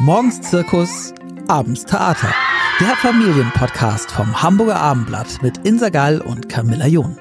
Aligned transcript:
Morgens 0.00 0.42
Zirkus, 0.42 1.14
abends 1.48 1.86
Theater. 1.86 2.28
Der 2.80 2.94
Familienpodcast 2.96 4.10
vom 4.10 4.42
Hamburger 4.42 4.76
Abendblatt 4.76 5.42
mit 5.42 5.66
Insa 5.66 5.88
Gall 5.88 6.20
und 6.20 6.50
Camilla 6.50 6.86
John. 6.86 7.16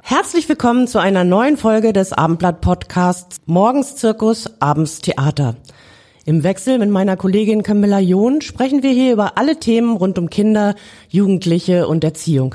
Herzlich 0.00 0.48
willkommen 0.48 0.86
zu 0.86 1.00
einer 1.00 1.24
neuen 1.24 1.56
Folge 1.56 1.92
des 1.92 2.12
Abendblatt-Podcasts 2.12 3.38
Morgens 3.46 3.96
Zirkus, 3.96 4.48
abends 4.60 5.00
Theater. 5.00 5.56
Im 6.24 6.44
Wechsel 6.44 6.78
mit 6.78 6.90
meiner 6.90 7.16
Kollegin 7.16 7.64
Camilla 7.64 7.98
John 7.98 8.42
sprechen 8.42 8.84
wir 8.84 8.92
hier 8.92 9.12
über 9.12 9.38
alle 9.38 9.58
Themen 9.58 9.96
rund 9.96 10.20
um 10.20 10.30
Kinder, 10.30 10.76
Jugendliche 11.08 11.88
und 11.88 12.04
Erziehung. 12.04 12.54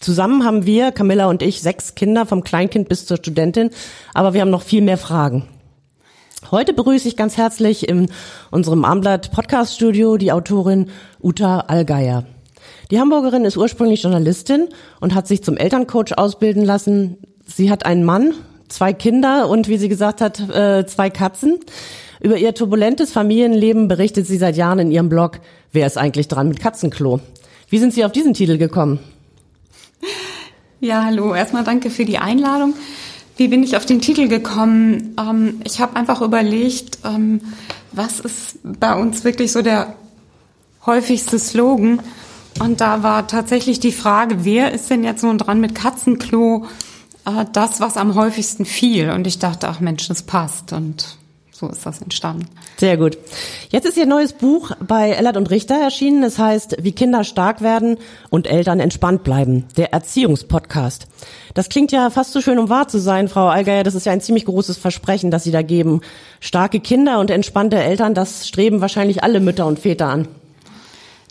Zusammen 0.00 0.44
haben 0.44 0.66
wir, 0.66 0.90
Camilla 0.90 1.26
und 1.26 1.40
ich, 1.40 1.62
sechs 1.62 1.94
Kinder 1.94 2.26
vom 2.26 2.42
Kleinkind 2.42 2.88
bis 2.88 3.06
zur 3.06 3.18
Studentin, 3.18 3.70
aber 4.12 4.34
wir 4.34 4.40
haben 4.40 4.50
noch 4.50 4.62
viel 4.62 4.82
mehr 4.82 4.98
Fragen. 4.98 5.48
Heute 6.50 6.74
begrüße 6.74 7.08
ich 7.08 7.16
ganz 7.16 7.36
herzlich 7.36 7.88
in 7.88 8.08
unserem 8.50 8.84
Armblatt 8.84 9.30
Podcast 9.30 9.74
Studio 9.74 10.16
die 10.16 10.30
Autorin 10.30 10.90
Uta 11.22 11.60
Allgeier. 11.60 12.24
Die 12.90 13.00
Hamburgerin 13.00 13.44
ist 13.44 13.56
ursprünglich 13.56 14.02
Journalistin 14.02 14.68
und 15.00 15.14
hat 15.14 15.26
sich 15.26 15.42
zum 15.42 15.56
Elterncoach 15.56 16.18
ausbilden 16.18 16.64
lassen. 16.64 17.16
Sie 17.46 17.70
hat 17.70 17.86
einen 17.86 18.04
Mann, 18.04 18.34
zwei 18.68 18.92
Kinder 18.92 19.48
und 19.48 19.68
wie 19.68 19.78
sie 19.78 19.88
gesagt 19.88 20.20
hat, 20.20 20.40
äh, 20.50 20.86
zwei 20.86 21.08
Katzen. 21.10 21.60
Über 22.20 22.36
ihr 22.36 22.54
turbulentes 22.54 23.12
Familienleben 23.12 23.88
berichtet 23.88 24.26
sie 24.26 24.36
seit 24.36 24.56
Jahren 24.56 24.78
in 24.78 24.90
ihrem 24.90 25.08
Blog 25.08 25.40
Wer 25.72 25.88
ist 25.88 25.98
eigentlich 25.98 26.28
dran 26.28 26.46
mit 26.46 26.60
Katzenklo? 26.60 27.18
Wie 27.68 27.78
sind 27.78 27.92
Sie 27.92 28.04
auf 28.04 28.12
diesen 28.12 28.32
Titel 28.32 28.58
gekommen? 28.58 29.00
Ja, 30.78 31.04
hallo. 31.04 31.34
Erstmal 31.34 31.64
danke 31.64 31.90
für 31.90 32.04
die 32.04 32.18
Einladung. 32.18 32.74
Wie 33.36 33.48
bin 33.48 33.62
ich 33.62 33.76
auf 33.76 33.86
den 33.86 34.00
Titel 34.00 34.28
gekommen? 34.28 35.16
Ähm, 35.18 35.60
ich 35.64 35.80
habe 35.80 35.96
einfach 35.96 36.20
überlegt, 36.22 36.98
ähm, 37.04 37.40
was 37.92 38.20
ist 38.20 38.58
bei 38.62 38.94
uns 38.94 39.24
wirklich 39.24 39.52
so 39.52 39.62
der 39.62 39.94
häufigste 40.86 41.38
Slogan? 41.38 42.00
Und 42.60 42.80
da 42.80 43.02
war 43.02 43.26
tatsächlich 43.26 43.80
die 43.80 43.92
Frage, 43.92 44.44
wer 44.44 44.72
ist 44.72 44.90
denn 44.90 45.02
jetzt 45.02 45.24
nun 45.24 45.38
dran 45.38 45.60
mit 45.60 45.74
Katzenklo? 45.74 46.66
Äh, 47.24 47.46
das, 47.52 47.80
was 47.80 47.96
am 47.96 48.14
häufigsten 48.14 48.64
fiel. 48.64 49.10
Und 49.10 49.26
ich 49.26 49.38
dachte, 49.38 49.68
ach 49.68 49.80
Mensch, 49.80 50.06
das 50.08 50.22
passt. 50.22 50.72
Und 50.72 51.18
so 51.54 51.68
ist 51.68 51.86
das 51.86 52.02
entstanden. 52.02 52.48
Sehr 52.78 52.96
gut. 52.96 53.16
Jetzt 53.70 53.86
ist 53.86 53.96
Ihr 53.96 54.06
neues 54.06 54.32
Buch 54.32 54.72
bei 54.84 55.10
Ellert 55.10 55.36
und 55.36 55.50
Richter 55.50 55.76
erschienen. 55.76 56.24
Es 56.24 56.36
heißt, 56.36 56.78
wie 56.82 56.90
Kinder 56.90 57.22
stark 57.22 57.60
werden 57.60 57.98
und 58.28 58.48
Eltern 58.48 58.80
entspannt 58.80 59.22
bleiben. 59.22 59.64
Der 59.76 59.92
Erziehungspodcast. 59.92 61.06
Das 61.54 61.68
klingt 61.68 61.92
ja 61.92 62.10
fast 62.10 62.32
so 62.32 62.40
schön, 62.40 62.58
um 62.58 62.70
wahr 62.70 62.88
zu 62.88 62.98
sein, 62.98 63.28
Frau 63.28 63.46
Allgeier. 63.46 63.84
Das 63.84 63.94
ist 63.94 64.04
ja 64.04 64.10
ein 64.10 64.20
ziemlich 64.20 64.46
großes 64.46 64.78
Versprechen, 64.78 65.30
das 65.30 65.44
Sie 65.44 65.52
da 65.52 65.62
geben. 65.62 66.00
Starke 66.40 66.80
Kinder 66.80 67.20
und 67.20 67.30
entspannte 67.30 67.76
Eltern, 67.76 68.14
das 68.14 68.48
streben 68.48 68.80
wahrscheinlich 68.80 69.22
alle 69.22 69.38
Mütter 69.38 69.66
und 69.66 69.78
Väter 69.78 70.08
an. 70.08 70.26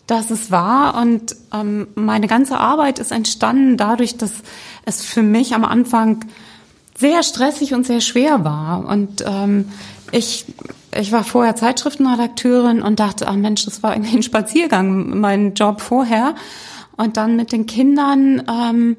Das 0.06 0.30
ist 0.30 0.50
wahr 0.50 1.00
und 1.02 1.36
ähm, 1.52 1.88
meine 1.94 2.28
ganze 2.28 2.58
Arbeit 2.58 2.98
ist 2.98 3.10
entstanden 3.10 3.76
dadurch, 3.76 4.16
dass 4.16 4.32
es 4.86 5.02
für 5.02 5.22
mich 5.22 5.54
am 5.54 5.64
Anfang 5.66 6.24
sehr 6.96 7.22
stressig 7.22 7.74
und 7.74 7.86
sehr 7.86 8.00
schwer 8.00 8.44
war. 8.44 8.86
Und 8.86 9.24
ähm, 9.26 9.70
ich, 10.14 10.44
ich 10.96 11.10
war 11.10 11.24
vorher 11.24 11.56
Zeitschriftenredakteurin 11.56 12.82
und 12.82 13.00
dachte, 13.00 13.26
ach 13.26 13.34
Mensch, 13.34 13.64
das 13.64 13.82
war 13.82 13.94
irgendwie 13.94 14.16
ein 14.16 14.22
Spaziergang, 14.22 15.18
mein 15.18 15.54
Job 15.54 15.80
vorher. 15.80 16.34
Und 16.96 17.16
dann 17.16 17.34
mit 17.34 17.50
den 17.50 17.66
Kindern, 17.66 18.44
ähm, 18.48 18.96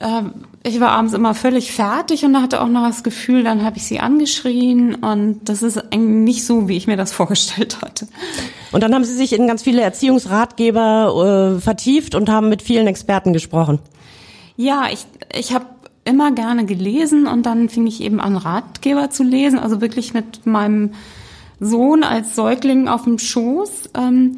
äh, 0.00 0.22
ich 0.62 0.80
war 0.80 0.92
abends 0.92 1.12
immer 1.12 1.34
völlig 1.34 1.72
fertig 1.72 2.24
und 2.24 2.40
hatte 2.40 2.62
auch 2.62 2.68
noch 2.68 2.86
das 2.86 3.04
Gefühl, 3.04 3.44
dann 3.44 3.64
habe 3.64 3.76
ich 3.76 3.84
sie 3.84 4.00
angeschrien 4.00 4.94
und 4.94 5.40
das 5.44 5.62
ist 5.62 5.76
eigentlich 5.76 6.00
nicht 6.00 6.46
so, 6.46 6.68
wie 6.68 6.78
ich 6.78 6.86
mir 6.86 6.96
das 6.96 7.12
vorgestellt 7.12 7.82
hatte. 7.82 8.08
Und 8.72 8.82
dann 8.82 8.94
haben 8.94 9.04
Sie 9.04 9.14
sich 9.14 9.34
in 9.34 9.46
ganz 9.46 9.62
viele 9.62 9.82
Erziehungsratgeber 9.82 11.56
äh, 11.56 11.60
vertieft 11.60 12.14
und 12.14 12.30
haben 12.30 12.48
mit 12.48 12.62
vielen 12.62 12.86
Experten 12.86 13.34
gesprochen. 13.34 13.78
Ja, 14.56 14.84
ich, 14.90 15.06
ich 15.38 15.52
habe 15.52 15.66
immer 16.06 16.32
gerne 16.32 16.64
gelesen 16.64 17.26
und 17.26 17.44
dann 17.44 17.68
fing 17.68 17.86
ich 17.86 18.00
eben 18.00 18.20
an, 18.20 18.36
Ratgeber 18.36 19.10
zu 19.10 19.22
lesen, 19.22 19.58
also 19.58 19.80
wirklich 19.80 20.14
mit 20.14 20.46
meinem 20.46 20.92
Sohn 21.60 22.04
als 22.04 22.34
Säugling 22.34 22.88
auf 22.88 23.04
dem 23.04 23.18
Schoß. 23.18 23.90
Ähm, 23.94 24.36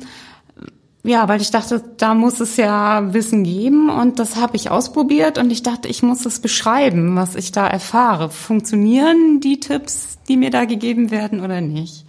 ja, 1.04 1.28
weil 1.28 1.40
ich 1.40 1.50
dachte, 1.50 1.82
da 1.96 2.14
muss 2.14 2.40
es 2.40 2.56
ja 2.56 3.14
Wissen 3.14 3.44
geben 3.44 3.88
und 3.88 4.18
das 4.18 4.36
habe 4.36 4.56
ich 4.56 4.70
ausprobiert 4.70 5.38
und 5.38 5.50
ich 5.50 5.62
dachte, 5.62 5.88
ich 5.88 6.02
muss 6.02 6.26
es 6.26 6.40
beschreiben, 6.40 7.16
was 7.16 7.34
ich 7.34 7.52
da 7.52 7.66
erfahre. 7.66 8.30
Funktionieren 8.30 9.40
die 9.40 9.60
Tipps, 9.60 10.18
die 10.28 10.36
mir 10.36 10.50
da 10.50 10.64
gegeben 10.64 11.10
werden 11.10 11.40
oder 11.40 11.60
nicht? 11.60 12.04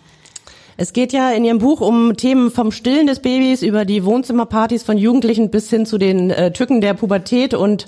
Es 0.75 0.94
geht 0.94 1.12
ja 1.12 1.31
in 1.31 1.44
Ihrem 1.44 1.59
Buch 1.59 1.81
um 1.81 2.16
Themen 2.16 2.52
vom 2.52 2.72
Stillen 2.72 3.06
des 3.06 3.19
Babys 3.19 3.64
über 3.64 3.84
die 3.84 4.06
Wohnzimmerpartys 4.06 4.84
von 4.84 4.98
Jugendlichen 4.98 5.52
bis 5.52 5.69
hin 5.69 5.86
zu 5.86 5.98
den 5.98 6.30
äh, 6.30 6.53
Tücken 6.53 6.80
der 6.80 6.94
Pubertät 6.94 7.53
und 7.53 7.86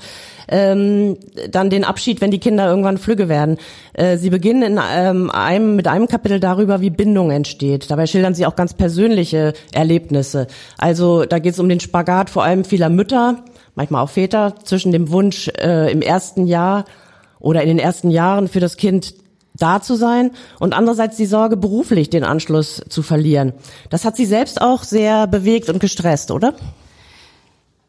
ähm, 0.52 1.18
dann 1.50 1.70
den 1.70 1.84
Abschied, 1.84 2.22
wenn 2.22 2.30
die 2.30 2.40
Kinder 2.40 2.68
irgendwann 2.68 2.98
flügge 2.98 3.30
werden. 3.30 3.58
Äh, 3.94 4.18
Sie 4.18 4.30
beginnen 4.30 4.64
in 4.64 4.80
ähm, 4.94 5.32
einem, 5.32 5.76
mit 5.76 5.88
einem 5.88 6.08
Kapitel 6.08 6.40
darüber, 6.40 6.82
wie 6.82 6.90
Bindung 6.90 7.32
entsteht. 7.32 7.90
Dabei 7.90 8.06
schildern 8.06 8.36
Sie 8.36 8.46
auch 8.46 8.56
ganz 8.56 8.74
persönliche 8.74 9.54
Erlebnisse. 9.74 10.48
Also 10.78 11.26
da 11.26 11.40
geht 11.40 11.54
es 11.54 11.60
um 11.60 11.70
den 11.70 11.80
Spagat 11.80 12.30
vor 12.30 12.44
allem 12.44 12.66
vieler 12.66 12.90
Mütter, 12.90 13.44
manchmal 13.76 14.04
auch 14.04 14.10
Väter, 14.10 14.56
zwischen 14.64 14.92
dem 14.92 15.12
Wunsch 15.12 15.50
äh, 15.58 15.92
im 15.92 16.02
ersten 16.02 16.46
Jahr 16.46 16.86
oder 17.40 17.62
in 17.62 17.70
den 17.70 17.80
ersten 17.80 18.12
Jahren 18.12 18.48
für 18.48 18.60
das 18.60 18.78
Kind 18.78 19.16
da 19.56 19.82
zu 19.82 19.96
sein 19.96 20.32
und 20.60 20.74
andererseits 20.74 21.18
die 21.18 21.26
Sorge, 21.26 21.58
beruflich 21.58 22.10
den 22.10 22.24
Anschluss 22.24 22.82
zu 22.90 23.02
verlieren. 23.02 23.54
Das 23.90 24.06
hat 24.06 24.16
Sie 24.16 24.26
selbst 24.26 24.62
auch 24.62 24.84
sehr 24.84 25.28
bewegt 25.28 25.70
und 25.70 25.80
gestresst, 25.80 26.32
oder? 26.32 26.54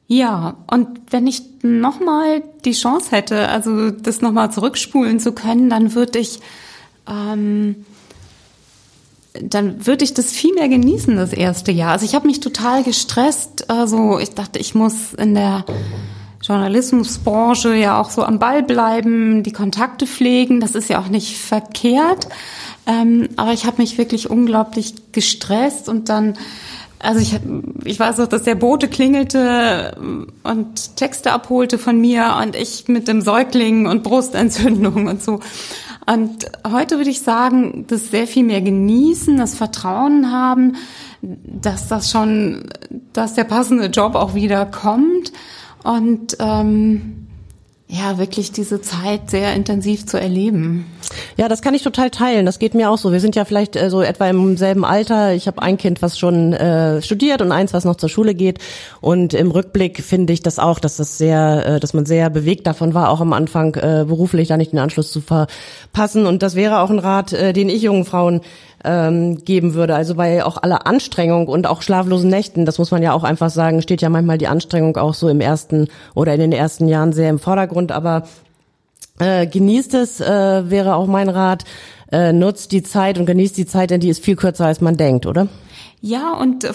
Ja, 0.07 0.57
und 0.71 0.89
wenn 1.11 1.27
ich 1.27 1.43
nochmal 1.63 2.43
die 2.65 2.73
Chance 2.73 3.11
hätte, 3.13 3.49
also 3.49 3.91
das 3.91 4.21
nochmal 4.21 4.51
zurückspulen 4.51 5.21
zu 5.21 5.33
können, 5.33 5.71
dann 5.71 5.95
würde 5.95 6.19
ich, 6.19 6.41
ähm, 7.09 7.87
dann 9.41 9.87
würde 9.87 10.05
ich 10.05 10.13
das 10.13 10.33
viel 10.33 10.55
mehr 10.55 10.69
genießen, 10.69 11.17
das 11.17 11.33
erste 11.33 11.73
Jahr. 11.73 11.93
Also 11.93 12.05
ich 12.05 12.15
habe 12.15 12.27
mich 12.27 12.41
total 12.41 12.83
gestresst. 12.83 13.71
Also 13.71 14.19
ich 14.19 14.31
dachte, 14.31 14.59
ich 14.59 14.75
muss 14.75 15.15
in 15.15 15.35
der 15.35 15.65
Journalismusbranche 16.43 17.75
ja 17.75 18.01
auch 18.01 18.11
so 18.11 18.23
am 18.25 18.39
Ball 18.39 18.63
bleiben, 18.63 19.43
die 19.43 19.53
Kontakte 19.53 20.07
pflegen. 20.07 20.61
Das 20.61 20.75
ist 20.75 20.91
ja 20.91 21.01
auch 21.01 21.09
nicht 21.09 21.39
verkehrt. 21.39 22.29
Ähm, 22.87 23.29
aber 23.37 23.53
ich 23.53 23.65
habe 23.65 23.81
mich 23.81 23.97
wirklich 23.97 24.29
unglaublich 24.29 25.13
gestresst 25.13 25.89
und 25.89 26.09
dann, 26.09 26.35
also 27.03 27.21
ich, 27.21 27.39
ich 27.85 27.99
weiß 27.99 28.21
auch, 28.21 28.29
dass 28.29 28.45
der 28.45 28.55
Bote 28.55 28.89
klingelte 28.89 29.97
und 30.45 30.97
Texte 30.97 31.33
abholte 31.33 31.77
von 31.79 32.01
mir 32.01 32.39
und 32.41 32.55
ich 32.55 32.87
mit 32.87 33.09
dem 33.09 33.21
Säugling 33.21 33.87
und 33.87 34.05
Brustentzündung 34.05 35.09
und 35.09 35.23
so. 35.23 35.41
Und 36.07 36.47
heute 36.67 36.97
würde 36.97 37.11
ich 37.11 37.21
sagen, 37.21 37.87
das 37.89 38.11
sehr 38.11 38.27
viel 38.27 38.45
mehr 38.45 38.61
genießen, 38.61 39.37
das 39.37 39.55
Vertrauen 39.55 40.33
haben, 40.33 40.77
dass 41.21 41.89
das 41.89 42.11
schon, 42.11 42.69
dass 43.13 43.35
der 43.35 43.45
passende 43.45 43.87
Job 43.87 44.15
auch 44.15 44.35
wieder 44.35 44.65
kommt 44.67 45.33
und 45.83 46.37
ähm, 46.39 47.27
ja, 47.93 48.17
wirklich 48.17 48.53
diese 48.53 48.81
Zeit 48.81 49.29
sehr 49.29 49.53
intensiv 49.55 50.07
zu 50.07 50.19
erleben. 50.19 50.87
Ja, 51.37 51.51
das 51.51 51.61
kann 51.61 51.75
ich 51.75 51.83
total 51.83 52.09
teilen. 52.09 52.47
Das 52.47 52.59
geht 52.59 52.73
mir 52.73 52.91
auch 52.91 52.97
so. 52.97 53.13
Wir 53.13 53.21
sind 53.21 53.37
ja 53.37 53.45
vielleicht 53.45 53.77
äh, 53.77 53.91
so 53.91 54.01
etwa 54.01 54.31
im 54.31 54.57
selben 54.57 54.83
Alter. 54.83 55.35
Ich 55.35 55.47
habe 55.47 55.61
ein 55.61 55.77
Kind, 55.77 56.01
was 56.01 56.19
schon 56.19 56.55
äh, 56.55 57.03
studiert 57.03 57.43
und 57.43 57.53
eins, 57.53 57.75
was 57.75 57.85
noch 57.85 57.97
zur 57.97 58.09
Schule 58.09 58.35
geht. 58.35 58.61
Und 59.03 59.35
im 59.35 59.51
Rückblick 59.51 60.03
finde 60.03 60.33
ich 60.33 60.41
das 60.41 60.59
auch, 60.59 60.79
dass 60.79 60.97
das 60.97 61.19
sehr, 61.19 61.67
äh, 61.67 61.81
dass 61.81 61.93
man 61.93 62.07
sehr 62.07 62.31
bewegt 62.31 62.67
davon 62.67 62.95
war, 62.95 63.11
auch 63.11 63.21
am 63.21 63.35
Anfang 63.35 63.75
äh, 63.75 64.07
beruflich 64.09 64.49
da 64.49 64.57
nicht 64.57 64.73
den 64.73 64.79
Anschluss 64.79 65.13
zu 65.13 65.21
verpassen. 65.21 66.25
Und 66.25 66.43
das 66.43 66.55
wäre 66.55 66.81
auch 66.81 66.89
ein 66.89 66.99
Rat, 66.99 67.35
äh, 67.35 67.53
den 67.53 67.69
ich 67.69 67.83
jungen 67.83 68.07
Frauen 68.07 68.41
ähm, 68.85 69.45
geben 69.45 69.75
würde. 69.75 69.95
Also 69.95 70.15
bei 70.15 70.45
auch 70.45 70.63
aller 70.63 70.87
Anstrengung 70.87 71.49
und 71.49 71.67
auch 71.67 71.83
schlaflosen 71.83 72.31
Nächten, 72.31 72.67
das 72.67 72.79
muss 72.79 72.91
man 72.91 73.03
ja 73.03 73.13
auch 73.13 73.25
einfach 73.25 73.51
sagen, 73.51 73.83
steht 73.83 74.03
ja 74.03 74.09
manchmal 74.09 74.39
die 74.39 74.49
Anstrengung 74.49 74.97
auch 74.97 75.15
so 75.15 75.29
im 75.29 75.41
ersten 75.41 75.89
oder 76.15 76.35
in 76.35 76.41
den 76.41 76.53
ersten 76.53 76.89
Jahren 76.89 77.13
sehr 77.13 77.31
im 77.31 77.39
Vordergrund. 77.39 77.93
Aber 77.93 78.25
äh, 79.19 79.47
genießt 79.47 79.95
es, 79.95 80.21
äh, 80.21 80.71
wäre 80.71 80.95
auch 80.95 81.07
mein 81.07 81.29
Rat. 81.29 81.65
Äh, 82.11 82.35
nutzt 82.35 82.73
die 82.73 82.83
Zeit 82.83 83.19
und 83.19 83.25
genießt 83.25 83.57
die 83.57 83.65
Zeit, 83.65 83.91
denn 83.91 84.01
die 84.01 84.11
ist 84.11 84.23
viel 84.23 84.37
kürzer, 84.37 84.67
als 84.67 84.83
man 84.83 84.99
denkt, 84.99 85.25
oder? 85.25 85.49
Ja, 86.05 86.33
und 86.33 86.65
äh, 86.65 86.73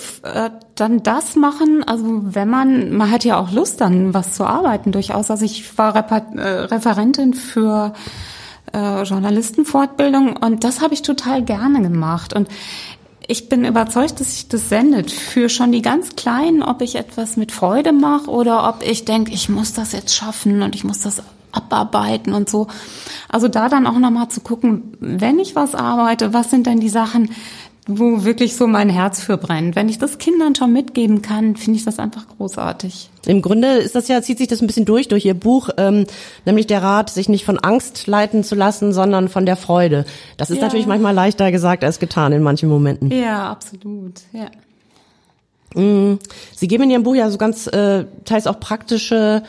dann 0.76 1.04
das 1.04 1.36
machen, 1.36 1.84
also 1.86 2.22
wenn 2.24 2.50
man, 2.50 2.94
man 2.96 3.12
hat 3.12 3.26
ja 3.26 3.38
auch 3.38 3.52
Lust 3.52 3.82
dann 3.82 4.14
was 4.14 4.34
zu 4.34 4.46
arbeiten 4.46 4.94
durchaus. 4.94 5.30
Also 5.30 5.44
ich 5.44 5.78
war 5.78 5.94
Reper 5.96 6.26
äh, 6.38 6.60
Referentin 6.62 7.34
für 7.34 7.94
äh, 8.74 9.04
Journalistenfortbildung 9.04 10.38
und 10.38 10.64
das 10.64 10.82
habe 10.82 10.94
ich 10.94 11.02
total 11.02 11.44
gerne 11.44 11.82
gemacht 11.82 12.34
und 12.34 12.48
ich 13.30 13.50
bin 13.50 13.66
überzeugt, 13.66 14.20
dass 14.20 14.36
sich 14.36 14.48
das 14.48 14.70
sendet 14.70 15.12
für 15.12 15.50
schon 15.50 15.74
die 15.74 15.82
ganz 15.82 16.16
Kleinen, 16.16 16.64
ob 16.64 16.82
ich 16.82 16.96
etwas 16.96 17.36
mit 17.36 17.52
Freude 17.52 17.92
mache 17.92 18.30
oder 18.30 18.70
ob 18.70 18.84
ich 18.84 19.04
denke, 19.04 19.34
ich 19.34 19.50
muss 19.50 19.74
das 19.74 19.92
jetzt 19.92 20.16
schaffen 20.16 20.62
und 20.62 20.76
ich 20.76 20.86
muss 20.86 21.02
das 21.02 21.22
abarbeiten 21.52 22.34
und 22.34 22.50
so. 22.50 22.68
Also 23.28 23.48
da 23.48 23.68
dann 23.68 23.88
auch 23.88 24.00
nochmal 24.00 24.30
zu 24.30 24.42
gucken, 24.42 24.96
wenn 25.00 25.40
ich 25.40 25.56
was 25.56 25.76
arbeite, 25.76 26.34
was 26.34 26.50
sind 26.50 26.68
denn 26.68 26.80
die 26.80 26.90
Sachen, 26.90 27.32
wo 27.88 28.26
wirklich 28.26 28.56
so 28.56 28.68
mein 28.68 28.90
Herz 28.90 29.22
für 29.22 29.38
brennt. 29.38 29.76
Wenn 29.76 29.88
ich 29.88 29.98
das 29.98 30.18
Kindern 30.18 30.54
schon 30.56 30.74
mitgeben 30.74 31.22
kann, 31.22 31.56
finde 31.56 31.80
ich 31.80 31.86
das 31.86 32.00
einfach 32.00 32.28
großartig. 32.38 33.10
Im 33.26 33.42
Grunde 33.42 33.78
ist 33.78 33.96
das 33.96 34.10
ja, 34.10 34.22
zieht 34.22 34.38
sich 34.38 34.50
das 34.50 34.62
ein 34.62 34.68
bisschen 34.68 34.86
durch, 34.86 35.08
durch 35.08 35.26
Ihr 35.26 35.34
Buch, 35.34 35.70
ähm, 35.78 36.06
nämlich 36.46 36.68
der 36.68 36.84
Rat, 36.84 37.10
sich 37.10 37.30
nicht 37.30 37.46
von 37.46 37.58
Angst 37.58 38.06
leiten 38.08 38.44
zu 38.44 38.56
lassen, 38.56 38.92
sondern 38.92 39.30
von 39.30 39.46
der 39.46 39.56
Freude. 39.56 40.06
Das 40.36 40.50
ist 40.50 40.58
ja. 40.58 40.64
natürlich 40.64 40.86
manchmal 40.86 41.14
leichter 41.14 41.52
gesagt 41.52 41.84
als 41.86 42.00
getan 42.00 42.34
in 42.34 42.44
manchen 42.44 42.68
Momenten. 42.68 43.10
Ja, 43.10 43.50
absolut, 43.52 44.22
ja. 44.34 45.82
Mm, 45.82 46.20
Sie 46.56 46.68
geben 46.68 46.84
in 46.84 46.92
Ihrem 46.92 47.04
Buch 47.04 47.16
ja 47.16 47.30
so 47.30 47.38
ganz 47.38 47.68
äh, 47.68 48.06
teils 48.26 48.48
auch 48.48 48.60
praktische 48.60 49.44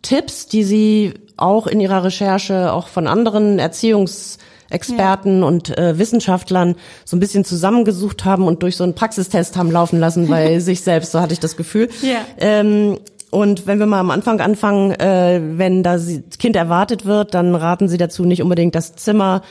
Tipps, 0.00 0.46
die 0.46 0.64
Sie 0.64 1.14
auch 1.36 1.66
in 1.66 1.80
Ihrer 1.80 2.04
Recherche 2.04 2.72
auch 2.72 2.88
von 2.88 3.06
anderen 3.06 3.58
Erziehungs 3.58 4.38
Experten 4.74 5.40
ja. 5.40 5.46
und 5.46 5.76
äh, 5.78 5.98
Wissenschaftlern 5.98 6.74
so 7.04 7.16
ein 7.16 7.20
bisschen 7.20 7.44
zusammengesucht 7.44 8.24
haben 8.24 8.46
und 8.46 8.62
durch 8.62 8.76
so 8.76 8.84
einen 8.84 8.94
Praxistest 8.94 9.56
haben 9.56 9.70
laufen 9.70 9.98
lassen 9.98 10.28
bei 10.28 10.58
sich 10.60 10.82
selbst, 10.82 11.12
so 11.12 11.20
hatte 11.20 11.32
ich 11.32 11.40
das 11.40 11.56
Gefühl. 11.56 11.88
Ja. 12.02 12.18
Ähm, 12.38 12.98
und 13.30 13.66
wenn 13.66 13.80
wir 13.80 13.86
mal 13.86 13.98
am 13.98 14.10
Anfang 14.10 14.40
anfangen, 14.40 14.92
äh, 14.92 15.40
wenn 15.42 15.82
das 15.82 16.06
Kind 16.38 16.54
erwartet 16.54 17.04
wird, 17.04 17.34
dann 17.34 17.54
raten 17.54 17.88
Sie 17.88 17.96
dazu, 17.96 18.24
nicht 18.24 18.42
unbedingt 18.42 18.74
das 18.76 18.94
Zimmer 18.94 19.42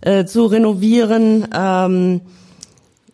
äh, 0.00 0.24
zu 0.24 0.46
renovieren, 0.46 1.46
ähm, 1.56 2.20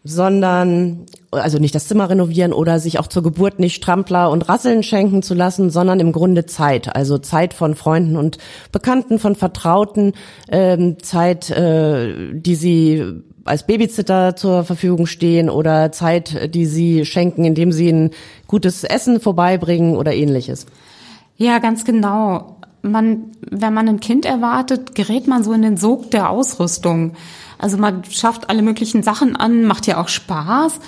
sondern 0.04 1.06
also 1.30 1.58
nicht 1.58 1.74
das 1.74 1.88
Zimmer 1.88 2.10
renovieren 2.10 2.52
oder 2.52 2.78
sich 2.78 2.98
auch 2.98 3.06
zur 3.06 3.22
Geburt 3.22 3.58
nicht 3.58 3.74
Strampler 3.74 4.30
und 4.30 4.48
Rasseln 4.48 4.82
schenken 4.82 5.22
zu 5.22 5.34
lassen, 5.34 5.70
sondern 5.70 5.98
im 5.98 6.12
Grunde 6.12 6.44
Zeit, 6.44 6.94
also 6.94 7.16
Zeit 7.16 7.54
von 7.54 7.74
Freunden 7.74 8.16
und 8.16 8.36
Bekannten, 8.70 9.18
von 9.18 9.34
Vertrauten, 9.34 10.12
ähm, 10.48 10.98
Zeit, 11.02 11.50
äh, 11.50 12.34
die 12.34 12.54
sie 12.54 13.02
als 13.44 13.66
Babysitter 13.66 14.36
zur 14.36 14.64
Verfügung 14.64 15.06
stehen 15.06 15.50
oder 15.50 15.90
Zeit, 15.92 16.54
die 16.54 16.66
sie 16.66 17.04
schenken, 17.04 17.44
indem 17.44 17.72
sie 17.72 17.90
ein 17.90 18.10
gutes 18.46 18.84
Essen 18.84 19.20
vorbeibringen 19.20 19.96
oder 19.96 20.14
ähnliches. 20.14 20.66
Ja, 21.36 21.58
ganz 21.58 21.84
genau. 21.84 22.58
Man, 22.82 23.32
wenn 23.40 23.72
man 23.74 23.88
ein 23.88 24.00
Kind 24.00 24.26
erwartet, 24.26 24.94
gerät 24.94 25.26
man 25.26 25.42
so 25.42 25.52
in 25.52 25.62
den 25.62 25.76
Sog 25.76 26.10
der 26.10 26.30
Ausrüstung. 26.30 27.14
Also 27.58 27.76
man 27.76 28.04
schafft 28.04 28.50
alle 28.50 28.62
möglichen 28.62 29.02
Sachen 29.02 29.36
an, 29.36 29.64
macht 29.64 29.86
ja 29.86 30.00
auch 30.00 30.08
Spaß. 30.08 30.80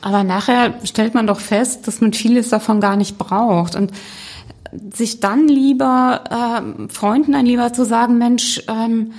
Aber 0.00 0.24
nachher 0.24 0.74
stellt 0.84 1.14
man 1.14 1.26
doch 1.26 1.40
fest, 1.40 1.86
dass 1.86 2.00
man 2.00 2.12
vieles 2.12 2.48
davon 2.48 2.80
gar 2.80 2.96
nicht 2.96 3.18
braucht. 3.18 3.74
Und 3.74 3.92
sich 4.94 5.20
dann 5.20 5.48
lieber, 5.48 6.24
äh, 6.30 6.92
Freunden 6.92 7.32
dann 7.32 7.46
lieber 7.46 7.72
zu 7.72 7.84
sagen, 7.84 8.18
Mensch, 8.18 8.62
ähm, 8.68 9.12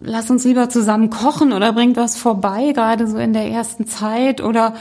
lass 0.00 0.30
uns 0.30 0.44
lieber 0.44 0.68
zusammen 0.68 1.10
kochen 1.10 1.52
oder 1.52 1.72
bringt 1.72 1.96
was 1.96 2.16
vorbei, 2.16 2.72
gerade 2.72 3.06
so 3.06 3.16
in 3.16 3.32
der 3.32 3.48
ersten 3.48 3.86
Zeit 3.86 4.42
oder 4.42 4.74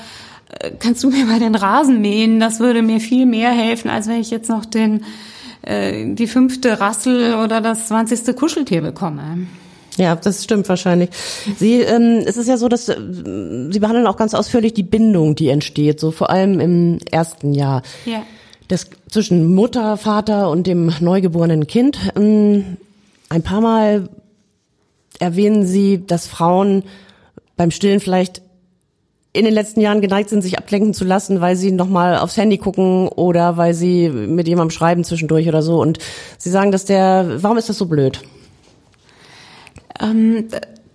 äh, 0.60 0.72
kannst 0.80 1.04
du 1.04 1.10
mir 1.10 1.26
mal 1.26 1.40
den 1.40 1.56
Rasen 1.56 2.02
mähen? 2.02 2.40
Das 2.40 2.60
würde 2.60 2.82
mir 2.82 3.00
viel 3.00 3.26
mehr 3.26 3.52
helfen, 3.52 3.90
als 3.90 4.08
wenn 4.08 4.20
ich 4.20 4.32
jetzt 4.32 4.50
noch 4.50 4.66
den, 4.66 5.06
äh, 5.62 6.14
die 6.14 6.28
fünfte 6.28 6.80
Rassel 6.80 7.36
oder 7.36 7.62
das 7.62 7.88
zwanzigste 7.88 8.34
Kuscheltier 8.34 8.82
bekomme. 8.82 9.48
Ja, 9.98 10.16
das 10.16 10.44
stimmt 10.44 10.68
wahrscheinlich. 10.70 11.10
Sie, 11.58 11.82
ähm, 11.82 12.24
es 12.26 12.38
ist 12.38 12.48
ja 12.48 12.58
so, 12.58 12.68
dass 12.68 12.90
äh, 12.90 12.98
Sie 13.70 13.80
behandeln 13.80 14.08
auch 14.08 14.18
ganz 14.18 14.34
ausführlich 14.34 14.74
die 14.74 14.84
Bindung, 14.84 15.36
die 15.36 15.50
entsteht, 15.50 16.00
so 16.00 16.12
vor 16.12 16.30
allem 16.30 16.60
im 16.60 17.00
ersten 17.12 17.54
Jahr. 17.54 17.84
Ja. 18.06 18.24
Das 18.68 18.88
zwischen 19.10 19.54
Mutter, 19.54 19.98
Vater 19.98 20.50
und 20.50 20.66
dem 20.66 20.92
neugeborenen 21.00 21.68
Kind. 21.68 22.00
Ähm, 22.16 22.78
ein 23.30 23.44
paar 23.44 23.62
Mal 23.62 24.10
erwähnen 25.20 25.66
Sie, 25.66 26.06
dass 26.06 26.28
Frauen 26.28 26.84
beim 27.56 27.72
Stillen 27.72 28.00
vielleicht 28.00 28.42
in 29.34 29.46
den 29.46 29.54
letzten 29.54 29.82
Jahren 29.82 30.02
geneigt 30.02 30.30
sind, 30.30 30.44
sich 30.44 30.60
ablenken 30.60 30.94
zu 30.94 31.06
lassen, 31.06 31.42
weil 31.42 31.56
sie 31.56 31.72
nochmal 31.72 32.18
aufs 32.20 32.38
Handy 32.38 32.60
gucken 32.60 33.08
oder 33.08 33.58
weil 33.58 33.74
sie 33.74 34.10
mit 34.10 34.48
jemandem 34.48 34.70
schreiben 34.70 35.04
zwischendurch 35.04 35.48
oder 35.48 35.64
so. 35.64 35.82
Und 35.82 35.98
sie 36.38 36.52
sagen, 36.52 36.72
dass 36.72 36.86
der, 36.86 37.42
warum 37.42 37.58
ist 37.58 37.68
das 37.68 37.80
so 37.80 37.88
blöd? 37.88 38.22
Ähm, 40.00 40.48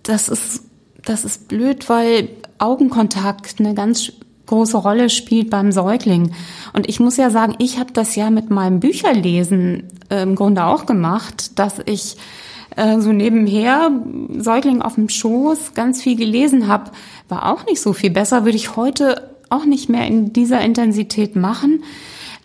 das 0.03 0.29
ist, 0.29 0.63
das 1.05 1.25
ist 1.25 1.47
blöd, 1.47 1.89
weil 1.89 2.29
Augenkontakt 2.57 3.59
eine 3.59 3.73
ganz 3.73 4.11
große 4.45 4.77
Rolle 4.77 5.09
spielt 5.09 5.49
beim 5.49 5.71
Säugling. 5.71 6.33
Und 6.73 6.89
ich 6.89 6.99
muss 6.99 7.17
ja 7.17 7.29
sagen, 7.29 7.55
ich 7.59 7.79
habe 7.79 7.93
das 7.93 8.15
ja 8.15 8.29
mit 8.29 8.49
meinem 8.49 8.79
Bücherlesen 8.79 9.83
äh, 10.09 10.23
im 10.23 10.35
Grunde 10.35 10.65
auch 10.65 10.85
gemacht, 10.85 11.59
dass 11.59 11.75
ich 11.85 12.17
äh, 12.75 12.99
so 12.99 13.11
nebenher 13.11 13.91
Säugling 14.37 14.81
auf 14.81 14.95
dem 14.95 15.09
Schoß 15.09 15.73
ganz 15.75 16.01
viel 16.01 16.15
gelesen 16.15 16.67
habe. 16.67 16.91
War 17.27 17.51
auch 17.51 17.65
nicht 17.65 17.81
so 17.81 17.93
viel 17.93 18.09
besser, 18.09 18.43
würde 18.45 18.57
ich 18.57 18.75
heute 18.75 19.35
auch 19.49 19.65
nicht 19.65 19.89
mehr 19.89 20.05
in 20.07 20.33
dieser 20.33 20.61
Intensität 20.61 21.35
machen, 21.35 21.83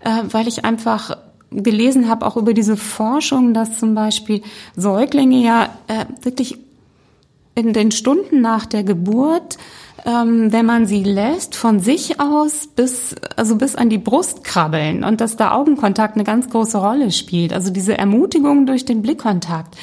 äh, 0.00 0.10
weil 0.30 0.46
ich 0.46 0.64
einfach 0.64 1.16
gelesen 1.50 2.08
habe, 2.08 2.26
auch 2.26 2.37
über 2.37 2.55
diese 2.55 2.76
Forschung, 2.76 3.55
dass 3.55 3.79
zum 3.79 3.94
Beispiel 3.94 4.43
Säuglinge 4.76 5.43
ja 5.43 5.69
äh, 5.87 6.06
wirklich 6.23 6.58
in 7.55 7.73
den 7.73 7.93
Stunden 7.93 8.41
nach 8.41 8.67
der 8.67 8.82
Geburt, 8.82 9.58
ähm, 10.05 10.52
wenn 10.52 10.67
man 10.67 10.87
sie 10.87 11.05
lässt, 11.05 11.55
von 11.55 11.81
sich 11.81 12.20
aus 12.20 12.69
bis, 12.75 13.14
also 13.37 13.56
bis 13.56 13.76
an 13.76 13.88
die 13.88 13.99
Brust 13.99 14.44
krabbeln 14.44 15.05
und 15.05 15.20
dass 15.20 15.37
da 15.37 15.52
Augenkontakt 15.52 16.17
eine 16.17 16.25
ganz 16.25 16.50
große 16.50 16.79
Rolle 16.79 17.12
spielt. 17.12 17.52
Also 17.52 17.70
diese 17.70 17.97
Ermutigung 17.97 18.67
durch 18.67 18.85
den 18.85 19.02
Blickkontakt. 19.02 19.76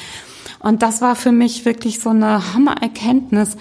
Und 0.60 0.82
das 0.82 1.00
war 1.00 1.16
für 1.16 1.32
mich 1.32 1.64
wirklich 1.64 1.98
so 1.98 2.10
eine 2.10 2.54
Hammererkenntnis, 2.54 3.56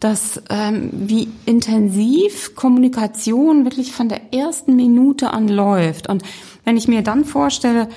dass 0.00 0.42
ähm, 0.50 0.90
wie 0.92 1.28
intensiv 1.46 2.54
Kommunikation 2.54 3.64
wirklich 3.64 3.92
von 3.92 4.08
der 4.08 4.34
ersten 4.34 4.76
Minute 4.76 5.30
an 5.30 5.48
läuft. 5.48 6.08
Und 6.08 6.22
wenn 6.64 6.76
ich 6.76 6.88
mir 6.88 7.02
dann 7.02 7.24
vorstelle, 7.24 7.88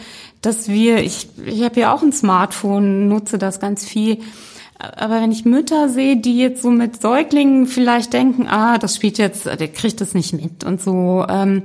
dass 0.41 0.69
wir, 0.69 1.03
ich, 1.03 1.27
ich 1.45 1.63
habe 1.63 1.79
ja 1.79 1.93
auch 1.93 2.03
ein 2.03 2.13
Smartphone, 2.13 3.07
nutze 3.07 3.37
das 3.37 3.59
ganz 3.59 3.83
viel, 3.85 4.19
aber 4.79 5.21
wenn 5.21 5.31
ich 5.31 5.43
Mütter 5.43 5.89
sehe, 5.89 6.17
die 6.17 6.37
jetzt 6.37 6.61
so 6.61 6.69
mit 6.69 7.01
Säuglingen 7.01 7.65
vielleicht 7.65 8.13
denken, 8.13 8.47
ah, 8.47 8.77
das 8.77 8.95
spielt 8.95 9.17
jetzt, 9.17 9.45
der 9.45 9.67
kriegt 9.67 9.99
das 10.01 10.13
nicht 10.13 10.33
mit 10.33 10.63
und 10.63 10.81
so, 10.81 11.25
ähm, 11.27 11.63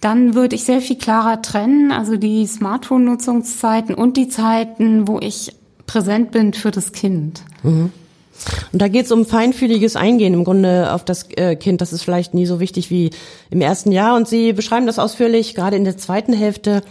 dann 0.00 0.34
würde 0.34 0.56
ich 0.56 0.64
sehr 0.64 0.80
viel 0.80 0.96
klarer 0.96 1.40
trennen, 1.42 1.92
also 1.92 2.16
die 2.16 2.44
Smartphone-Nutzungszeiten 2.44 3.94
und 3.94 4.16
die 4.16 4.28
Zeiten, 4.28 5.06
wo 5.06 5.20
ich 5.20 5.54
präsent 5.86 6.32
bin 6.32 6.52
für 6.52 6.72
das 6.72 6.90
Kind. 6.90 7.42
Mhm. 7.62 7.92
Und 8.72 8.80
da 8.80 8.88
geht 8.88 9.06
es 9.06 9.12
um 9.12 9.26
feinfühliges 9.26 9.96
Eingehen 9.96 10.34
im 10.34 10.44
Grunde 10.44 10.92
auf 10.92 11.04
das 11.04 11.28
äh, 11.36 11.56
Kind. 11.56 11.80
Das 11.80 11.92
ist 11.92 12.02
vielleicht 12.02 12.34
nie 12.34 12.46
so 12.46 12.60
wichtig 12.60 12.90
wie 12.90 13.10
im 13.50 13.60
ersten 13.60 13.92
Jahr. 13.92 14.16
Und 14.16 14.28
Sie 14.28 14.52
beschreiben 14.52 14.86
das 14.86 14.98
ausführlich, 14.98 15.54
gerade 15.54 15.76
in 15.76 15.84
der 15.84 15.96
zweiten 15.96 16.32
Hälfte, 16.32 16.82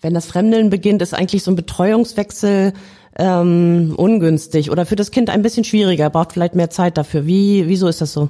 wenn 0.00 0.14
das 0.14 0.26
Fremdeln 0.26 0.70
beginnt, 0.70 1.02
ist 1.02 1.14
eigentlich 1.14 1.42
so 1.42 1.50
ein 1.50 1.56
Betreuungswechsel 1.56 2.72
ähm, 3.18 3.94
ungünstig 3.96 4.70
oder 4.70 4.86
für 4.86 4.96
das 4.96 5.10
Kind 5.10 5.30
ein 5.30 5.42
bisschen 5.42 5.64
schwieriger, 5.64 6.10
braucht 6.10 6.32
vielleicht 6.32 6.54
mehr 6.54 6.70
Zeit 6.70 6.98
dafür. 6.98 7.26
Wie, 7.26 7.66
wieso 7.66 7.88
ist 7.88 8.00
das 8.00 8.12
so? 8.12 8.28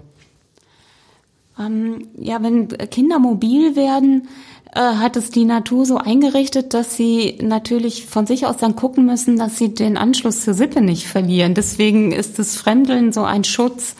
Ähm, 1.58 2.08
ja, 2.18 2.42
wenn 2.42 2.68
Kinder 2.68 3.18
mobil 3.18 3.76
werden, 3.76 4.28
äh, 4.74 4.80
hat 4.80 5.16
es 5.16 5.30
die 5.30 5.44
Natur 5.44 5.86
so 5.86 5.96
eingerichtet, 5.96 6.74
dass 6.74 6.96
sie 6.96 7.38
natürlich 7.40 8.06
von 8.06 8.26
sich 8.26 8.46
aus 8.46 8.58
dann 8.58 8.76
gucken 8.76 9.06
müssen, 9.06 9.38
dass 9.38 9.56
sie 9.56 9.74
den 9.74 9.96
Anschluss 9.96 10.42
zur 10.42 10.54
Sippe 10.54 10.80
nicht 10.80 11.06
verlieren. 11.06 11.54
Deswegen 11.54 12.12
ist 12.12 12.38
das 12.38 12.56
Fremdeln 12.56 13.12
so 13.12 13.24
ein 13.24 13.44
Schutz, 13.44 13.96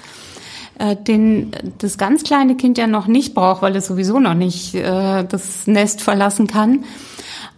äh, 0.78 0.94
den 0.94 1.52
das 1.78 1.96
ganz 1.96 2.24
kleine 2.24 2.56
Kind 2.56 2.76
ja 2.76 2.86
noch 2.86 3.06
nicht 3.06 3.34
braucht, 3.34 3.62
weil 3.62 3.74
es 3.76 3.86
sowieso 3.86 4.20
noch 4.20 4.34
nicht 4.34 4.74
äh, 4.74 5.24
das 5.24 5.66
Nest 5.66 6.02
verlassen 6.02 6.46
kann. 6.46 6.84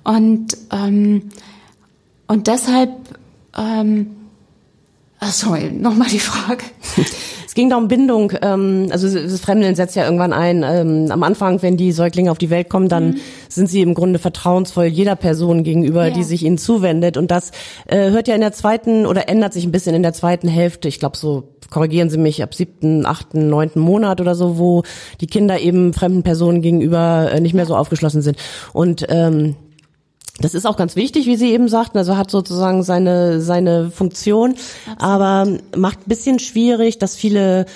Und 0.05 0.57
ähm, 0.71 1.31
und 2.29 2.47
deshalb, 2.47 2.91
ähm, 3.57 4.11
sorry, 5.23 5.73
nochmal 5.73 6.09
die 6.09 6.21
Frage. 6.21 6.65
Es 7.59 7.61
ging 7.61 7.71
da 7.71 7.77
um 7.77 7.89
Bindung. 7.89 8.33
Ähm, 8.41 8.87
also 8.93 9.13
das 9.13 9.41
Fremdeln 9.41 9.75
setzt 9.75 9.97
ja 9.97 10.05
irgendwann 10.05 10.33
ein. 10.33 10.63
Ähm, 10.63 11.11
am 11.11 11.25
Anfang, 11.25 11.61
wenn 11.61 11.77
die 11.77 11.91
Säuglinge 11.91 12.31
auf 12.31 12.39
die 12.39 12.51
Welt 12.51 12.69
kommen, 12.69 12.89
dann 12.89 13.09
mhm. 13.09 13.17
sind 13.49 13.69
sie 13.69 13.81
im 13.81 13.95
Grunde 13.95 14.21
vertrauensvoll 14.21 14.85
jeder 14.85 15.17
Person 15.17 15.65
gegenüber, 15.65 16.07
ja. 16.07 16.15
die 16.15 16.23
sich 16.23 16.45
ihnen 16.45 16.57
zuwendet. 16.57 17.17
Und 17.17 17.33
das 17.33 17.51
äh, 17.89 18.11
hört 18.11 18.29
ja 18.29 18.37
in 18.37 18.43
der 18.43 18.53
zweiten 18.53 19.07
oder 19.07 19.29
ändert 19.29 19.55
sich 19.55 19.65
ein 19.65 19.73
bisschen 19.73 19.97
in 19.97 20.05
der 20.05 20.13
zweiten 20.13 20.47
Hälfte. 20.47 20.87
Ich 20.87 21.01
glaube 21.01 21.17
so 21.17 21.49
korrigieren 21.69 22.11
Sie 22.11 22.17
mich, 22.17 22.45
ab 22.45 22.55
siebten, 22.55 23.05
achten, 23.05 23.49
neunten 23.49 23.81
Monat 23.81 24.21
oder 24.21 24.37
so, 24.37 24.57
wo 24.59 24.85
die 25.21 25.27
Kinder 25.27 25.59
eben 25.59 25.93
fremden 25.95 26.23
Personen 26.23 26.63
gegenüber 26.63 27.29
äh, 27.33 27.41
nicht 27.41 27.55
mehr 27.55 27.67
so 27.67 27.75
aufgeschlossen 27.75 28.23
sind. 28.23 28.39
Und 28.73 29.05
ähm, 29.09 29.57
das 30.41 30.55
ist 30.55 30.67
auch 30.67 30.77
ganz 30.77 30.97
wichtig, 30.97 31.27
wie 31.27 31.37
Sie 31.37 31.53
eben 31.53 31.69
sagten, 31.69 31.99
also 31.99 32.17
hat 32.17 32.31
sozusagen 32.31 32.83
seine, 32.83 33.41
seine 33.41 33.91
Funktion, 33.91 34.55
Absolut. 34.87 35.03
aber 35.03 35.59
macht 35.77 36.01
ein 36.01 36.09
bisschen 36.09 36.39
schwierig, 36.39 36.99
dass 36.99 37.17
viele 37.17 37.67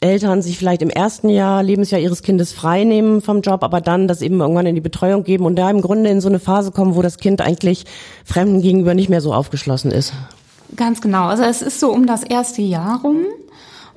Eltern 0.00 0.42
sich 0.42 0.58
vielleicht 0.58 0.80
im 0.82 0.90
ersten 0.90 1.28
Jahr, 1.28 1.62
Lebensjahr 1.62 2.00
ihres 2.00 2.22
Kindes 2.22 2.52
frei 2.52 2.84
nehmen 2.84 3.20
vom 3.20 3.40
Job, 3.40 3.64
aber 3.64 3.80
dann 3.80 4.06
das 4.06 4.22
eben 4.22 4.40
irgendwann 4.40 4.66
in 4.66 4.76
die 4.76 4.80
Betreuung 4.80 5.24
geben 5.24 5.44
und 5.44 5.56
da 5.56 5.68
im 5.70 5.82
Grunde 5.82 6.08
in 6.08 6.20
so 6.20 6.28
eine 6.28 6.38
Phase 6.38 6.70
kommen, 6.70 6.94
wo 6.94 7.02
das 7.02 7.18
Kind 7.18 7.40
eigentlich 7.40 7.84
Fremden 8.24 8.62
gegenüber 8.62 8.94
nicht 8.94 9.08
mehr 9.10 9.20
so 9.20 9.34
aufgeschlossen 9.34 9.90
ist. 9.90 10.12
Ganz 10.76 11.00
genau. 11.00 11.26
Also 11.26 11.42
es 11.42 11.62
ist 11.62 11.80
so 11.80 11.90
um 11.90 12.06
das 12.06 12.22
erste 12.22 12.62
Jahr 12.62 13.00
rum. 13.02 13.24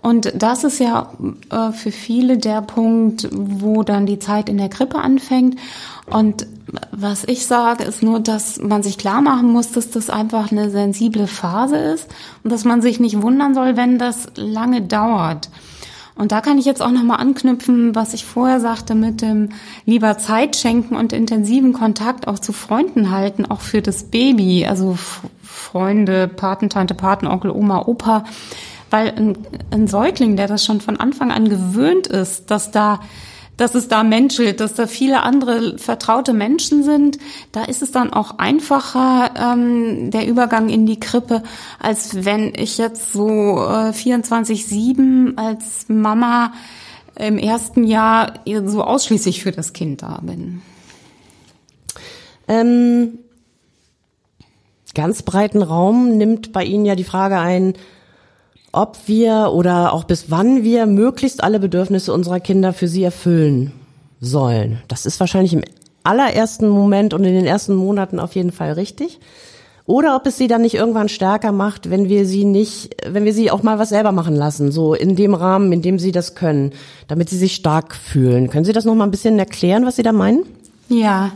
Und 0.01 0.33
das 0.35 0.63
ist 0.63 0.79
ja 0.79 1.11
äh, 1.51 1.71
für 1.71 1.91
viele 1.91 2.37
der 2.37 2.61
Punkt, 2.61 3.29
wo 3.31 3.83
dann 3.83 4.07
die 4.07 4.17
Zeit 4.17 4.49
in 4.49 4.57
der 4.57 4.69
Krippe 4.69 4.97
anfängt. 4.97 5.59
Und 6.07 6.47
was 6.91 7.23
ich 7.25 7.45
sage, 7.45 7.83
ist 7.83 8.01
nur, 8.01 8.19
dass 8.19 8.59
man 8.59 8.81
sich 8.81 8.97
klar 8.97 9.21
machen 9.21 9.51
muss, 9.51 9.71
dass 9.71 9.91
das 9.91 10.09
einfach 10.09 10.51
eine 10.51 10.71
sensible 10.71 11.27
Phase 11.27 11.77
ist 11.77 12.07
und 12.43 12.51
dass 12.51 12.65
man 12.65 12.81
sich 12.81 12.99
nicht 12.99 13.21
wundern 13.21 13.53
soll, 13.53 13.77
wenn 13.77 13.99
das 13.99 14.27
lange 14.35 14.81
dauert. 14.81 15.49
Und 16.15 16.31
da 16.31 16.41
kann 16.41 16.57
ich 16.57 16.65
jetzt 16.65 16.81
auch 16.81 16.91
nochmal 16.91 17.19
anknüpfen, 17.19 17.95
was 17.95 18.13
ich 18.13 18.25
vorher 18.25 18.59
sagte 18.59 18.95
mit 18.95 19.21
dem 19.21 19.49
lieber 19.85 20.17
Zeit 20.17 20.55
schenken 20.55 20.95
und 20.95 21.13
intensiven 21.13 21.73
Kontakt 21.73 22.27
auch 22.27 22.39
zu 22.39 22.53
Freunden 22.53 23.11
halten, 23.11 23.45
auch 23.45 23.61
für 23.61 23.81
das 23.81 24.03
Baby, 24.03 24.65
also 24.65 24.97
Freunde, 25.41 26.27
Patentante, 26.27 26.93
Patenonkel, 26.93 27.49
Oma, 27.49 27.83
Opa, 27.87 28.25
weil 28.91 29.09
ein, 29.09 29.37
ein 29.71 29.87
Säugling, 29.87 30.35
der 30.35 30.47
das 30.47 30.63
schon 30.63 30.81
von 30.81 30.99
Anfang 30.99 31.31
an 31.31 31.49
gewöhnt 31.49 32.07
ist, 32.07 32.51
dass 32.51 32.71
da 32.71 32.99
dass 33.57 33.75
es 33.75 33.87
da 33.87 34.03
menschelt, 34.03 34.59
dass 34.59 34.73
da 34.73 34.87
viele 34.87 35.21
andere 35.21 35.77
vertraute 35.77 36.33
Menschen 36.33 36.83
sind. 36.83 37.19
Da 37.51 37.63
ist 37.63 37.83
es 37.83 37.91
dann 37.91 38.11
auch 38.11 38.39
einfacher, 38.39 39.29
ähm, 39.37 40.09
der 40.09 40.27
Übergang 40.27 40.69
in 40.69 40.87
die 40.87 40.99
Krippe, 40.99 41.43
als 41.79 42.25
wenn 42.25 42.53
ich 42.55 42.79
jetzt 42.79 43.13
so 43.13 43.27
äh, 43.27 43.91
24-7 43.91 45.37
als 45.37 45.85
Mama 45.89 46.53
im 47.15 47.37
ersten 47.37 47.83
Jahr 47.83 48.39
so 48.65 48.83
ausschließlich 48.83 49.43
für 49.43 49.51
das 49.51 49.73
Kind 49.73 50.01
da 50.01 50.21
bin. 50.23 50.63
Ähm, 52.47 53.19
ganz 54.95 55.21
breiten 55.21 55.61
Raum 55.61 56.17
nimmt 56.17 56.51
bei 56.51 56.63
Ihnen 56.63 56.85
ja 56.85 56.95
die 56.95 57.03
Frage 57.03 57.37
ein, 57.37 57.75
ob 58.71 58.97
wir 59.07 59.51
oder 59.53 59.93
auch 59.93 60.05
bis 60.05 60.29
wann 60.29 60.63
wir 60.63 60.85
möglichst 60.85 61.43
alle 61.43 61.59
Bedürfnisse 61.59 62.13
unserer 62.13 62.39
Kinder 62.39 62.73
für 62.73 62.87
sie 62.87 63.03
erfüllen 63.03 63.71
sollen. 64.19 64.81
Das 64.87 65.05
ist 65.05 65.19
wahrscheinlich 65.19 65.53
im 65.53 65.63
allerersten 66.03 66.69
Moment 66.69 67.13
und 67.13 67.23
in 67.23 67.33
den 67.33 67.45
ersten 67.45 67.75
Monaten 67.75 68.19
auf 68.19 68.35
jeden 68.35 68.51
Fall 68.51 68.73
richtig. 68.73 69.19
Oder 69.85 70.15
ob 70.15 70.27
es 70.27 70.37
sie 70.37 70.47
dann 70.47 70.61
nicht 70.61 70.75
irgendwann 70.75 71.09
stärker 71.09 71.51
macht, 71.51 71.89
wenn 71.89 72.07
wir 72.07 72.25
sie 72.25 72.45
nicht, 72.45 72.95
wenn 73.05 73.25
wir 73.25 73.33
sie 73.33 73.51
auch 73.51 73.63
mal 73.63 73.79
was 73.79 73.89
selber 73.89 74.11
machen 74.11 74.35
lassen, 74.35 74.71
so 74.71 74.93
in 74.93 75.15
dem 75.15 75.33
Rahmen, 75.33 75.71
in 75.71 75.81
dem 75.81 75.99
sie 75.99 76.11
das 76.11 76.35
können, 76.35 76.71
damit 77.07 77.29
sie 77.29 77.37
sich 77.37 77.55
stark 77.55 77.95
fühlen. 77.95 78.49
Können 78.49 78.63
Sie 78.63 78.73
das 78.73 78.85
noch 78.85 78.95
mal 78.95 79.05
ein 79.05 79.11
bisschen 79.11 79.37
erklären, 79.39 79.85
was 79.85 79.95
Sie 79.95 80.03
da 80.03 80.11
meinen? 80.11 80.45
Ja, 80.87 81.31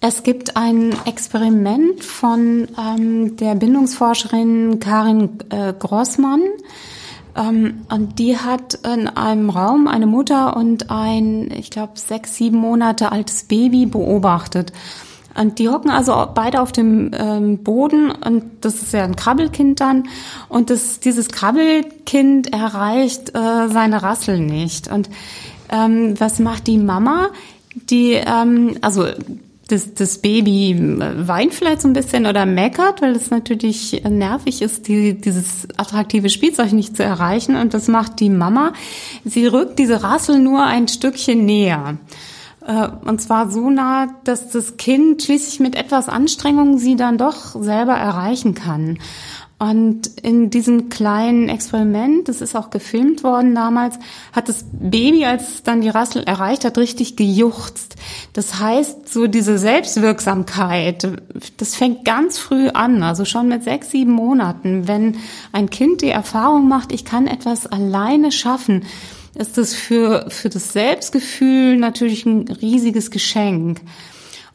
es 0.00 0.22
gibt 0.22 0.56
ein 0.56 0.94
Experiment 1.06 2.04
von 2.04 2.68
ähm, 2.78 3.36
der 3.36 3.56
Bindungsforscherin 3.56 4.78
Karin 4.78 5.38
äh, 5.50 5.72
Grossmann. 5.76 6.42
Ähm, 7.34 7.82
und 7.90 8.18
die 8.18 8.36
hat 8.36 8.74
in 8.74 9.08
einem 9.08 9.50
Raum 9.50 9.88
eine 9.88 10.06
Mutter 10.06 10.56
und 10.56 10.90
ein, 10.90 11.50
ich 11.50 11.70
glaube, 11.70 11.92
sechs, 11.96 12.36
sieben 12.36 12.58
Monate 12.58 13.10
altes 13.10 13.44
Baby 13.44 13.86
beobachtet. 13.86 14.72
Und 15.34 15.58
die 15.58 15.68
hocken 15.68 15.90
also 15.90 16.26
beide 16.34 16.60
auf 16.60 16.72
dem 16.72 17.10
ähm, 17.14 17.58
Boden 17.58 18.10
und 18.10 18.44
das 18.60 18.82
ist 18.82 18.92
ja 18.92 19.04
ein 19.04 19.14
Krabbelkind 19.14 19.80
dann. 19.80 20.08
Und 20.48 20.70
das, 20.70 21.00
dieses 21.00 21.28
Krabbelkind 21.28 22.52
erreicht 22.52 23.36
äh, 23.36 23.68
seine 23.68 24.02
Rassel 24.02 24.40
nicht. 24.40 24.88
Und 24.88 25.08
ähm, 25.70 26.18
was 26.18 26.38
macht 26.38 26.66
die 26.66 26.78
Mama? 26.78 27.28
Die, 27.74 28.14
ähm, 28.14 28.78
also 28.80 29.06
das, 29.68 29.92
das 29.94 30.18
Baby 30.18 30.74
weint 30.98 31.52
vielleicht 31.52 31.82
so 31.82 31.88
ein 31.88 31.92
bisschen 31.92 32.26
oder 32.26 32.46
meckert, 32.46 33.02
weil 33.02 33.14
es 33.14 33.30
natürlich 33.30 34.02
nervig 34.08 34.62
ist, 34.62 34.88
die, 34.88 35.14
dieses 35.20 35.68
attraktive 35.76 36.30
Spielzeug 36.30 36.72
nicht 36.72 36.96
zu 36.96 37.04
erreichen. 37.04 37.54
Und 37.54 37.74
das 37.74 37.86
macht 37.86 38.20
die 38.20 38.30
Mama. 38.30 38.72
Sie 39.24 39.46
rückt 39.46 39.78
diese 39.78 40.02
Rassel 40.02 40.38
nur 40.38 40.64
ein 40.64 40.88
Stückchen 40.88 41.44
näher. 41.44 41.98
Äh, 42.66 42.88
und 43.04 43.20
zwar 43.20 43.50
so 43.50 43.68
nah, 43.70 44.08
dass 44.24 44.50
das 44.50 44.76
Kind 44.78 45.22
schließlich 45.22 45.60
mit 45.60 45.74
etwas 45.74 46.08
Anstrengung 46.08 46.78
sie 46.78 46.96
dann 46.96 47.18
doch 47.18 47.60
selber 47.60 47.94
erreichen 47.94 48.54
kann. 48.54 48.98
Und 49.60 50.06
in 50.22 50.50
diesem 50.50 50.88
kleinen 50.88 51.48
Experiment, 51.48 52.28
das 52.28 52.40
ist 52.40 52.54
auch 52.54 52.70
gefilmt 52.70 53.24
worden 53.24 53.56
damals, 53.56 53.98
hat 54.32 54.48
das 54.48 54.64
Baby, 54.70 55.24
als 55.24 55.48
es 55.48 55.62
dann 55.64 55.80
die 55.80 55.88
Rassel 55.88 56.22
erreicht 56.22 56.64
hat, 56.64 56.78
richtig 56.78 57.16
gejuchzt. 57.16 57.96
Das 58.34 58.60
heißt, 58.60 59.12
so 59.12 59.26
diese 59.26 59.58
Selbstwirksamkeit, 59.58 61.08
das 61.56 61.74
fängt 61.74 62.04
ganz 62.04 62.38
früh 62.38 62.68
an, 62.68 63.02
also 63.02 63.24
schon 63.24 63.48
mit 63.48 63.64
sechs, 63.64 63.90
sieben 63.90 64.12
Monaten. 64.12 64.86
Wenn 64.86 65.16
ein 65.50 65.70
Kind 65.70 66.02
die 66.02 66.10
Erfahrung 66.10 66.68
macht, 66.68 66.92
ich 66.92 67.04
kann 67.04 67.26
etwas 67.26 67.66
alleine 67.66 68.30
schaffen, 68.30 68.84
ist 69.34 69.58
das 69.58 69.74
für, 69.74 70.26
für 70.28 70.50
das 70.50 70.72
Selbstgefühl 70.72 71.76
natürlich 71.78 72.26
ein 72.26 72.46
riesiges 72.46 73.10
Geschenk. 73.10 73.80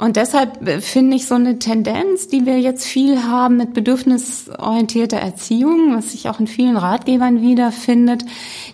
Und 0.03 0.17
deshalb 0.17 0.67
äh, 0.67 0.81
finde 0.81 1.15
ich 1.15 1.27
so 1.27 1.35
eine 1.35 1.59
Tendenz, 1.59 2.27
die 2.27 2.45
wir 2.45 2.59
jetzt 2.59 2.85
viel 2.85 3.23
haben 3.23 3.55
mit 3.55 3.73
bedürfnisorientierter 3.73 5.15
Erziehung, 5.15 5.95
was 5.95 6.11
sich 6.11 6.27
auch 6.27 6.41
in 6.41 6.47
vielen 6.47 6.75
Ratgebern 6.75 7.41
wiederfindet, 7.41 8.25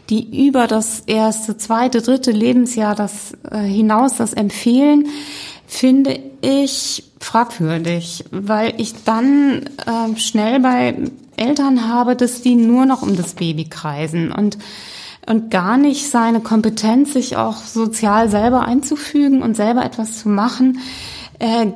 die 0.10 0.48
über 0.48 0.66
das 0.66 1.04
erste, 1.06 1.56
zweite, 1.56 2.02
dritte 2.02 2.32
Lebensjahr 2.32 2.96
das 2.96 3.38
äh, 3.52 3.60
hinaus 3.60 4.16
das 4.16 4.34
empfehlen, 4.34 5.06
finde 5.68 6.20
ich 6.42 7.04
fragwürdig, 7.20 8.26
weil 8.32 8.74
ich 8.78 9.04
dann 9.04 9.66
äh, 9.86 10.18
schnell 10.18 10.60
bei 10.60 10.96
Eltern 11.36 11.88
habe, 11.88 12.16
dass 12.16 12.42
die 12.42 12.56
nur 12.56 12.88
noch 12.88 13.04
um 13.04 13.16
das 13.16 13.36
Baby 13.36 13.66
kreisen 13.66 14.32
und 14.32 14.58
und 15.28 15.52
gar 15.52 15.78
nicht 15.78 16.10
seine 16.10 16.40
Kompetenz, 16.40 17.14
sich 17.14 17.38
auch 17.38 17.58
sozial 17.58 18.30
selber 18.30 18.62
einzufügen 18.62 19.44
und 19.44 19.56
selber 19.56 19.86
etwas 19.86 20.18
zu 20.18 20.30
machen, 20.30 20.80
äh, 21.40 21.68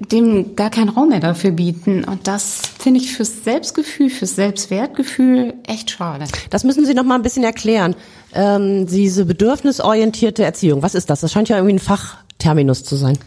dem 0.00 0.56
gar 0.56 0.70
keinen 0.70 0.88
Raum 0.88 1.10
mehr 1.10 1.20
dafür 1.20 1.52
bieten. 1.52 2.04
Und 2.04 2.26
das 2.26 2.62
finde 2.78 3.00
ich 3.00 3.14
fürs 3.14 3.44
Selbstgefühl, 3.44 4.10
fürs 4.10 4.36
Selbstwertgefühl 4.36 5.54
echt 5.66 5.90
schade. 5.90 6.24
Das 6.50 6.64
müssen 6.64 6.84
Sie 6.84 6.94
noch 6.94 7.04
mal 7.04 7.14
ein 7.14 7.22
bisschen 7.22 7.44
erklären. 7.44 7.94
Ähm, 8.34 8.86
diese 8.86 9.24
bedürfnisorientierte 9.24 10.44
Erziehung, 10.44 10.82
was 10.82 10.94
ist 10.94 11.10
das? 11.10 11.20
Das 11.20 11.32
scheint 11.32 11.48
ja 11.48 11.56
irgendwie 11.56 11.74
ein 11.74 11.78
Fachterminus 11.78 12.84
zu 12.84 12.96
sein. 12.96 13.18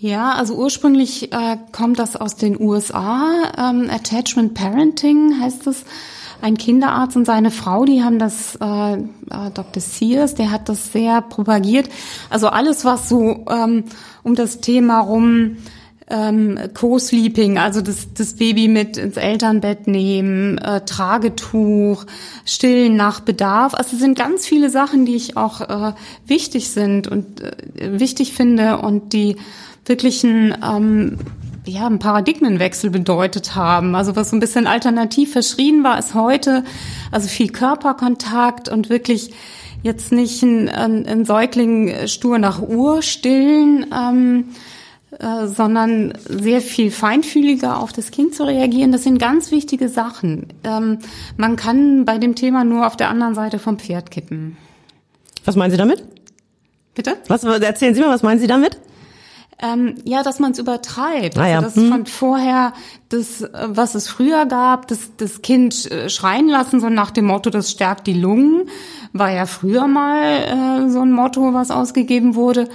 Ja, 0.00 0.32
also 0.34 0.54
ursprünglich 0.54 1.32
äh, 1.32 1.56
kommt 1.72 1.98
das 1.98 2.14
aus 2.14 2.36
den 2.36 2.60
USA. 2.60 3.52
Ähm, 3.58 3.90
Attachment 3.90 4.54
Parenting 4.54 5.40
heißt 5.40 5.66
es 5.66 5.84
ein 6.40 6.56
Kinderarzt 6.56 7.16
und 7.16 7.24
seine 7.24 7.50
Frau, 7.50 7.84
die 7.84 8.04
haben 8.04 8.20
das, 8.20 8.56
äh, 8.60 8.94
äh 8.94 9.50
Dr. 9.52 9.82
Sears, 9.82 10.34
der 10.36 10.52
hat 10.52 10.68
das 10.68 10.92
sehr 10.92 11.20
propagiert. 11.20 11.88
Also 12.30 12.46
alles, 12.46 12.84
was 12.84 13.08
so 13.08 13.44
ähm, 13.50 13.84
um 14.28 14.34
das 14.34 14.60
Thema 14.60 15.00
rum 15.00 15.56
ähm, 16.10 16.58
Co-Sleeping, 16.74 17.58
also 17.58 17.80
das, 17.80 18.14
das 18.14 18.34
Baby 18.34 18.68
mit 18.68 18.96
ins 18.96 19.16
Elternbett 19.16 19.86
nehmen, 19.86 20.58
äh, 20.58 20.80
Tragetuch, 20.84 22.04
Stillen 22.44 22.96
nach 22.96 23.20
Bedarf. 23.20 23.74
Also 23.74 23.96
es 23.96 24.00
sind 24.00 24.16
ganz 24.18 24.46
viele 24.46 24.70
Sachen, 24.70 25.04
die 25.04 25.16
ich 25.16 25.36
auch 25.36 25.60
äh, 25.60 25.92
wichtig 26.26 26.70
sind 26.70 27.08
und 27.08 27.42
äh, 27.42 27.98
wichtig 28.00 28.32
finde 28.32 28.78
und 28.78 29.12
die 29.12 29.36
wirklichen 29.84 30.56
ähm, 30.64 31.18
ja, 31.66 31.86
einen 31.86 31.98
Paradigmenwechsel 31.98 32.90
bedeutet 32.90 33.54
haben. 33.54 33.94
Also 33.94 34.16
was 34.16 34.30
so 34.30 34.36
ein 34.36 34.40
bisschen 34.40 34.66
alternativ 34.66 35.32
verschrien 35.32 35.84
war, 35.84 35.98
ist 35.98 36.14
heute 36.14 36.64
also 37.10 37.28
viel 37.28 37.50
Körperkontakt 37.50 38.70
und 38.70 38.88
wirklich 38.88 39.32
jetzt 39.82 40.12
nicht 40.12 40.42
ein, 40.42 40.68
ein, 40.68 41.06
ein 41.06 41.24
Säugling 41.24 42.06
stur 42.06 42.38
nach 42.38 42.60
Uhr 42.60 43.02
stillen, 43.02 43.86
ähm, 43.94 44.44
äh, 45.18 45.46
sondern 45.46 46.12
sehr 46.28 46.60
viel 46.60 46.90
feinfühliger 46.90 47.78
auf 47.80 47.92
das 47.92 48.10
Kind 48.10 48.34
zu 48.34 48.44
reagieren. 48.44 48.92
Das 48.92 49.04
sind 49.04 49.18
ganz 49.18 49.50
wichtige 49.50 49.88
Sachen. 49.88 50.48
Ähm, 50.64 50.98
man 51.36 51.56
kann 51.56 52.04
bei 52.04 52.18
dem 52.18 52.34
Thema 52.34 52.64
nur 52.64 52.86
auf 52.86 52.96
der 52.96 53.08
anderen 53.08 53.34
Seite 53.34 53.58
vom 53.58 53.78
Pferd 53.78 54.10
kippen. 54.10 54.56
Was 55.44 55.56
meinen 55.56 55.70
Sie 55.70 55.76
damit? 55.76 56.04
Bitte? 56.94 57.16
Was 57.28 57.44
erzählen 57.44 57.94
Sie 57.94 58.00
mal, 58.00 58.10
was 58.10 58.22
meinen 58.22 58.40
Sie 58.40 58.46
damit? 58.46 58.78
Ähm, 59.60 59.96
ja, 60.04 60.22
dass 60.22 60.38
man 60.38 60.52
es 60.52 60.60
übertreibt. 60.60 61.36
Ah, 61.36 61.48
ja. 61.48 61.56
Also 61.56 61.68
das 61.68 61.76
hm. 61.76 61.90
von 61.90 62.06
vorher, 62.06 62.72
das, 63.08 63.44
was 63.66 63.96
es 63.96 64.08
früher 64.08 64.46
gab, 64.46 64.86
das, 64.86 65.16
das 65.16 65.42
Kind 65.42 65.90
äh, 65.90 66.08
schreien 66.08 66.48
lassen, 66.48 66.78
so 66.78 66.88
nach 66.88 67.10
dem 67.10 67.24
Motto, 67.24 67.50
das 67.50 67.72
stärkt 67.72 68.06
die 68.06 68.14
Lungen, 68.14 68.68
war 69.12 69.32
ja 69.32 69.46
früher 69.46 69.88
mal 69.88 70.22
äh, 70.86 70.90
so 70.90 71.00
ein 71.00 71.10
Motto, 71.10 71.54
was 71.54 71.72
ausgegeben 71.72 72.36
wurde. 72.36 72.68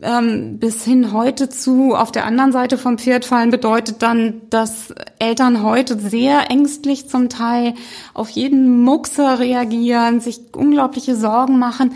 ähm, 0.00 0.58
bis 0.58 0.82
hin 0.84 1.12
heute 1.12 1.50
zu 1.50 1.94
auf 1.94 2.10
der 2.10 2.24
anderen 2.24 2.52
Seite 2.52 2.78
vom 2.78 2.98
Pferd 2.98 3.24
fallen 3.24 3.50
bedeutet 3.50 4.02
dann, 4.02 4.42
dass 4.48 4.94
Eltern 5.18 5.62
heute 5.62 5.98
sehr 5.98 6.50
ängstlich 6.50 7.08
zum 7.08 7.28
Teil 7.28 7.74
auf 8.14 8.30
jeden 8.30 8.82
Muxer 8.82 9.38
reagieren, 9.38 10.20
sich 10.20 10.40
unglaubliche 10.54 11.16
Sorgen 11.16 11.58
machen 11.58 11.94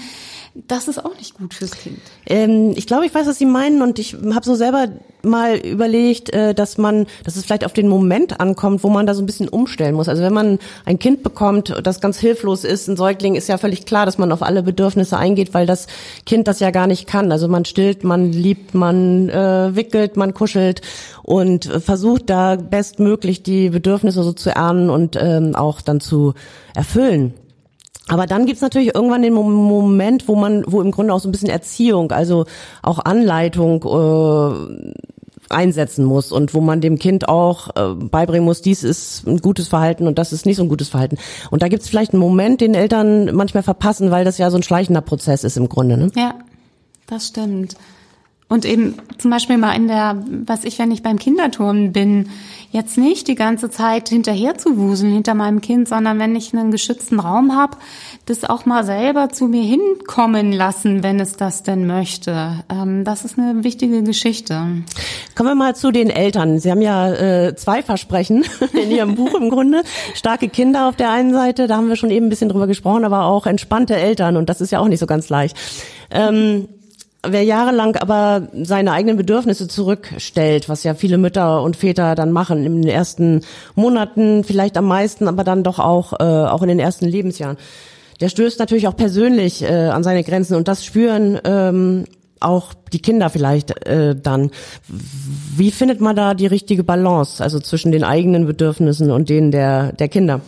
das 0.67 0.88
ist 0.88 1.05
auch 1.05 1.17
nicht 1.17 1.35
gut 1.35 1.55
fürs 1.55 1.73
Kind. 1.73 2.00
Ähm, 2.27 2.73
ich 2.75 2.87
glaube, 2.87 3.07
ich 3.07 3.15
weiß, 3.15 3.27
was 3.27 3.38
Sie 3.38 3.47
meinen 3.47 3.83
und 3.83 3.99
ich 3.99 4.15
habe 4.15 4.45
so 4.45 4.55
selber 4.55 4.88
mal 5.23 5.57
überlegt, 5.57 6.33
äh, 6.33 6.55
dass 6.55 6.79
man, 6.79 7.07
dass 7.25 7.37
es 7.37 7.45
vielleicht 7.45 7.65
auf 7.65 7.73
den 7.73 7.88
Moment 7.88 8.41
ankommt, 8.41 8.83
wo 8.83 8.88
man 8.88 9.07
da 9.07 9.15
so 9.15 9.23
ein 9.23 9.27
bisschen 9.27 9.49
umstellen 9.49 9.95
muss. 9.95 10.09
Also 10.09 10.23
wenn 10.23 10.33
man 10.33 10.59
ein 10.85 10.99
Kind 10.99 11.23
bekommt, 11.23 11.75
das 11.83 12.00
ganz 12.00 12.19
hilflos 12.19 12.65
ist, 12.65 12.88
ein 12.88 12.97
Säugling, 12.97 13.35
ist 13.35 13.49
ja 13.49 13.59
völlig 13.59 13.87
klar, 13.87 14.07
dass 14.07 14.19
man 14.19 14.33
auf 14.33 14.43
alle 14.43 14.62
Bedürfnisse 14.62 15.17
eingeht, 15.17 15.55
weil 15.55 15.67
das 15.67 15.87
Kind 16.27 16.49
das 16.49 16.61
ja 16.61 16.71
gar 16.71 16.87
nicht 16.87 17.07
kann. 17.07 17.31
Also 17.31 17.49
man 17.49 17.65
stillt, 17.65 18.05
man 18.05 18.33
liebt, 18.33 18.75
man 18.75 19.29
äh, 19.29 19.77
wickelt, 19.77 20.17
man 20.17 20.35
kuschelt 20.35 20.83
und 21.23 21.65
versucht 21.67 22.31
da 22.31 22.57
bestmöglich 22.57 23.43
die 23.43 23.71
Bedürfnisse 23.71 24.23
so 24.23 24.33
zu 24.33 24.50
ernen 24.50 24.91
und 24.91 25.17
ähm, 25.21 25.55
auch 25.55 25.81
dann 25.81 26.00
zu 26.00 26.35
erfüllen. 26.75 27.35
Aber 28.09 28.27
dann 28.27 28.47
gibt's 28.47 28.62
natürlich 28.62 28.95
irgendwann 28.95 29.23
den 29.23 29.35
Moment, 29.35 30.29
wo 30.29 30.35
man, 30.35 30.65
wo 30.67 30.81
im 30.81 30.91
Grunde 30.91 31.12
auch 31.12 31.21
so 31.21 31.29
ein 31.29 31.33
bisschen 31.33 31.50
Erziehung, 31.50 32.11
also 32.12 32.47
auch 32.83 32.99
Anleitung 33.00 33.85
äh, 33.85 34.95
einsetzen 35.50 36.05
muss 36.05 36.33
und 36.33 36.55
wo 36.55 36.61
man 36.61 36.81
dem 36.81 36.99
Kind 36.99 37.29
auch 37.29 37.69
äh, 37.77 37.95
beibringen 37.95 38.45
muss, 38.45 38.62
dies 38.62 38.85
ist 38.85 39.27
ein 39.27 39.38
gutes 39.38 39.69
Verhalten 39.69 40.07
und 40.07 40.19
das 40.19 40.33
ist 40.33 40.47
nicht 40.47 40.57
so 40.57 40.62
ein 40.62 40.69
gutes 40.69 40.88
Verhalten. 40.88 41.19
Und 41.50 41.62
da 41.62 41.69
gibt's 41.69 41.88
vielleicht 41.88 42.12
einen 42.12 42.21
Moment, 42.21 42.61
den 42.61 42.75
Eltern 42.75 43.35
manchmal 43.35 43.62
verpassen, 43.62 44.11
weil 44.11 44.25
das 44.25 44.38
ja 44.38 44.50
so 44.50 44.57
ein 44.57 44.62
schleichender 44.62 45.00
Prozess 45.00 45.45
ist 45.45 45.57
im 45.57 45.69
Grunde. 45.69 45.97
Ne? 45.97 46.11
Ja, 46.15 46.35
das 47.07 47.29
stimmt. 47.29 47.77
Und 48.50 48.64
eben 48.64 48.95
zum 49.19 49.31
Beispiel 49.31 49.59
mal 49.59 49.73
in 49.73 49.88
der, 49.88 50.23
was 50.47 50.64
ich, 50.64 50.78
wenn 50.78 50.90
ich 50.90 51.02
beim 51.02 51.19
Kinderturnen 51.19 51.93
bin, 51.93 52.31
jetzt 52.71 52.97
nicht 52.97 53.28
die 53.28 53.35
ganze 53.35 53.69
Zeit 53.69 54.09
hinterher 54.09 54.57
zu 54.57 54.78
wuseln 54.78 55.12
hinter 55.12 55.35
meinem 55.35 55.61
Kind, 55.61 55.87
sondern 55.87 56.19
wenn 56.19 56.35
ich 56.35 56.55
einen 56.55 56.71
geschützten 56.71 57.21
Raum 57.21 57.55
habe, 57.55 57.76
das 58.25 58.45
auch 58.45 58.64
mal 58.64 58.85
selber 58.85 59.28
zu 59.28 59.49
mir 59.49 59.62
hinkommen 59.62 60.52
lassen, 60.52 61.02
wenn 61.02 61.21
es 61.21 61.37
das 61.37 61.62
denn 61.62 61.87
möchte. 61.87 62.64
Ähm, 62.71 63.05
das 63.05 63.26
ist 63.26 63.38
eine 63.38 63.64
wichtige 63.64 64.02
Geschichte. 64.02 64.55
Kommen 65.35 65.49
wir 65.50 65.55
mal 65.55 65.76
zu 65.76 65.90
den 65.90 66.09
Eltern. 66.09 66.59
Sie 66.59 66.71
haben 66.71 66.83
ja 66.83 67.12
äh, 67.12 67.55
zwei 67.55 67.83
Versprechen 67.83 68.47
in 68.73 68.90
Ihrem 68.90 69.14
Buch 69.14 69.35
im 69.35 69.50
Grunde. 69.50 69.83
Starke 70.14 70.49
Kinder 70.49 70.88
auf 70.88 70.97
der 70.97 71.11
einen 71.11 71.35
Seite, 71.35 71.67
da 71.67 71.76
haben 71.76 71.88
wir 71.88 71.97
schon 71.97 72.11
eben 72.11 72.26
ein 72.26 72.31
bisschen 72.31 72.49
drüber 72.49 72.67
gesprochen, 72.67 73.05
aber 73.05 73.25
auch 73.25 73.47
entspannte 73.47 73.97
Eltern 73.97 74.38
und 74.38 74.49
das 74.49 74.62
ist 74.62 74.73
ja 74.73 74.81
auch 74.81 74.88
nicht 74.88 75.00
so 75.00 75.07
ganz 75.07 75.28
leicht. 75.28 75.55
Ähm, 76.11 76.69
Wer 77.27 77.43
jahrelang 77.43 77.97
aber 77.97 78.49
seine 78.63 78.93
eigenen 78.93 79.17
Bedürfnisse 79.17 79.67
zurückstellt, 79.67 80.69
was 80.69 80.85
ja 80.85 80.95
viele 80.95 81.19
Mütter 81.19 81.63
und 81.63 81.77
Väter 81.77 82.15
dann 82.15 82.31
machen 82.31 82.65
in 82.65 82.83
den 82.83 82.91
ersten 82.91 83.41
Monaten, 83.75 84.45
vielleicht 84.45 84.77
am 84.77 84.87
meisten, 84.87 85.27
aber 85.27 85.43
dann 85.43 85.65
doch 85.65 85.81
auch 85.81 86.13
äh, 86.13 86.25
auch 86.25 86.63
in 86.63 86.69
den 86.69 86.79
ersten 86.79 87.07
Lebensjahren, 87.07 87.57
der 88.21 88.29
stößt 88.29 88.61
natürlich 88.61 88.87
auch 88.87 88.97
persönlich 88.97 89.63
äh, 89.63 89.89
an 89.89 90.05
seine 90.05 90.23
Grenzen 90.23 90.55
und 90.55 90.69
das 90.69 90.85
spüren 90.85 91.41
ähm, 91.43 92.05
auch 92.39 92.73
die 92.93 93.01
Kinder 93.01 93.31
vielleicht 93.31 93.85
äh, 93.89 94.15
dann. 94.15 94.53
Wie 94.87 95.73
findet 95.73 96.01
man 96.01 96.15
da 96.15 96.35
die 96.35 96.47
richtige 96.47 96.85
Balance, 96.85 97.43
also 97.43 97.59
zwischen 97.59 97.91
den 97.91 98.05
eigenen 98.05 98.47
Bedürfnissen 98.47 99.11
und 99.11 99.29
denen 99.29 99.51
der 99.51 99.93
der 99.93 100.09
Kinder? 100.09 100.41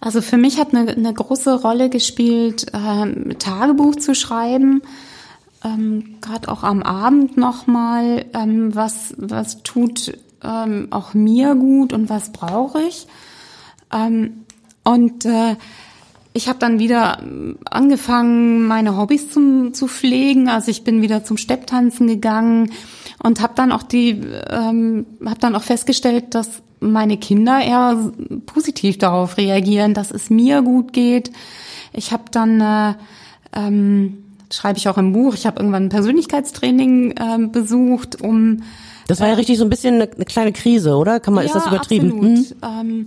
Also 0.00 0.22
für 0.22 0.38
mich 0.38 0.58
hat 0.58 0.74
eine, 0.74 0.90
eine 0.92 1.12
große 1.12 1.60
Rolle 1.60 1.90
gespielt, 1.90 2.66
ähm, 2.72 3.38
Tagebuch 3.38 3.96
zu 3.96 4.14
schreiben, 4.14 4.82
ähm, 5.62 6.16
gerade 6.22 6.48
auch 6.48 6.62
am 6.62 6.82
Abend 6.82 7.36
nochmal, 7.36 8.24
ähm, 8.32 8.74
was, 8.74 9.14
was 9.18 9.62
tut 9.62 10.18
ähm, 10.42 10.88
auch 10.90 11.12
mir 11.12 11.54
gut 11.54 11.92
und 11.92 12.08
was 12.08 12.32
brauche 12.32 12.80
ich. 12.82 13.06
Ähm, 13.92 14.44
und 14.84 15.26
äh, 15.26 15.56
ich 16.32 16.48
habe 16.48 16.58
dann 16.58 16.78
wieder 16.78 17.22
angefangen, 17.68 18.66
meine 18.66 18.96
Hobbys 18.96 19.30
zum, 19.30 19.74
zu 19.74 19.88
pflegen. 19.88 20.48
Also 20.48 20.70
ich 20.70 20.84
bin 20.84 21.02
wieder 21.02 21.24
zum 21.24 21.36
Stepptanzen 21.36 22.06
gegangen 22.06 22.72
und 23.22 23.40
habe 23.42 23.52
dann 23.56 23.72
auch 23.72 23.82
die, 23.82 24.20
ähm, 24.48 25.06
habe 25.24 25.40
dann 25.40 25.56
auch 25.56 25.62
festgestellt, 25.62 26.34
dass 26.34 26.62
meine 26.80 27.16
Kinder 27.18 27.60
eher 27.60 28.12
positiv 28.46 28.98
darauf 28.98 29.36
reagieren, 29.36 29.94
dass 29.94 30.10
es 30.10 30.30
mir 30.30 30.62
gut 30.62 30.92
geht. 30.92 31.30
Ich 31.92 32.12
habe 32.12 32.24
dann, 32.30 32.60
äh, 32.60 32.94
ähm, 33.52 34.24
schreibe 34.52 34.78
ich 34.78 34.88
auch 34.88 34.98
im 34.98 35.12
Buch, 35.12 35.34
ich 35.34 35.46
habe 35.46 35.60
irgendwann 35.60 35.84
ein 35.84 35.88
Persönlichkeitstraining 35.90 37.12
äh, 37.12 37.46
besucht, 37.48 38.20
um 38.20 38.62
das 39.10 39.18
war 39.18 39.26
ja 39.26 39.34
richtig 39.34 39.58
so 39.58 39.64
ein 39.64 39.70
bisschen 39.70 39.96
eine, 39.96 40.08
eine 40.08 40.24
kleine 40.24 40.52
Krise, 40.52 40.94
oder? 40.94 41.18
Kann 41.18 41.34
man, 41.34 41.42
ja, 41.42 41.48
ist 41.48 41.56
das 41.56 41.66
übertrieben? 41.66 42.12
Absolut. 42.12 42.38
Hm? 42.38 42.56
Ähm, 42.62 43.06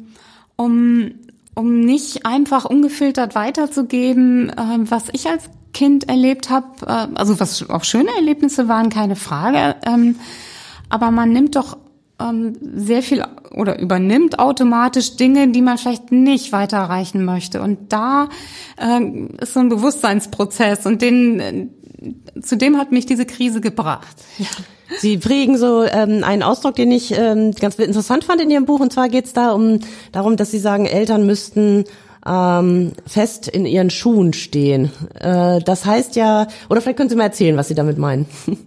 um, 0.58 1.12
um 1.56 1.80
nicht 1.80 2.26
einfach 2.26 2.66
ungefiltert 2.66 3.36
weiterzugeben, 3.36 4.50
äh, 4.50 4.80
was 4.80 5.06
ich 5.14 5.30
als 5.30 5.50
Kind 5.72 6.10
erlebt 6.10 6.50
habe, 6.50 6.68
äh, 6.86 7.08
also 7.16 7.40
was 7.40 7.70
auch 7.70 7.86
schöne 7.86 8.10
Erlebnisse 8.18 8.68
waren, 8.68 8.90
keine 8.90 9.16
Frage. 9.16 9.78
Ähm, 9.86 10.18
aber 10.90 11.10
man 11.10 11.32
nimmt 11.32 11.56
doch 11.56 11.78
ähm, 12.30 12.56
sehr 12.76 13.02
viel 13.02 13.24
oder 13.52 13.80
übernimmt 13.80 14.40
automatisch 14.40 15.16
Dinge, 15.16 15.50
die 15.50 15.62
man 15.62 15.78
vielleicht 15.78 16.12
nicht 16.12 16.52
weiterreichen 16.52 17.26
möchte. 17.26 17.62
Und 17.62 17.92
da 17.94 18.30
äh, 18.78 19.00
ist 19.42 19.54
so 19.54 19.60
ein 19.60 19.70
Bewusstseinsprozess 19.70 20.86
und 20.86 21.02
den, 21.02 21.40
äh, 21.40 22.42
zu 22.42 22.58
dem 22.58 22.78
hat 22.78 22.92
mich 22.92 23.06
diese 23.06 23.26
Krise 23.26 23.62
gebracht. 23.62 24.16
Ja. 24.38 24.48
Sie 25.00 25.18
prägen 25.18 25.58
so 25.58 25.84
ähm, 25.84 26.24
einen 26.24 26.44
Ausdruck, 26.44 26.76
den 26.76 26.92
ich 26.92 27.18
ähm, 27.18 27.52
ganz 27.52 27.76
interessant 27.76 28.26
fand 28.26 28.42
in 28.42 28.52
Ihrem 28.52 28.66
Buch. 28.66 28.80
Und 28.80 28.94
zwar 28.94 29.10
geht 29.10 29.26
es 29.26 29.34
da 29.34 29.52
um 29.52 29.80
darum, 30.12 30.38
dass 30.38 30.52
Sie 30.52 30.60
sagen, 30.60 30.86
Eltern 30.86 31.26
müssten 31.26 31.86
ähm, 32.26 32.94
fest 33.06 33.48
in 33.48 33.66
ihren 33.66 33.90
Schuhen 33.90 34.34
stehen. 34.34 34.92
Äh, 35.20 35.60
das 35.62 35.86
heißt 35.86 36.16
ja, 36.16 36.48
oder 36.70 36.82
vielleicht 36.82 36.98
können 36.98 37.10
Sie 37.10 37.16
mal 37.16 37.24
erzählen, 37.24 37.58
was 37.58 37.68
Sie 37.68 37.76
damit 37.76 37.98
meinen. 37.98 38.28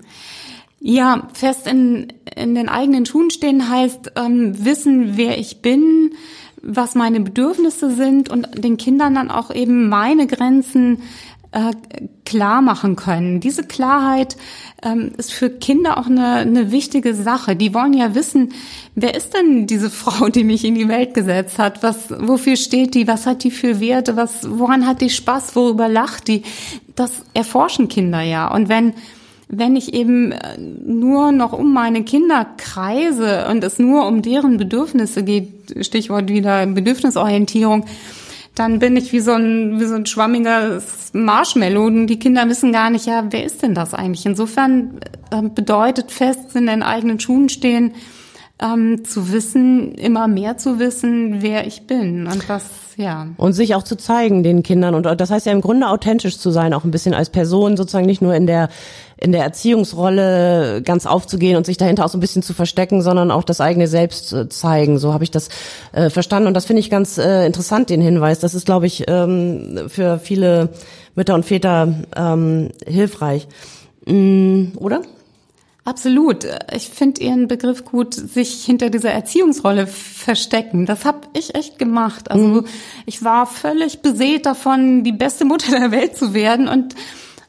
Ja, 0.89 1.27
fest 1.33 1.67
in, 1.67 2.13
in 2.37 2.55
den 2.55 2.69
eigenen 2.69 3.07
Schuhen 3.07 3.31
stehen 3.31 3.69
heißt 3.69 4.13
ähm, 4.15 4.65
wissen, 4.65 5.17
wer 5.17 5.37
ich 5.37 5.61
bin, 5.61 6.13
was 6.63 6.95
meine 6.95 7.19
Bedürfnisse 7.19 7.91
sind 7.91 8.29
und 8.29 8.47
den 8.63 8.77
Kindern 8.77 9.17
dann 9.17 9.29
auch 9.29 9.53
eben 9.53 9.89
meine 9.89 10.29
Grenzen 10.29 11.03
äh, 11.51 11.73
klar 12.25 12.63
machen 12.63 12.95
können. 12.95 13.41
Diese 13.41 13.65
Klarheit 13.65 14.37
ähm, 14.81 15.11
ist 15.17 15.33
für 15.33 15.51
Kinder 15.51 15.99
auch 15.99 16.07
eine, 16.07 16.35
eine 16.35 16.71
wichtige 16.71 17.17
Sache. 17.17 17.57
Die 17.57 17.75
wollen 17.75 17.93
ja 17.93 18.15
wissen, 18.15 18.53
wer 18.95 19.17
ist 19.17 19.35
denn 19.35 19.67
diese 19.67 19.91
Frau, 19.91 20.29
die 20.29 20.45
mich 20.45 20.65
in 20.65 20.77
die 20.77 20.87
Welt 20.87 21.15
gesetzt 21.15 21.59
hat? 21.59 21.83
Was, 21.83 22.11
wofür 22.11 22.55
steht 22.55 22.95
die? 22.95 23.09
Was 23.09 23.27
hat 23.27 23.43
die 23.43 23.51
für 23.51 23.81
Werte? 23.81 24.15
Was, 24.15 24.49
woran 24.49 24.87
hat 24.87 25.01
die 25.01 25.11
Spaß? 25.11 25.57
Worüber 25.57 25.89
lacht 25.89 26.29
die? 26.29 26.45
Das 26.95 27.11
erforschen 27.35 27.89
Kinder 27.89 28.21
ja. 28.21 28.55
Und 28.55 28.69
wenn 28.69 28.95
wenn 29.49 29.77
ich 29.77 29.95
eben 29.95 30.33
äh, 30.33 30.59
nur 30.59 31.33
noch 31.33 31.53
um 31.53 31.73
meine 31.73 32.03
Kinder 32.03 32.47
kreise 32.57 33.47
und 33.49 33.63
es 33.63 33.79
nur 33.79 34.07
um 34.07 34.23
deren 34.23 34.57
Bedürfnisse 34.57 35.23
geht, 35.23 35.85
Stichwort 35.87 36.29
wieder 36.29 36.67
Bedürfnisorientierung, 36.67 37.85
dann 38.57 38.79
bin 38.79 38.97
ich 38.97 39.13
wie 39.13 39.21
so 39.21 39.33
ein, 39.33 39.79
wie 39.79 39.85
so 39.85 39.95
ein 39.95 40.07
schwammiger 40.07 40.83
Marshmallow 41.13 41.87
und 41.87 42.07
die 42.07 42.19
Kinder 42.19 42.49
wissen 42.49 42.73
gar 42.73 42.91
nicht, 42.91 43.07
ja, 43.07 43.27
wer 43.31 43.45
ist 43.45 43.63
denn 43.63 43.75
das 43.75 43.95
eigentlich? 43.95 44.27
Insofern 44.27 44.99
äh, 45.31 45.43
bedeutet 45.43 46.11
fest 46.11 46.57
in 46.57 46.67
den 46.67 46.83
eigenen 46.83 47.21
Schuhen 47.21 47.49
stehen, 47.49 47.93
ähm, 48.59 49.05
zu 49.05 49.31
wissen, 49.31 49.95
immer 49.95 50.27
mehr 50.27 50.57
zu 50.57 50.79
wissen, 50.79 51.43
wer 51.43 51.67
ich 51.67 51.87
bin 51.87 52.27
und 52.27 52.49
was, 52.49 52.65
ja. 52.97 53.29
Und 53.37 53.53
sich 53.53 53.75
auch 53.75 53.83
zu 53.83 53.97
zeigen 53.97 54.43
den 54.43 54.63
Kindern 54.63 54.95
und 54.95 55.05
das 55.05 55.31
heißt 55.31 55.45
ja 55.45 55.53
im 55.53 55.61
Grunde 55.61 55.89
authentisch 55.89 56.39
zu 56.39 56.51
sein, 56.51 56.73
auch 56.73 56.85
ein 56.85 56.91
bisschen 56.91 57.13
als 57.13 57.29
Person 57.29 57.77
sozusagen 57.77 58.07
nicht 58.07 58.23
nur 58.23 58.35
in 58.35 58.47
der 58.47 58.71
in 59.19 59.33
der 59.33 59.43
Erziehungsrolle 59.43 60.83
ganz 60.83 61.07
aufzugehen 61.07 61.57
und 61.57 61.65
sich 61.65 61.79
dahinter 61.79 62.05
auch 62.05 62.11
so 62.11 62.19
ein 62.19 62.21
bisschen 62.21 62.43
zu 62.43 62.53
verstecken, 62.53 63.01
sondern 63.01 63.31
auch 63.31 63.45
das 63.45 63.61
eigene 63.61 63.89
Selbst 63.89 64.33
äh, 64.33 64.49
zeigen. 64.49 64.99
So 64.99 65.15
habe 65.15 65.25
ich 65.25 65.31
das 65.31 65.49
äh, 65.93 66.11
verstanden 66.11 66.49
und 66.49 66.55
das 66.55 66.67
finde 66.67 66.81
ich 66.81 66.91
ganz 66.91 67.17
äh, 67.17 67.47
interessant, 67.47 67.89
den 67.89 68.03
Hinweis. 68.03 68.41
Das 68.41 68.55
ist, 68.55 68.67
glaube 68.67 68.87
ich, 68.87 69.05
ähm, 69.09 69.85
für 69.89 70.19
viele 70.19 70.71
Mütter 71.15 71.35
und 71.35 71.47
Väter 71.47 71.95
ähm, 72.15 72.71
hilfreich. 72.87 73.49
Mm, 74.05 74.77
oder? 74.77 75.01
Absolut. 75.87 76.45
Ich 76.75 76.89
finde 76.89 77.23
Ihren 77.23 77.47
Begriff 77.47 77.85
gut, 77.85 78.13
sich 78.13 78.65
hinter 78.65 78.91
dieser 78.91 79.13
Erziehungsrolle 79.13 79.87
verstecken. 79.87 80.85
Das 80.85 81.05
habe 81.05 81.21
ich 81.33 81.55
echt 81.55 81.79
gemacht. 81.79 82.29
Also 82.29 82.45
mhm. 82.45 82.65
ich 83.07 83.23
war 83.23 83.47
völlig 83.47 84.01
beseelt 84.03 84.47
davon, 84.47 85.05
die 85.05 85.13
beste 85.13 85.45
Mutter 85.45 85.71
der 85.71 85.93
Welt 85.93 86.17
zu 86.17 86.35
werden. 86.35 86.67
Und 86.67 86.97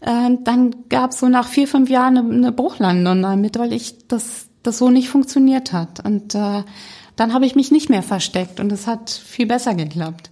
äh, 0.02 0.30
dann 0.44 0.76
gab 0.90 1.12
es 1.12 1.20
so 1.20 1.30
nach 1.30 1.48
vier, 1.48 1.68
fünf 1.68 1.90
Jahren 1.90 2.18
eine, 2.18 2.34
eine 2.34 2.52
Bruchlandung 2.52 3.22
damit, 3.22 3.58
weil 3.58 3.74
ich 3.74 4.08
das, 4.08 4.48
das 4.64 4.78
so 4.78 4.90
nicht 4.90 5.10
funktioniert 5.10 5.74
hat. 5.74 6.06
Und 6.06 6.36
äh, 6.36 6.64
dann 7.16 7.34
habe 7.34 7.46
ich 7.46 7.56
mich 7.56 7.72
nicht 7.72 7.90
mehr 7.90 8.04
versteckt 8.04 8.60
und 8.60 8.72
es 8.72 8.88
hat 8.88 9.10
viel 9.10 9.48
besser 9.48 9.74
geklappt. 9.74 10.30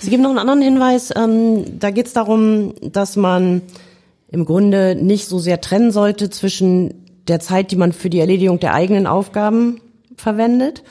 Sie 0.00 0.10
geben 0.10 0.22
noch 0.22 0.30
einen 0.30 0.38
anderen 0.38 0.62
Hinweis. 0.62 1.12
Ähm, 1.14 1.78
da 1.78 1.90
geht 1.90 2.06
es 2.06 2.12
darum, 2.14 2.74
dass 2.80 3.16
man 3.16 3.62
im 4.28 4.44
Grunde 4.44 4.96
nicht 4.96 5.28
so 5.28 5.38
sehr 5.38 5.60
trennen 5.60 5.92
sollte 5.92 6.30
zwischen 6.30 7.04
der 7.28 7.40
Zeit, 7.40 7.70
die 7.70 7.76
man 7.76 7.92
für 7.92 8.10
die 8.10 8.20
Erledigung 8.20 8.60
der 8.60 8.74
eigenen 8.74 9.06
Aufgaben 9.06 9.80
verwendet, 10.16 10.82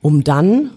um 0.00 0.24
dann 0.24 0.70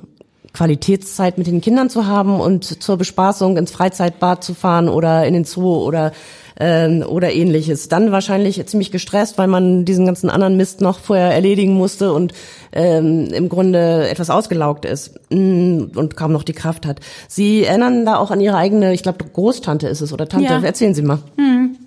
Qualitätszeit 0.53 1.37
mit 1.37 1.47
den 1.47 1.61
Kindern 1.61 1.89
zu 1.89 2.07
haben 2.07 2.39
und 2.39 2.81
zur 2.81 2.97
Bespaßung 2.97 3.57
ins 3.57 3.71
Freizeitbad 3.71 4.43
zu 4.43 4.53
fahren 4.53 4.89
oder 4.89 5.25
in 5.25 5.33
den 5.33 5.45
Zoo 5.45 5.85
oder 5.85 6.11
ähm, 6.59 7.03
oder 7.07 7.33
ähnliches. 7.33 7.87
Dann 7.89 8.11
wahrscheinlich 8.11 8.65
ziemlich 8.67 8.91
gestresst, 8.91 9.37
weil 9.37 9.47
man 9.47 9.85
diesen 9.85 10.05
ganzen 10.05 10.29
anderen 10.29 10.57
Mist 10.57 10.81
noch 10.81 10.99
vorher 10.99 11.31
erledigen 11.31 11.73
musste 11.73 12.13
und 12.13 12.33
ähm, 12.71 13.27
im 13.33 13.49
Grunde 13.49 14.07
etwas 14.09 14.29
ausgelaugt 14.29 14.85
ist 14.85 15.19
mm, 15.29 15.91
und 15.95 16.15
kaum 16.15 16.31
noch 16.31 16.43
die 16.43 16.53
Kraft 16.53 16.85
hat. 16.85 16.99
Sie 17.27 17.63
erinnern 17.63 18.05
da 18.05 18.17
auch 18.17 18.31
an 18.31 18.41
Ihre 18.41 18.57
eigene, 18.57 18.93
ich 18.93 19.03
glaube 19.03 19.25
Großtante 19.25 19.87
ist 19.87 20.01
es 20.01 20.13
oder 20.13 20.27
Tante. 20.27 20.53
Ja. 20.53 20.61
Erzählen 20.61 20.93
Sie 20.93 21.01
mal. 21.01 21.19
Hm. 21.37 21.77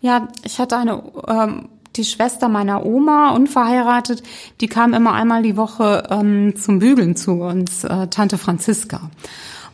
Ja, 0.00 0.28
ich 0.44 0.58
hatte 0.58 0.76
eine 0.76 1.02
ähm, 1.26 1.68
die 1.96 2.04
Schwester 2.04 2.48
meiner 2.48 2.86
Oma, 2.86 3.30
unverheiratet, 3.34 4.22
die 4.60 4.68
kam 4.68 4.94
immer 4.94 5.14
einmal 5.14 5.42
die 5.42 5.56
Woche 5.56 6.04
ähm, 6.10 6.54
zum 6.56 6.78
Bügeln 6.78 7.16
zu 7.16 7.32
uns, 7.32 7.84
äh, 7.84 8.06
Tante 8.06 8.38
Franziska. 8.38 9.10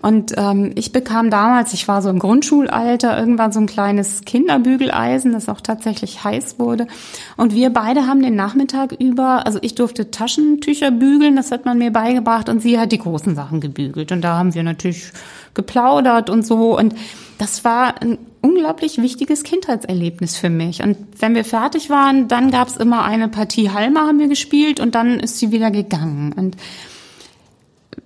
Und 0.05 0.35
ähm, 0.37 0.73
ich 0.75 0.93
bekam 0.93 1.31
damals, 1.31 1.73
ich 1.73 1.89
war 1.89 2.03
so 2.03 2.11
im 2.11 2.19
Grundschulalter, 2.19 3.19
irgendwann 3.19 3.53
so 3.53 3.61
ein 3.61 3.65
kleines 3.65 4.27
Kinderbügeleisen, 4.27 5.33
das 5.33 5.49
auch 5.49 5.63
tatsächlich 5.63 6.23
heiß 6.23 6.59
wurde. 6.59 6.89
Und 7.39 7.55
wir 7.55 7.71
beide 7.71 8.07
haben 8.07 8.21
den 8.21 8.37
Nachmittag 8.37 8.93
über, 8.93 9.47
also 9.47 9.59
ich 9.63 9.75
durfte 9.75 10.11
Taschentücher 10.11 10.91
bügeln, 10.91 11.37
das 11.37 11.51
hat 11.51 11.65
man 11.65 11.79
mir 11.79 11.91
beigebracht, 11.91 12.51
und 12.51 12.61
sie 12.61 12.79
hat 12.79 12.93
die 12.93 12.99
großen 12.99 13.35
Sachen 13.35 13.63
gebügelt. 13.63 14.13
Und 14.13 14.21
da 14.21 14.37
haben 14.37 14.53
wir 14.53 14.63
natürlich 14.63 15.11
geplaudert 15.55 16.29
und 16.29 16.45
so. 16.45 16.77
Und 16.79 16.95
das 17.39 17.65
war 17.65 18.03
ein 18.03 18.19
unglaublich 18.43 18.99
wichtiges 19.01 19.43
Kindheitserlebnis 19.43 20.37
für 20.37 20.51
mich. 20.51 20.83
Und 20.83 20.99
wenn 21.19 21.35
wir 21.35 21.47
fertig 21.47 21.89
waren, 21.89 22.29
dann 22.29 22.51
gab's 22.51 22.77
immer 22.77 23.07
eine 23.07 23.29
Partie 23.29 23.71
Halma 23.71 24.01
haben 24.01 24.19
wir 24.19 24.29
gespielt 24.29 24.81
und 24.81 24.95
dann 24.95 25.19
ist 25.19 25.39
sie 25.39 25.51
wieder 25.51 25.71
gegangen. 25.71 26.35
Und 26.37 26.59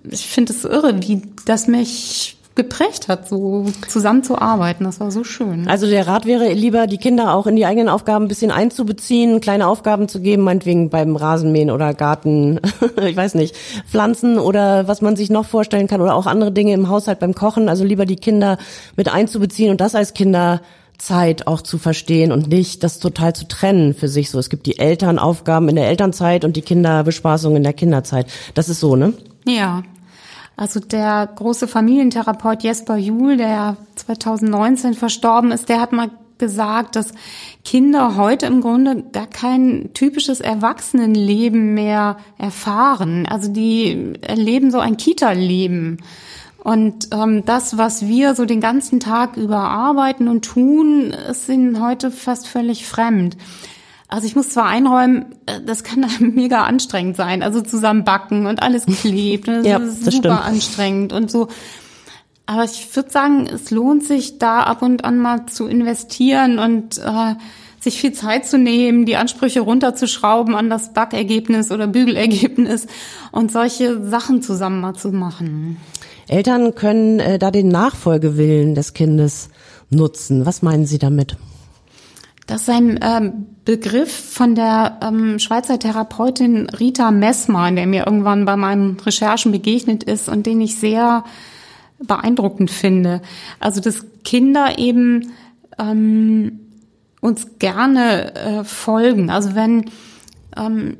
ich 0.09 0.27
finde 0.27 0.53
es 0.53 0.65
irre, 0.65 1.01
wie 1.01 1.21
das 1.45 1.67
mich 1.67 2.37
geprägt 2.59 3.07
hat, 3.07 3.25
so 3.25 3.67
zusammenzuarbeiten. 3.87 4.85
Das 4.85 4.99
war 4.99 5.11
so 5.11 5.23
schön. 5.23 5.69
Also 5.69 5.87
der 5.87 6.07
Rat 6.07 6.25
wäre 6.25 6.51
lieber, 6.51 6.87
die 6.87 6.97
Kinder 6.97 7.33
auch 7.33 7.47
in 7.47 7.55
die 7.55 7.65
eigenen 7.65 7.87
Aufgaben 7.87 8.25
ein 8.25 8.27
bisschen 8.27 8.51
einzubeziehen, 8.51 9.39
kleine 9.39 9.65
Aufgaben 9.65 10.09
zu 10.09 10.19
geben, 10.19 10.43
meinetwegen 10.43 10.89
beim 10.89 11.15
Rasenmähen 11.15 11.71
oder 11.71 11.93
Garten, 11.93 12.59
ich 13.01 13.15
weiß 13.15 13.35
nicht, 13.35 13.55
Pflanzen 13.89 14.37
oder 14.39 14.89
was 14.89 15.01
man 15.01 15.15
sich 15.15 15.29
noch 15.29 15.45
vorstellen 15.45 15.87
kann 15.87 16.01
oder 16.01 16.15
auch 16.15 16.25
andere 16.25 16.51
Dinge 16.51 16.73
im 16.73 16.89
Haushalt 16.89 17.19
beim 17.19 17.33
Kochen. 17.33 17.69
Also 17.69 17.85
lieber 17.85 18.05
die 18.05 18.17
Kinder 18.17 18.57
mit 18.97 19.07
einzubeziehen 19.07 19.71
und 19.71 19.79
das 19.79 19.95
als 19.95 20.13
Kinder 20.13 20.61
Zeit 20.99 21.47
auch 21.47 21.61
zu 21.61 21.77
verstehen 21.77 22.31
und 22.31 22.47
nicht 22.47 22.83
das 22.83 22.99
total 22.99 23.33
zu 23.33 23.47
trennen 23.47 23.93
für 23.93 24.07
sich 24.07 24.29
so. 24.29 24.37
Es 24.37 24.49
gibt 24.49 24.67
die 24.67 24.77
Elternaufgaben 24.77 25.69
in 25.69 25.75
der 25.75 25.87
Elternzeit 25.87 26.45
und 26.45 26.55
die 26.55 26.61
Kinderbespaßung 26.61 27.55
in 27.55 27.63
der 27.63 27.73
Kinderzeit. 27.73 28.27
Das 28.53 28.69
ist 28.69 28.79
so, 28.79 28.95
ne? 28.95 29.13
Ja. 29.45 29.83
Also 30.55 30.81
der 30.81 31.29
große 31.33 31.69
Familientherapeut 31.69 32.63
Jesper 32.63 32.97
Juhl, 32.97 33.37
der 33.37 33.77
2019 33.95 34.93
verstorben 34.93 35.51
ist, 35.51 35.69
der 35.69 35.79
hat 35.79 35.93
mal 35.93 36.09
gesagt, 36.37 36.95
dass 36.95 37.13
Kinder 37.63 38.15
heute 38.17 38.47
im 38.47 38.61
Grunde 38.61 39.03
gar 39.11 39.27
kein 39.27 39.91
typisches 39.93 40.41
Erwachsenenleben 40.41 41.73
mehr 41.73 42.17
erfahren. 42.37 43.25
Also 43.25 43.51
die 43.51 44.13
erleben 44.21 44.71
so 44.71 44.79
ein 44.79 44.97
Kita-Leben. 44.97 45.97
Und 46.63 47.09
ähm, 47.11 47.45
das, 47.45 47.77
was 47.77 48.05
wir 48.05 48.35
so 48.35 48.45
den 48.45 48.59
ganzen 48.59 48.99
Tag 48.99 49.37
über 49.37 49.59
arbeiten 49.59 50.27
und 50.27 50.43
tun, 50.43 51.11
ist 51.11 51.47
ihnen 51.47 51.81
heute 51.81 52.11
fast 52.11 52.47
völlig 52.47 52.85
fremd. 52.85 53.37
Also 54.09 54.25
ich 54.25 54.35
muss 54.35 54.49
zwar 54.49 54.65
einräumen, 54.65 55.35
äh, 55.45 55.61
das 55.65 55.83
kann 55.83 56.05
mega 56.19 56.63
anstrengend 56.63 57.15
sein. 57.15 57.43
Also 57.43 57.61
zusammen 57.61 58.03
backen 58.03 58.47
und 58.47 58.61
alles 58.61 58.85
klebt. 58.85 59.47
Das 59.47 59.65
ja, 59.65 59.77
ist 59.77 60.05
das 60.05 60.15
super 60.15 60.35
stimmt. 60.35 60.45
anstrengend 60.45 61.13
und 61.13 61.31
so. 61.31 61.47
Aber 62.45 62.63
ich 62.63 62.95
würde 62.95 63.11
sagen, 63.11 63.47
es 63.47 63.69
lohnt 63.69 64.03
sich 64.03 64.39
da 64.39 64.63
ab 64.63 64.81
und 64.81 65.05
an 65.05 65.19
mal 65.19 65.45
zu 65.45 65.67
investieren 65.67 66.57
und 66.57 66.97
äh, 66.97 67.35
sich 67.79 68.01
viel 68.01 68.11
Zeit 68.11 68.47
zu 68.47 68.57
nehmen, 68.57 69.05
die 69.05 69.15
Ansprüche 69.15 69.61
runterzuschrauben 69.61 70.55
an 70.55 70.69
das 70.69 70.93
Backergebnis 70.93 71.71
oder 71.71 71.85
Bügelergebnis 71.85 72.87
und 73.31 73.51
solche 73.51 74.03
Sachen 74.03 74.41
zusammen 74.41 74.81
mal 74.81 74.95
zu 74.95 75.11
machen. 75.11 75.77
Eltern 76.29 76.75
können 76.75 77.19
äh, 77.19 77.39
da 77.39 77.51
den 77.51 77.67
Nachfolgewillen 77.67 78.75
des 78.75 78.93
Kindes 78.93 79.49
nutzen. 79.89 80.45
Was 80.45 80.61
meinen 80.61 80.85
Sie 80.85 80.99
damit? 80.99 81.37
Das 82.47 82.63
ist 82.63 82.69
ein 82.69 82.99
ähm, 83.03 83.45
Begriff 83.63 84.11
von 84.11 84.55
der 84.55 84.99
ähm, 85.03 85.37
Schweizer 85.37 85.77
Therapeutin 85.77 86.67
Rita 86.69 87.11
Messmer, 87.11 87.71
der 87.71 87.85
mir 87.85 88.07
irgendwann 88.07 88.45
bei 88.45 88.55
meinen 88.55 88.99
Recherchen 88.99 89.51
begegnet 89.51 90.03
ist 90.03 90.29
und 90.29 90.47
den 90.47 90.59
ich 90.59 90.77
sehr 90.77 91.23
beeindruckend 91.99 92.71
finde. 92.71 93.21
Also 93.59 93.81
dass 93.81 94.03
Kinder 94.23 94.79
eben 94.79 95.31
ähm, 95.77 96.59
uns 97.21 97.59
gerne 97.59 98.33
äh, 98.33 98.63
folgen. 98.63 99.29
Also 99.29 99.53
wenn 99.53 99.91
ähm, 100.57 100.97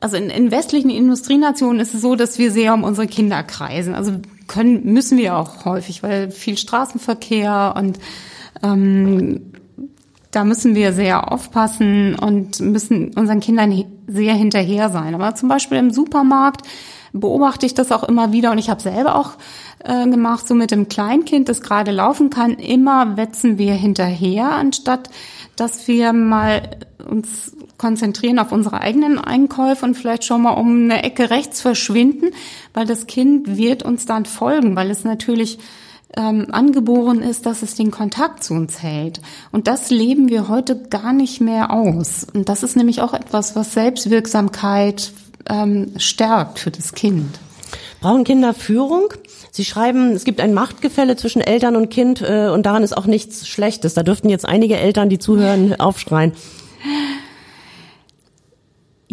also 0.00 0.16
in, 0.16 0.30
in 0.30 0.50
westlichen 0.50 0.90
Industrienationen 0.90 1.80
ist 1.80 1.94
es 1.94 2.00
so, 2.00 2.16
dass 2.16 2.38
wir 2.38 2.50
sehr 2.50 2.74
um 2.74 2.82
unsere 2.82 3.06
Kinder 3.06 3.44
kreisen. 3.44 3.94
Also 3.94 4.14
können 4.46 4.92
müssen 4.92 5.18
wir 5.18 5.36
auch 5.36 5.64
häufig, 5.64 6.02
weil 6.02 6.30
viel 6.30 6.56
Straßenverkehr 6.56 7.74
und 7.76 7.98
ähm, 8.62 9.52
da 10.30 10.44
müssen 10.44 10.74
wir 10.74 10.92
sehr 10.92 11.30
aufpassen 11.30 12.14
und 12.14 12.60
müssen 12.60 13.12
unseren 13.14 13.40
Kindern 13.40 13.84
sehr 14.06 14.34
hinterher 14.34 14.88
sein. 14.88 15.14
Aber 15.14 15.34
zum 15.34 15.48
Beispiel 15.48 15.76
im 15.76 15.90
Supermarkt 15.90 16.66
beobachte 17.12 17.66
ich 17.66 17.74
das 17.74 17.92
auch 17.92 18.04
immer 18.04 18.32
wieder 18.32 18.50
und 18.50 18.58
ich 18.58 18.70
habe 18.70 18.80
selber 18.80 19.16
auch 19.16 19.32
äh, 19.84 20.08
gemacht, 20.08 20.48
so 20.48 20.54
mit 20.54 20.70
dem 20.70 20.88
Kleinkind, 20.88 21.48
das 21.50 21.60
gerade 21.60 21.90
laufen 21.90 22.30
kann, 22.30 22.52
immer 22.52 23.18
wetzen 23.18 23.58
wir 23.58 23.74
hinterher, 23.74 24.52
anstatt 24.52 25.10
dass 25.56 25.86
wir 25.86 26.14
mal 26.14 26.62
uns 27.08 27.54
konzentrieren 27.82 28.38
auf 28.38 28.52
unsere 28.52 28.80
eigenen 28.80 29.18
Einkäufe 29.18 29.84
und 29.84 29.96
vielleicht 29.96 30.22
schon 30.22 30.42
mal 30.42 30.52
um 30.52 30.84
eine 30.84 31.02
Ecke 31.02 31.30
rechts 31.30 31.60
verschwinden, 31.60 32.30
weil 32.74 32.86
das 32.86 33.08
Kind 33.08 33.56
wird 33.56 33.82
uns 33.82 34.06
dann 34.06 34.24
folgen, 34.24 34.76
weil 34.76 34.88
es 34.88 35.02
natürlich 35.02 35.58
ähm, 36.16 36.46
angeboren 36.52 37.22
ist, 37.22 37.44
dass 37.44 37.62
es 37.62 37.74
den 37.74 37.90
Kontakt 37.90 38.44
zu 38.44 38.54
uns 38.54 38.84
hält. 38.84 39.20
Und 39.50 39.66
das 39.66 39.90
leben 39.90 40.28
wir 40.28 40.46
heute 40.46 40.76
gar 40.76 41.12
nicht 41.12 41.40
mehr 41.40 41.72
aus. 41.72 42.24
Und 42.32 42.48
das 42.48 42.62
ist 42.62 42.76
nämlich 42.76 43.00
auch 43.00 43.14
etwas, 43.14 43.56
was 43.56 43.72
Selbstwirksamkeit 43.72 45.12
ähm, 45.50 45.92
stärkt 45.96 46.60
für 46.60 46.70
das 46.70 46.94
Kind. 46.94 47.40
Brauchen 48.00 48.22
Kinder 48.22 48.54
Führung? 48.54 49.08
Sie 49.50 49.64
schreiben, 49.64 50.12
es 50.12 50.22
gibt 50.22 50.40
ein 50.40 50.54
Machtgefälle 50.54 51.16
zwischen 51.16 51.40
Eltern 51.40 51.74
und 51.74 51.90
Kind 51.90 52.22
äh, 52.22 52.48
und 52.48 52.64
daran 52.64 52.84
ist 52.84 52.96
auch 52.96 53.06
nichts 53.06 53.48
Schlechtes. 53.48 53.94
Da 53.94 54.04
dürften 54.04 54.28
jetzt 54.28 54.46
einige 54.46 54.76
Eltern, 54.76 55.08
die 55.08 55.18
zuhören, 55.18 55.80
aufschreien. 55.80 56.32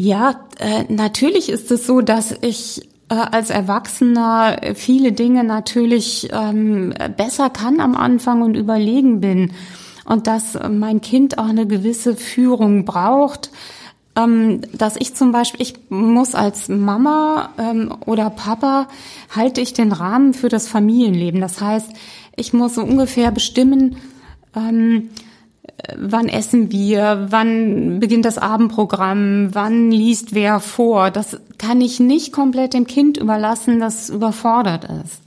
Ja, 0.01 0.45
äh, 0.59 0.85
natürlich 0.87 1.49
ist 1.49 1.69
es 1.71 1.85
so, 1.85 1.99
dass 1.99 2.33
ich 2.39 2.87
äh, 3.09 3.15
als 3.15 3.49
Erwachsener 3.49 4.73
viele 4.73 5.11
Dinge 5.11 5.43
natürlich 5.43 6.29
ähm, 6.31 6.93
besser 7.17 7.49
kann 7.49 7.81
am 7.81 7.95
Anfang 7.95 8.41
und 8.41 8.55
überlegen 8.55 9.19
bin 9.19 9.51
und 10.05 10.25
dass 10.25 10.57
mein 10.69 11.01
Kind 11.01 11.37
auch 11.37 11.49
eine 11.49 11.67
gewisse 11.67 12.15
Führung 12.15 12.85
braucht. 12.85 13.51
Ähm, 14.15 14.61
dass 14.71 14.95
ich 14.95 15.15
zum 15.15 15.33
Beispiel, 15.33 15.63
ich 15.63 15.73
muss 15.89 16.33
als 16.33 16.69
Mama 16.69 17.49
ähm, 17.57 17.93
oder 18.05 18.29
Papa 18.29 18.87
halte 19.35 19.59
ich 19.59 19.73
den 19.73 19.91
Rahmen 19.91 20.33
für 20.33 20.47
das 20.47 20.69
Familienleben. 20.69 21.41
Das 21.41 21.59
heißt, 21.59 21.91
ich 22.37 22.53
muss 22.53 22.75
so 22.75 22.83
ungefähr 22.83 23.31
bestimmen, 23.31 23.97
ähm, 24.55 25.09
wann 25.97 26.27
essen 26.27 26.71
wir, 26.71 27.27
wann 27.29 27.99
beginnt 27.99 28.25
das 28.25 28.37
Abendprogramm, 28.37 29.49
wann 29.53 29.91
liest 29.91 30.33
wer 30.33 30.59
vor. 30.59 31.11
Das 31.11 31.39
kann 31.57 31.81
ich 31.81 31.99
nicht 31.99 32.31
komplett 32.31 32.73
dem 32.73 32.87
Kind 32.87 33.17
überlassen, 33.17 33.79
das 33.79 34.09
überfordert 34.09 34.85
ist. 35.05 35.21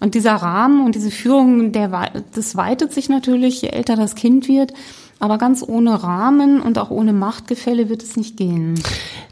Und 0.00 0.14
dieser 0.14 0.34
Rahmen 0.34 0.84
und 0.84 0.94
diese 0.94 1.10
Führung, 1.10 1.72
der, 1.72 2.10
das 2.34 2.56
weitet 2.56 2.92
sich 2.92 3.08
natürlich, 3.08 3.62
je 3.62 3.68
älter 3.68 3.96
das 3.96 4.14
Kind 4.14 4.48
wird. 4.48 4.72
Aber 5.18 5.36
ganz 5.36 5.62
ohne 5.62 6.02
Rahmen 6.02 6.62
und 6.62 6.78
auch 6.78 6.90
ohne 6.90 7.12
Machtgefälle 7.12 7.90
wird 7.90 8.02
es 8.02 8.16
nicht 8.16 8.38
gehen. 8.38 8.80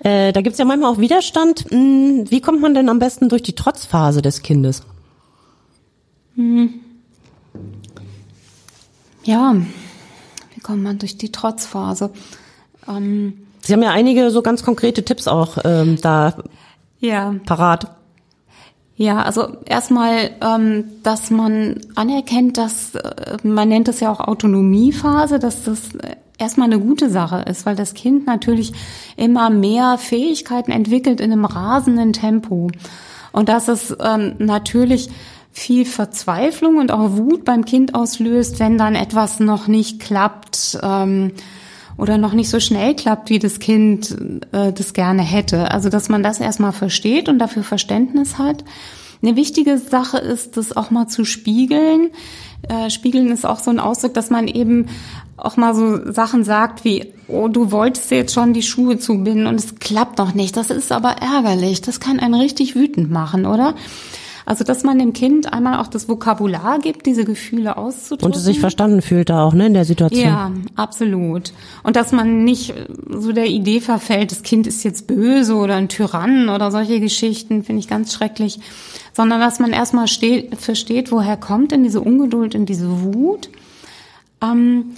Äh, 0.00 0.32
da 0.34 0.42
gibt's 0.42 0.58
ja 0.58 0.66
manchmal 0.66 0.92
auch 0.92 0.98
Widerstand. 0.98 1.64
Hm, 1.70 2.30
wie 2.30 2.42
kommt 2.42 2.60
man 2.60 2.74
denn 2.74 2.90
am 2.90 2.98
besten 2.98 3.30
durch 3.30 3.42
die 3.42 3.54
Trotzphase 3.54 4.20
des 4.20 4.42
Kindes? 4.42 4.82
Hm. 6.34 6.74
Ja, 9.24 9.56
kommt 10.68 10.82
man 10.82 10.98
durch 10.98 11.16
die 11.16 11.32
Trotzphase. 11.32 12.10
Ähm, 12.86 13.46
Sie 13.62 13.72
haben 13.72 13.82
ja 13.82 13.90
einige 13.90 14.30
so 14.30 14.42
ganz 14.42 14.62
konkrete 14.62 15.02
Tipps 15.02 15.26
auch 15.26 15.56
ähm, 15.64 15.98
da 16.02 16.34
ja. 17.00 17.34
parat. 17.46 17.86
Ja, 18.94 19.22
also 19.22 19.56
erstmal, 19.64 20.30
ähm, 20.42 20.84
dass 21.02 21.30
man 21.30 21.80
anerkennt, 21.94 22.58
dass 22.58 22.94
äh, 22.96 23.38
man 23.42 23.70
nennt 23.70 23.88
es 23.88 24.00
ja 24.00 24.12
auch 24.12 24.20
Autonomiephase, 24.20 25.38
dass 25.38 25.64
das 25.64 25.80
erstmal 26.36 26.66
eine 26.66 26.80
gute 26.80 27.08
Sache 27.08 27.46
ist, 27.48 27.64
weil 27.64 27.74
das 27.74 27.94
Kind 27.94 28.26
natürlich 28.26 28.72
immer 29.16 29.48
mehr 29.48 29.96
Fähigkeiten 29.96 30.70
entwickelt 30.70 31.22
in 31.22 31.32
einem 31.32 31.46
rasenden 31.46 32.12
Tempo. 32.12 32.70
Und 33.32 33.48
dass 33.48 33.68
es 33.68 33.96
ähm, 34.00 34.34
natürlich 34.36 35.08
viel 35.58 35.84
Verzweiflung 35.84 36.76
und 36.76 36.92
auch 36.92 37.16
Wut 37.16 37.44
beim 37.44 37.64
Kind 37.64 37.94
auslöst, 37.94 38.60
wenn 38.60 38.78
dann 38.78 38.94
etwas 38.94 39.40
noch 39.40 39.66
nicht 39.66 40.00
klappt 40.00 40.78
ähm, 40.82 41.32
oder 41.96 42.16
noch 42.16 42.32
nicht 42.32 42.48
so 42.48 42.60
schnell 42.60 42.94
klappt, 42.94 43.28
wie 43.28 43.38
das 43.38 43.58
Kind 43.58 44.16
äh, 44.52 44.72
das 44.72 44.92
gerne 44.92 45.22
hätte. 45.22 45.70
Also 45.70 45.88
dass 45.88 46.08
man 46.08 46.22
das 46.22 46.40
erstmal 46.40 46.72
versteht 46.72 47.28
und 47.28 47.38
dafür 47.38 47.64
Verständnis 47.64 48.38
hat. 48.38 48.64
Eine 49.20 49.34
wichtige 49.34 49.78
Sache 49.78 50.18
ist, 50.18 50.56
das 50.56 50.76
auch 50.76 50.90
mal 50.90 51.08
zu 51.08 51.24
spiegeln. 51.24 52.10
Äh, 52.68 52.90
spiegeln 52.90 53.32
ist 53.32 53.44
auch 53.44 53.58
so 53.58 53.70
ein 53.70 53.80
Ausdruck, 53.80 54.14
dass 54.14 54.30
man 54.30 54.46
eben 54.46 54.86
auch 55.36 55.56
mal 55.56 55.74
so 55.74 56.12
Sachen 56.12 56.44
sagt 56.44 56.84
wie, 56.84 57.12
oh, 57.26 57.48
du 57.48 57.72
wolltest 57.72 58.10
jetzt 58.10 58.34
schon 58.34 58.52
die 58.52 58.62
Schuhe 58.62 58.98
zubinden 58.98 59.46
und 59.46 59.56
es 59.56 59.76
klappt 59.76 60.18
noch 60.18 60.34
nicht. 60.34 60.56
Das 60.56 60.70
ist 60.70 60.92
aber 60.92 61.16
ärgerlich. 61.20 61.80
Das 61.80 61.98
kann 61.98 62.20
einen 62.20 62.34
richtig 62.34 62.76
wütend 62.76 63.10
machen, 63.10 63.44
oder? 63.44 63.74
Also, 64.48 64.64
dass 64.64 64.82
man 64.82 64.98
dem 64.98 65.12
Kind 65.12 65.52
einmal 65.52 65.78
auch 65.78 65.88
das 65.88 66.08
Vokabular 66.08 66.78
gibt, 66.78 67.04
diese 67.04 67.26
Gefühle 67.26 67.76
auszudrücken. 67.76 68.24
Und 68.24 68.34
es 68.34 68.44
sich 68.44 68.60
verstanden 68.60 69.02
fühlt 69.02 69.28
da 69.28 69.44
auch, 69.44 69.52
ne, 69.52 69.66
in 69.66 69.74
der 69.74 69.84
Situation. 69.84 70.24
Ja, 70.24 70.50
absolut. 70.74 71.52
Und 71.82 71.96
dass 71.96 72.12
man 72.12 72.44
nicht 72.44 72.72
so 73.10 73.32
der 73.32 73.48
Idee 73.48 73.82
verfällt, 73.82 74.32
das 74.32 74.42
Kind 74.42 74.66
ist 74.66 74.84
jetzt 74.84 75.06
böse 75.06 75.54
oder 75.54 75.74
ein 75.74 75.90
Tyrann 75.90 76.48
oder 76.48 76.70
solche 76.70 76.98
Geschichten, 76.98 77.62
finde 77.62 77.80
ich 77.80 77.88
ganz 77.88 78.14
schrecklich. 78.14 78.58
Sondern 79.12 79.38
dass 79.38 79.60
man 79.60 79.74
erstmal 79.74 80.08
steht, 80.08 80.56
versteht, 80.56 81.12
woher 81.12 81.36
kommt 81.36 81.72
denn 81.72 81.82
diese 81.82 82.00
Ungeduld 82.00 82.54
und 82.54 82.70
diese 82.70 83.02
Wut. 83.02 83.50
Ähm, 84.40 84.92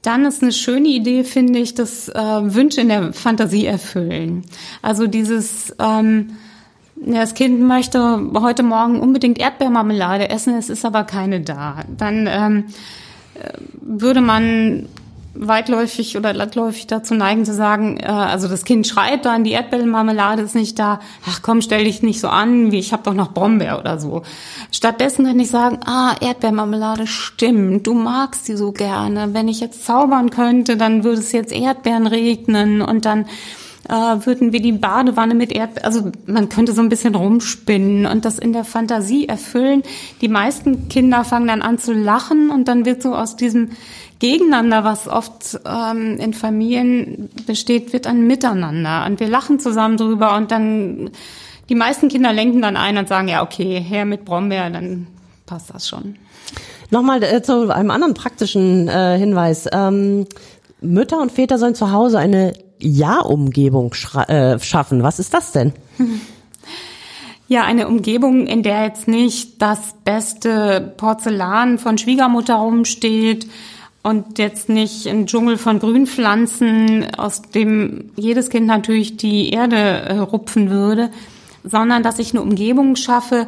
dann 0.00 0.24
ist 0.24 0.42
eine 0.42 0.52
schöne 0.52 0.88
Idee, 0.88 1.24
finde 1.24 1.58
ich, 1.58 1.74
das 1.74 2.08
äh, 2.08 2.14
Wünsche 2.16 2.80
in 2.80 2.88
der 2.88 3.12
Fantasie 3.12 3.66
erfüllen. 3.66 4.44
Also 4.80 5.06
dieses, 5.06 5.76
ähm, 5.78 6.30
ja, 7.06 7.20
das 7.20 7.34
Kind 7.34 7.60
möchte 7.60 8.20
heute 8.34 8.62
Morgen 8.62 9.00
unbedingt 9.00 9.38
Erdbeermarmelade 9.38 10.30
essen, 10.30 10.56
es 10.56 10.68
ist 10.68 10.84
aber 10.84 11.04
keine 11.04 11.40
da. 11.40 11.84
Dann 11.96 12.28
ähm, 12.30 12.64
äh, 13.34 13.52
würde 13.80 14.20
man 14.20 14.88
weitläufig 15.40 16.16
oder 16.16 16.32
landläufig 16.32 16.86
dazu 16.86 17.14
neigen 17.14 17.44
zu 17.44 17.54
sagen, 17.54 17.98
äh, 17.98 18.06
also 18.06 18.48
das 18.48 18.64
Kind 18.64 18.86
schreit 18.86 19.24
dann, 19.24 19.44
die 19.44 19.52
Erdbeermarmelade 19.52 20.42
ist 20.42 20.54
nicht 20.54 20.78
da, 20.78 21.00
ach 21.28 21.42
komm, 21.42 21.62
stell 21.62 21.84
dich 21.84 22.02
nicht 22.02 22.20
so 22.20 22.28
an, 22.28 22.72
wie 22.72 22.78
ich 22.78 22.92
habe 22.92 23.04
doch 23.04 23.14
noch 23.14 23.32
Brombeer 23.32 23.78
oder 23.78 23.98
so. 23.98 24.22
Stattdessen 24.72 25.26
kann 25.26 25.38
ich 25.38 25.50
sagen, 25.50 25.80
ah, 25.84 26.16
Erdbeermarmelade 26.20 27.06
stimmt, 27.06 27.86
du 27.86 27.94
magst 27.94 28.46
sie 28.46 28.56
so 28.56 28.72
gerne. 28.72 29.34
Wenn 29.34 29.48
ich 29.48 29.60
jetzt 29.60 29.84
zaubern 29.84 30.30
könnte, 30.30 30.76
dann 30.76 31.04
würde 31.04 31.20
es 31.20 31.32
jetzt 31.32 31.52
Erdbeeren 31.52 32.06
regnen 32.06 32.82
und 32.82 33.04
dann 33.04 33.26
äh, 33.88 34.26
würden 34.26 34.52
wir 34.52 34.60
die 34.60 34.72
Badewanne 34.72 35.34
mit 35.34 35.52
Erdbeeren, 35.52 35.84
also 35.84 36.12
man 36.26 36.48
könnte 36.48 36.72
so 36.72 36.82
ein 36.82 36.88
bisschen 36.88 37.14
rumspinnen 37.14 38.06
und 38.06 38.24
das 38.24 38.38
in 38.38 38.52
der 38.52 38.64
Fantasie 38.64 39.26
erfüllen. 39.26 39.82
Die 40.20 40.28
meisten 40.28 40.88
Kinder 40.88 41.24
fangen 41.24 41.48
dann 41.48 41.62
an 41.62 41.78
zu 41.78 41.92
lachen 41.92 42.50
und 42.50 42.68
dann 42.68 42.84
wird 42.84 43.02
so 43.02 43.14
aus 43.14 43.36
diesem 43.36 43.70
Gegeneinander, 44.18 44.84
was 44.84 45.06
oft 45.06 45.60
ähm, 45.64 46.18
in 46.18 46.34
Familien 46.34 47.28
besteht, 47.46 47.92
wird 47.92 48.06
ein 48.06 48.26
Miteinander. 48.26 49.06
Und 49.06 49.20
wir 49.20 49.28
lachen 49.28 49.60
zusammen 49.60 49.96
drüber 49.96 50.36
und 50.36 50.50
dann 50.50 51.10
die 51.68 51.74
meisten 51.74 52.08
Kinder 52.08 52.32
lenken 52.32 52.62
dann 52.62 52.76
ein 52.76 52.98
und 52.98 53.08
sagen, 53.08 53.28
ja, 53.28 53.42
okay, 53.42 53.80
her 53.80 54.04
mit 54.04 54.24
Brombeer, 54.24 54.70
dann 54.70 55.06
passt 55.46 55.72
das 55.72 55.88
schon. 55.88 56.16
Nochmal 56.90 57.22
äh, 57.22 57.42
zu 57.42 57.70
einem 57.70 57.90
anderen 57.90 58.14
praktischen 58.14 58.88
äh, 58.88 59.18
Hinweis. 59.18 59.68
Ähm, 59.72 60.26
Mütter 60.80 61.20
und 61.20 61.32
Väter 61.32 61.58
sollen 61.58 61.74
zu 61.74 61.92
Hause 61.92 62.18
eine 62.18 62.52
Ja-Umgebung 62.78 63.94
äh, 64.28 64.58
schaffen. 64.58 65.02
Was 65.02 65.18
ist 65.18 65.34
das 65.34 65.52
denn? 65.52 65.72
Ja, 67.50 67.64
eine 67.64 67.88
Umgebung, 67.88 68.46
in 68.46 68.62
der 68.62 68.84
jetzt 68.84 69.08
nicht 69.08 69.62
das 69.62 69.94
beste 70.04 70.92
Porzellan 70.98 71.78
von 71.78 71.96
Schwiegermutter 71.96 72.56
rumsteht, 72.56 73.48
und 74.02 74.38
jetzt 74.38 74.68
nicht 74.68 75.06
ein 75.06 75.26
Dschungel 75.26 75.58
von 75.58 75.80
Grünpflanzen, 75.80 77.14
aus 77.16 77.42
dem 77.42 78.10
jedes 78.16 78.48
Kind 78.48 78.66
natürlich 78.66 79.16
die 79.16 79.50
Erde 79.50 79.76
äh, 79.76 80.18
rupfen 80.18 80.70
würde, 80.70 81.10
sondern 81.64 82.02
dass 82.02 82.18
ich 82.18 82.32
eine 82.32 82.42
Umgebung 82.42 82.96
schaffe, 82.96 83.46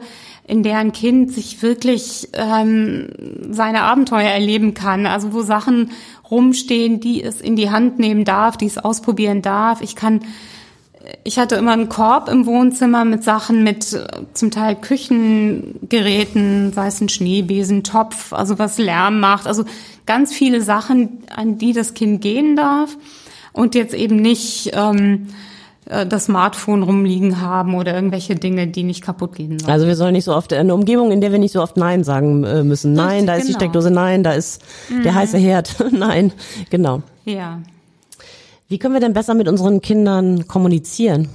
in 0.51 0.63
der 0.63 0.79
ein 0.79 0.93
Kind 0.93 1.33
sich 1.33 1.63
wirklich 1.63 2.29
ähm, 2.33 3.09
seine 3.51 3.83
Abenteuer 3.83 4.31
erleben 4.31 4.75
kann. 4.75 5.07
Also 5.07 5.33
wo 5.33 5.43
Sachen 5.43 5.93
rumstehen, 6.31 7.01
die 7.01 7.23
es 7.23 7.41
in 7.41 7.57
die 7.57 7.71
Hand 7.71 7.99
nehmen 7.99 8.25
darf, 8.25 8.57
die 8.57 8.67
es 8.67 8.79
ausprobieren 8.79 9.43
darf. 9.43 9.81
Ich 9.81 9.95
kann 9.97 10.21
ich 11.25 11.39
hatte 11.39 11.55
immer 11.57 11.73
einen 11.73 11.89
Korb 11.89 12.29
im 12.29 12.47
Wohnzimmer 12.47 13.05
mit 13.05 13.25
Sachen, 13.25 13.65
mit 13.65 13.93
äh, 13.93 14.07
zum 14.35 14.51
Teil 14.51 14.77
Küchengeräten, 14.77 16.73
sei 16.73 16.87
es 16.89 17.01
ein 17.01 17.09
Schneebesen, 17.09 17.85
Topf, 17.85 18.33
also 18.33 18.59
was 18.59 18.79
Lärm 18.79 19.19
macht, 19.19 19.47
also 19.47 19.65
ganz 20.07 20.33
viele 20.33 20.61
Sachen, 20.61 21.25
an 21.35 21.59
die 21.59 21.73
das 21.73 21.95
Kind 21.95 22.21
gehen 22.21 22.55
darf 22.55 22.97
und 23.53 23.75
jetzt 23.75 23.95
eben 23.95 24.17
nicht 24.17 24.73
ähm, 24.75 25.29
äh, 25.91 26.07
das 26.07 26.27
Smartphone 26.27 26.83
rumliegen 26.83 27.41
haben 27.41 27.75
oder 27.75 27.95
irgendwelche 27.95 28.37
Dinge, 28.37 28.69
die 28.69 28.85
nicht 28.85 29.03
kaputt 29.03 29.35
gehen 29.35 29.59
sollen. 29.59 29.73
Also 29.73 29.87
wir 29.87 29.97
sollen 29.97 30.13
nicht 30.13 30.25
so 30.25 30.35
oft 30.35 30.53
eine 30.53 30.73
Umgebung, 30.73 31.11
in 31.11 31.21
der 31.21 31.33
wir 31.33 31.39
nicht 31.39 31.53
so 31.53 31.61
oft 31.61 31.77
Nein 31.77 32.05
sagen 32.05 32.45
äh, 32.45 32.63
müssen. 32.63 32.93
Nein, 32.93 33.27
da 33.27 33.35
ist 33.35 33.49
die 33.49 33.53
genau. 33.53 33.59
Steckdose, 33.59 33.91
nein, 33.91 34.23
da 34.23 34.33
ist 34.33 34.63
mhm. 34.89 35.03
der 35.03 35.15
heiße 35.15 35.39
Herd, 35.39 35.77
nein, 35.91 36.33
genau. 36.71 37.03
Ja. 37.25 37.61
Wie 38.69 38.79
können 38.79 38.95
wir 38.95 39.01
denn 39.01 39.15
besser 39.15 39.35
mit 39.35 39.49
unseren 39.49 39.81
Kindern 39.81 40.47
kommunizieren? 40.47 41.29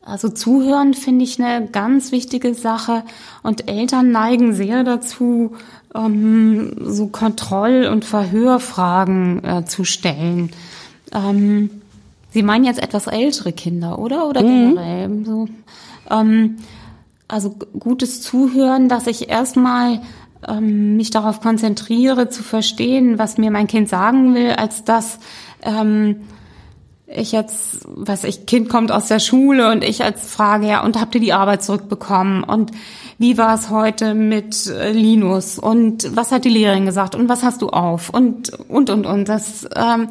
Also 0.00 0.30
zuhören 0.30 0.94
finde 0.94 1.24
ich 1.24 1.38
eine 1.38 1.66
ganz 1.66 2.12
wichtige 2.12 2.54
Sache 2.54 3.04
und 3.42 3.68
Eltern 3.68 4.10
neigen 4.10 4.54
sehr 4.54 4.84
dazu, 4.84 5.54
ähm, 5.94 6.72
so 6.80 7.08
Kontroll- 7.08 7.86
und 7.86 8.04
Verhörfragen 8.04 9.44
äh, 9.44 9.64
zu 9.64 9.84
stellen. 9.84 10.50
Ähm, 11.12 11.70
Sie 12.30 12.42
meinen 12.42 12.64
jetzt 12.64 12.82
etwas 12.82 13.06
ältere 13.06 13.52
Kinder, 13.52 13.98
oder? 13.98 14.28
Oder 14.28 14.42
mhm. 14.42 14.76
generell 14.76 15.24
so? 15.24 15.48
Ähm, 16.10 16.56
also 17.26 17.54
gutes 17.78 18.22
Zuhören, 18.22 18.88
dass 18.88 19.06
ich 19.06 19.28
erstmal 19.28 20.00
ähm, 20.46 20.96
mich 20.96 21.10
darauf 21.10 21.40
konzentriere, 21.40 22.28
zu 22.28 22.42
verstehen, 22.42 23.18
was 23.18 23.38
mir 23.38 23.50
mein 23.50 23.66
Kind 23.66 23.88
sagen 23.88 24.34
will, 24.34 24.50
als 24.50 24.84
dass 24.84 25.18
ähm, 25.62 26.16
ich 27.06 27.32
jetzt, 27.32 27.80
was 27.86 28.24
ich, 28.24 28.46
Kind 28.46 28.68
kommt 28.68 28.92
aus 28.92 29.08
der 29.08 29.18
Schule 29.18 29.70
und 29.72 29.82
ich 29.82 30.04
als 30.04 30.30
Frage, 30.30 30.68
ja, 30.68 30.84
und 30.84 31.00
habt 31.00 31.14
ihr 31.14 31.20
die 31.20 31.32
Arbeit 31.32 31.62
zurückbekommen? 31.62 32.44
Und 32.44 32.70
wie 33.18 33.36
war 33.36 33.54
es 33.54 33.68
heute 33.68 34.14
mit 34.14 34.68
äh, 34.68 34.92
Linus? 34.92 35.58
Und 35.58 36.16
was 36.16 36.30
hat 36.30 36.44
die 36.44 36.50
Lehrerin 36.50 36.86
gesagt? 36.86 37.14
Und 37.14 37.28
was 37.28 37.42
hast 37.42 37.62
du 37.62 37.68
auf? 37.68 38.10
Und, 38.10 38.50
und, 38.68 38.90
und, 38.90 39.06
und. 39.06 39.28
Das, 39.28 39.68
ähm, 39.74 40.08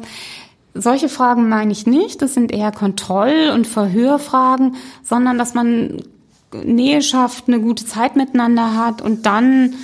solche 0.74 1.08
Fragen 1.08 1.48
meine 1.48 1.72
ich 1.72 1.86
nicht. 1.86 2.20
Das 2.20 2.34
sind 2.34 2.52
eher 2.52 2.70
Kontroll- 2.70 3.50
und 3.54 3.66
Verhörfragen, 3.66 4.76
sondern 5.02 5.38
dass 5.38 5.54
man 5.54 6.02
Nähe 6.52 7.02
schafft, 7.02 7.48
eine 7.48 7.60
gute 7.60 7.86
Zeit 7.86 8.16
miteinander 8.16 8.76
hat 8.76 9.02
und 9.02 9.26
dann 9.26 9.74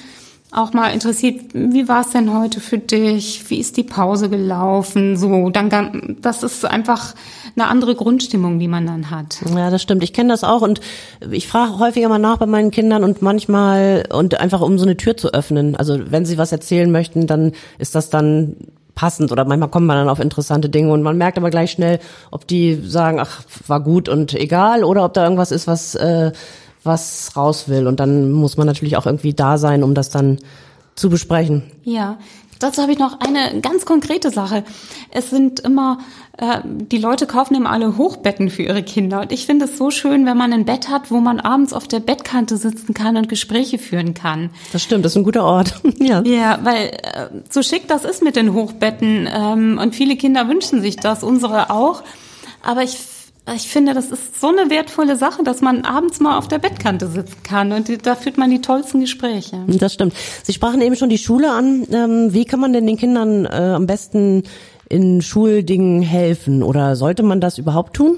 auch 0.55 0.73
mal 0.73 0.89
interessiert, 0.91 1.53
wie 1.53 1.89
war 1.89 2.03
es 2.03 2.11
denn 2.11 2.33
heute 2.33 2.61
für 2.61 2.79
dich? 2.79 3.51
Wie 3.51 3.59
ist 3.59 3.77
die 3.77 3.83
Pause 3.83 4.29
gelaufen? 4.29 5.17
So, 5.17 5.51
dann 5.51 6.17
das 6.21 6.43
ist 6.43 6.65
einfach 6.65 7.15
eine 7.57 7.67
andere 7.67 7.95
Grundstimmung, 7.95 8.59
die 8.59 8.69
man 8.69 8.87
dann 8.87 9.11
hat. 9.11 9.41
Ja, 9.55 9.71
das 9.71 9.83
stimmt. 9.83 10.03
Ich 10.03 10.13
kenne 10.13 10.31
das 10.31 10.45
auch 10.45 10.63
und 10.63 10.81
ich 11.31 11.49
frage 11.49 11.79
häufiger 11.79 12.09
mal 12.09 12.19
nach 12.19 12.39
bei 12.39 12.47
meinen 12.47 12.71
Kindern 12.71 13.05
und 13.05 13.23
manchmal 13.23 14.05
und 14.13 14.41
einfach 14.41 14.61
um 14.61 14.79
so 14.79 14.85
eine 14.85 14.97
Tür 14.97 15.17
zu 15.17 15.33
öffnen. 15.33 15.77
Also 15.77 15.99
wenn 16.11 16.25
sie 16.25 16.39
was 16.39 16.53
erzählen 16.53 16.91
möchten, 16.91 17.27
dann 17.27 17.53
ist 17.79 17.95
das 17.95 18.11
dann 18.11 18.57
passend 18.95 19.33
oder 19.33 19.45
manchmal 19.45 19.71
kommt 19.71 19.87
man 19.87 19.97
dann 19.97 20.09
auf 20.09 20.21
interessante 20.21 20.69
Dinge 20.69 20.93
und 20.93 21.03
man 21.03 21.19
merkt 21.19 21.37
aber 21.37 21.51
gleich 21.51 21.73
schnell, 21.73 21.99
ob 22.31 22.47
die 22.47 22.81
sagen, 22.87 23.19
ach, 23.21 23.43
war 23.67 23.81
gut 23.81 24.09
und 24.09 24.35
egal 24.35 24.85
oder 24.85 25.05
ob 25.05 25.15
da 25.15 25.25
irgendwas 25.25 25.51
ist, 25.51 25.67
was 25.67 25.95
äh, 25.97 26.33
was 26.85 27.33
raus 27.37 27.69
will. 27.69 27.87
Und 27.87 28.01
dann 28.01 28.31
muss 28.33 28.57
man 28.57 28.67
natürlich 28.67 28.97
auch 28.97 29.07
irgendwie 29.07 29.35
da 29.35 29.59
sein, 29.59 29.83
um 29.83 29.95
das 29.95 30.11
dann 30.11 30.39
zu 30.95 31.11
besprechen. 31.11 31.63
Ja, 31.83 32.19
dazu 32.61 32.83
habe 32.83 32.93
ich 32.93 32.99
noch 32.99 33.19
eine 33.21 33.61
ganz 33.61 33.85
konkrete 33.85 34.31
Sache. 34.31 34.65
Es 35.11 35.31
sind 35.31 35.61
immer, 35.61 35.99
äh, 36.39 36.61
die 36.65 36.99
Leute 36.99 37.27
kaufen 37.27 37.55
immer 37.55 37.71
alle 37.71 37.97
Hochbetten 37.97 38.51
für 38.51 38.63
ihre 38.63 38.83
Kinder. 38.83 39.23
Und 39.23 39.33
ich 39.33 39.47
finde 39.47 39.65
es 39.65 39.77
so 39.77 39.91
schön, 39.91 40.25
wenn 40.27 40.37
man 40.37 40.53
ein 40.53 40.65
Bett 40.65 40.89
hat, 40.89 41.11
wo 41.11 41.19
man 41.19 41.41
abends 41.41 41.73
auf 41.73 41.89
der 41.89 42.01
Bettkante 42.01 42.57
sitzen 42.57 42.95
kann 42.95 43.17
und 43.17 43.29
Gespräche 43.29 43.79
führen 43.79 44.15
kann. 44.15 44.51
Das 44.73 44.83
stimmt, 44.83 45.05
das 45.05 45.13
ist 45.13 45.17
ein 45.17 45.25
guter 45.25 45.45
Ort. 45.45 45.81
ja. 45.99 46.23
ja, 46.23 46.61
weil 46.63 46.89
äh, 46.89 47.29
so 47.51 47.63
schick 47.63 47.89
das 47.89 48.05
ist 48.05 48.23
mit 48.23 48.37
den 48.37 48.53
Hochbetten. 48.53 49.29
Ähm, 49.33 49.79
und 49.83 49.95
viele 49.95 50.17
Kinder 50.17 50.49
wünschen 50.49 50.81
sich 50.81 50.97
das, 50.97 51.23
unsere 51.23 51.71
auch. 51.71 52.03
Aber 52.63 52.83
ich 52.83 52.99
ich 53.53 53.69
finde, 53.69 53.93
das 53.93 54.11
ist 54.11 54.41
so 54.41 54.49
eine 54.49 54.71
wertvolle 54.71 55.17
Sache, 55.17 55.43
dass 55.43 55.61
man 55.61 55.85
abends 55.85 56.19
mal 56.19 56.39
auf 56.39 56.49
der 56.49 56.59
Bettkante 56.59 57.09
sitzen 57.09 57.43
kann 57.43 57.73
und 57.73 58.07
da 58.07 58.15
führt 58.15 58.39
man 58.39 58.51
die 58.51 58.63
tollsten 58.63 59.01
Gespräche. 59.01 59.63
Das 59.67 59.93
stimmt. 59.93 60.15
Sie 60.43 60.55
sprachen 60.55 60.81
eben 60.81 60.97
schon 60.97 61.11
die 61.11 61.19
Schule 61.19 61.53
an. 61.53 61.87
Ähm, 61.93 62.33
wie 62.33 62.47
kann 62.47 62.61
man 62.61 62.73
denn 62.73 62.87
den 62.87 62.97
Kindern 62.97 63.45
äh, 63.45 63.49
am 63.49 63.87
besten 63.87 64.45
in 64.89 65.21
Schuldingen 65.21 66.03
helfen 66.03 66.63
oder 66.63 66.97
sollte 66.97 67.23
man 67.23 67.41
das 67.41 67.59
überhaupt 67.59 67.95
tun? 67.95 68.17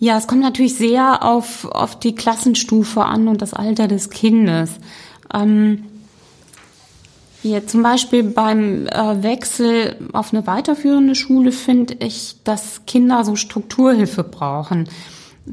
Ja, 0.00 0.18
es 0.18 0.26
kommt 0.26 0.42
natürlich 0.42 0.74
sehr 0.74 1.22
auf, 1.22 1.66
auf 1.66 1.98
die 1.98 2.14
Klassenstufe 2.14 3.04
an 3.04 3.28
und 3.28 3.40
das 3.40 3.54
Alter 3.54 3.86
des 3.86 4.10
Kindes. 4.10 4.70
Ähm, 5.32 5.84
ja, 7.44 7.66
zum 7.66 7.82
Beispiel 7.82 8.22
beim 8.22 8.86
äh, 8.86 9.22
Wechsel 9.22 9.96
auf 10.14 10.32
eine 10.32 10.46
weiterführende 10.46 11.14
Schule 11.14 11.52
finde 11.52 11.94
ich, 12.00 12.36
dass 12.42 12.86
Kinder 12.86 13.22
so 13.22 13.36
Strukturhilfe 13.36 14.24
brauchen. 14.24 14.88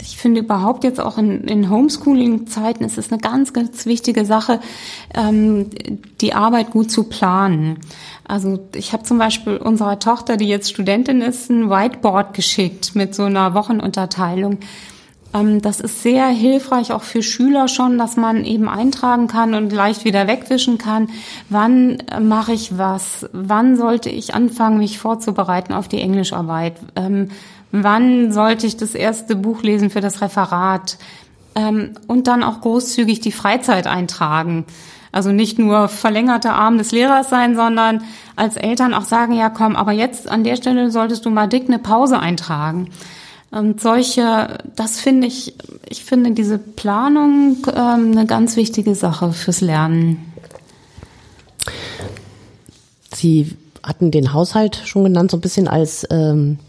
Ich 0.01 0.15
finde 0.15 0.39
überhaupt 0.39 0.85
jetzt 0.85 1.01
auch 1.01 1.17
in, 1.17 1.43
in 1.43 1.69
Homeschooling-Zeiten 1.69 2.85
ist 2.85 2.97
es 2.97 3.11
eine 3.11 3.19
ganz, 3.19 3.51
ganz 3.51 3.85
wichtige 3.85 4.23
Sache, 4.23 4.61
ähm, 5.13 5.69
die 6.21 6.33
Arbeit 6.33 6.71
gut 6.71 6.89
zu 6.89 7.03
planen. 7.03 7.79
Also 8.25 8.59
ich 8.73 8.93
habe 8.93 9.03
zum 9.03 9.17
Beispiel 9.17 9.57
unserer 9.57 9.99
Tochter, 9.99 10.37
die 10.37 10.47
jetzt 10.47 10.69
Studentin 10.69 11.21
ist, 11.21 11.49
ein 11.49 11.69
Whiteboard 11.69 12.33
geschickt 12.33 12.95
mit 12.95 13.13
so 13.13 13.23
einer 13.23 13.53
Wochenunterteilung. 13.53 14.59
Ähm, 15.33 15.61
das 15.61 15.79
ist 15.79 16.03
sehr 16.03 16.27
hilfreich 16.27 16.91
auch 16.91 17.03
für 17.03 17.23
Schüler 17.23 17.67
schon, 17.67 17.97
dass 17.97 18.17
man 18.17 18.43
eben 18.45 18.67
eintragen 18.69 19.27
kann 19.27 19.53
und 19.53 19.71
leicht 19.71 20.05
wieder 20.05 20.27
wegwischen 20.27 20.77
kann. 20.77 21.09
Wann 21.49 21.97
mache 22.21 22.53
ich 22.53 22.77
was? 22.77 23.29
Wann 23.31 23.77
sollte 23.77 24.09
ich 24.09 24.33
anfangen, 24.33 24.77
mich 24.77 24.99
vorzubereiten 24.99 25.73
auf 25.73 25.87
die 25.87 26.01
Englischarbeit? 26.01 26.75
Ähm, 26.95 27.29
wann 27.71 28.31
sollte 28.31 28.67
ich 28.67 28.77
das 28.77 28.95
erste 28.95 29.35
Buch 29.35 29.63
lesen 29.63 29.89
für 29.89 30.01
das 30.01 30.21
Referat? 30.21 30.97
Ähm, 31.55 31.91
und 32.07 32.27
dann 32.27 32.43
auch 32.43 32.61
großzügig 32.61 33.19
die 33.19 33.31
Freizeit 33.31 33.87
eintragen. 33.87 34.65
Also 35.11 35.31
nicht 35.31 35.59
nur 35.59 35.89
verlängerter 35.89 36.53
Arm 36.53 36.77
des 36.77 36.93
Lehrers 36.93 37.29
sein, 37.29 37.55
sondern 37.55 38.03
als 38.37 38.55
Eltern 38.55 38.93
auch 38.93 39.03
sagen, 39.03 39.33
ja 39.33 39.49
komm, 39.49 39.75
aber 39.75 39.91
jetzt 39.91 40.29
an 40.29 40.45
der 40.45 40.55
Stelle 40.55 40.89
solltest 40.89 41.25
du 41.25 41.29
mal 41.29 41.47
dick 41.47 41.67
eine 41.67 41.79
Pause 41.79 42.19
eintragen. 42.19 42.87
Und 43.51 43.81
solche, 43.81 44.59
das 44.77 44.99
finde 45.01 45.27
ich, 45.27 45.53
ich 45.89 46.05
finde 46.05 46.31
diese 46.31 46.57
Planung 46.57 47.57
ähm, 47.67 48.11
eine 48.11 48.25
ganz 48.25 48.55
wichtige 48.55 48.95
Sache 48.95 49.33
fürs 49.33 49.59
Lernen. 49.59 50.33
Sie 53.13 53.57
hatten 53.83 54.09
den 54.09 54.31
Haushalt 54.33 54.81
schon 54.85 55.03
genannt, 55.03 55.31
so 55.31 55.37
ein 55.37 55.41
bisschen 55.41 55.67
als 55.67 56.07
ähm, 56.09 56.59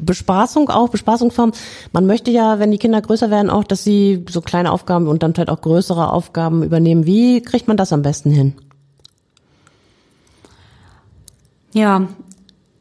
Bespaßung 0.00 0.70
auch, 0.70 0.88
Bespaßungsform. 0.88 1.52
Man 1.92 2.06
möchte 2.06 2.32
ja, 2.32 2.58
wenn 2.58 2.72
die 2.72 2.78
Kinder 2.78 3.00
größer 3.00 3.30
werden, 3.30 3.48
auch, 3.48 3.62
dass 3.62 3.84
sie 3.84 4.24
so 4.28 4.40
kleine 4.40 4.72
Aufgaben 4.72 5.06
und 5.06 5.22
dann 5.22 5.34
halt 5.36 5.50
auch 5.50 5.60
größere 5.60 6.12
Aufgaben 6.12 6.64
übernehmen. 6.64 7.06
Wie 7.06 7.42
kriegt 7.42 7.68
man 7.68 7.76
das 7.76 7.92
am 7.92 8.02
besten 8.02 8.32
hin? 8.32 8.54
Ja, 11.72 12.08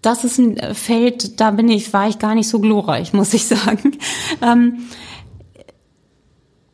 das 0.08 0.24
ist 0.24 0.38
ein 0.38 0.74
Feld, 0.74 1.42
da 1.42 1.52
bin 1.52 1.68
ich, 1.68 1.92
war 1.92 2.08
ich 2.08 2.18
gar 2.18 2.34
nicht 2.34 2.48
so 2.48 2.60
glorreich, 2.60 3.12
muss 3.12 3.34
ich 3.34 3.46
sagen. 3.46 3.98
Ähm, 4.42 4.86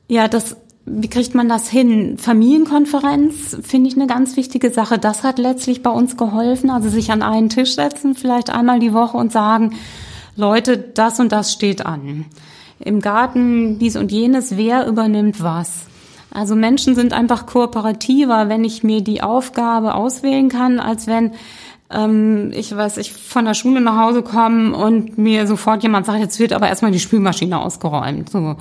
ja, 0.08 0.28
das, 0.28 0.56
wie 0.86 1.10
kriegt 1.10 1.34
man 1.34 1.50
das 1.50 1.67
hin? 1.67 2.19
Familienkonferenz 2.19 3.58
finde 3.63 3.89
ich 3.89 3.96
eine 3.96 4.06
ganz 4.06 4.38
wichtige 4.38 4.69
Sache. 4.69 5.00
Das 5.00 5.24
hat 5.24 5.39
letztlich 5.39 5.82
bei 5.82 5.89
uns 5.89 6.15
geholfen. 6.15 6.69
Also 6.69 6.89
sich 6.89 7.12
an 7.12 7.24
einen 7.24 7.50
Tisch 7.50 7.74
setzen, 7.74 8.13
vielleicht 8.13 8.52
einmal 8.52 8.80
die 8.80 8.93
Woche 8.93 9.17
und 9.17 9.32
sagen, 9.32 9.78
Leute, 10.36 10.78
das 10.78 11.19
und 11.19 11.32
das 11.32 11.52
steht 11.52 11.86
an. 11.86 12.26
Im 12.80 13.00
Garten 13.00 13.80
dies 13.80 13.96
und 13.96 14.12
jenes, 14.12 14.58
wer 14.58 14.86
übernimmt 14.86 15.41
was? 15.41 15.88
Also 16.30 16.56
Menschen 16.56 16.93
sind 16.93 17.13
einfach 17.13 17.48
kooperativer, 17.48 18.50
wenn 18.50 18.63
ich 18.63 18.84
mir 18.84 19.02
die 19.02 19.24
Aufgabe 19.24 19.96
auswählen 19.96 20.50
kann, 20.50 20.80
als 20.80 21.08
wenn 21.08 21.32
ähm, 21.93 22.51
ich 22.53 22.75
weiß, 22.75 22.97
ich 22.97 23.13
von 23.13 23.45
der 23.45 23.53
Schule 23.53 23.82
nach 23.82 23.97
Hause 23.97 24.23
komme 24.23 24.75
und 24.75 25.17
mir 25.17 25.47
sofort 25.47 25.84
jemand 25.84 26.06
sagt, 26.06 26.19
jetzt 26.19 26.39
wird 26.39 26.53
aber 26.53 26.67
erstmal 26.67 26.91
die 26.91 26.99
Spülmaschine 26.99 27.60
ausgeräumt. 27.60 28.29
So, 28.29 28.56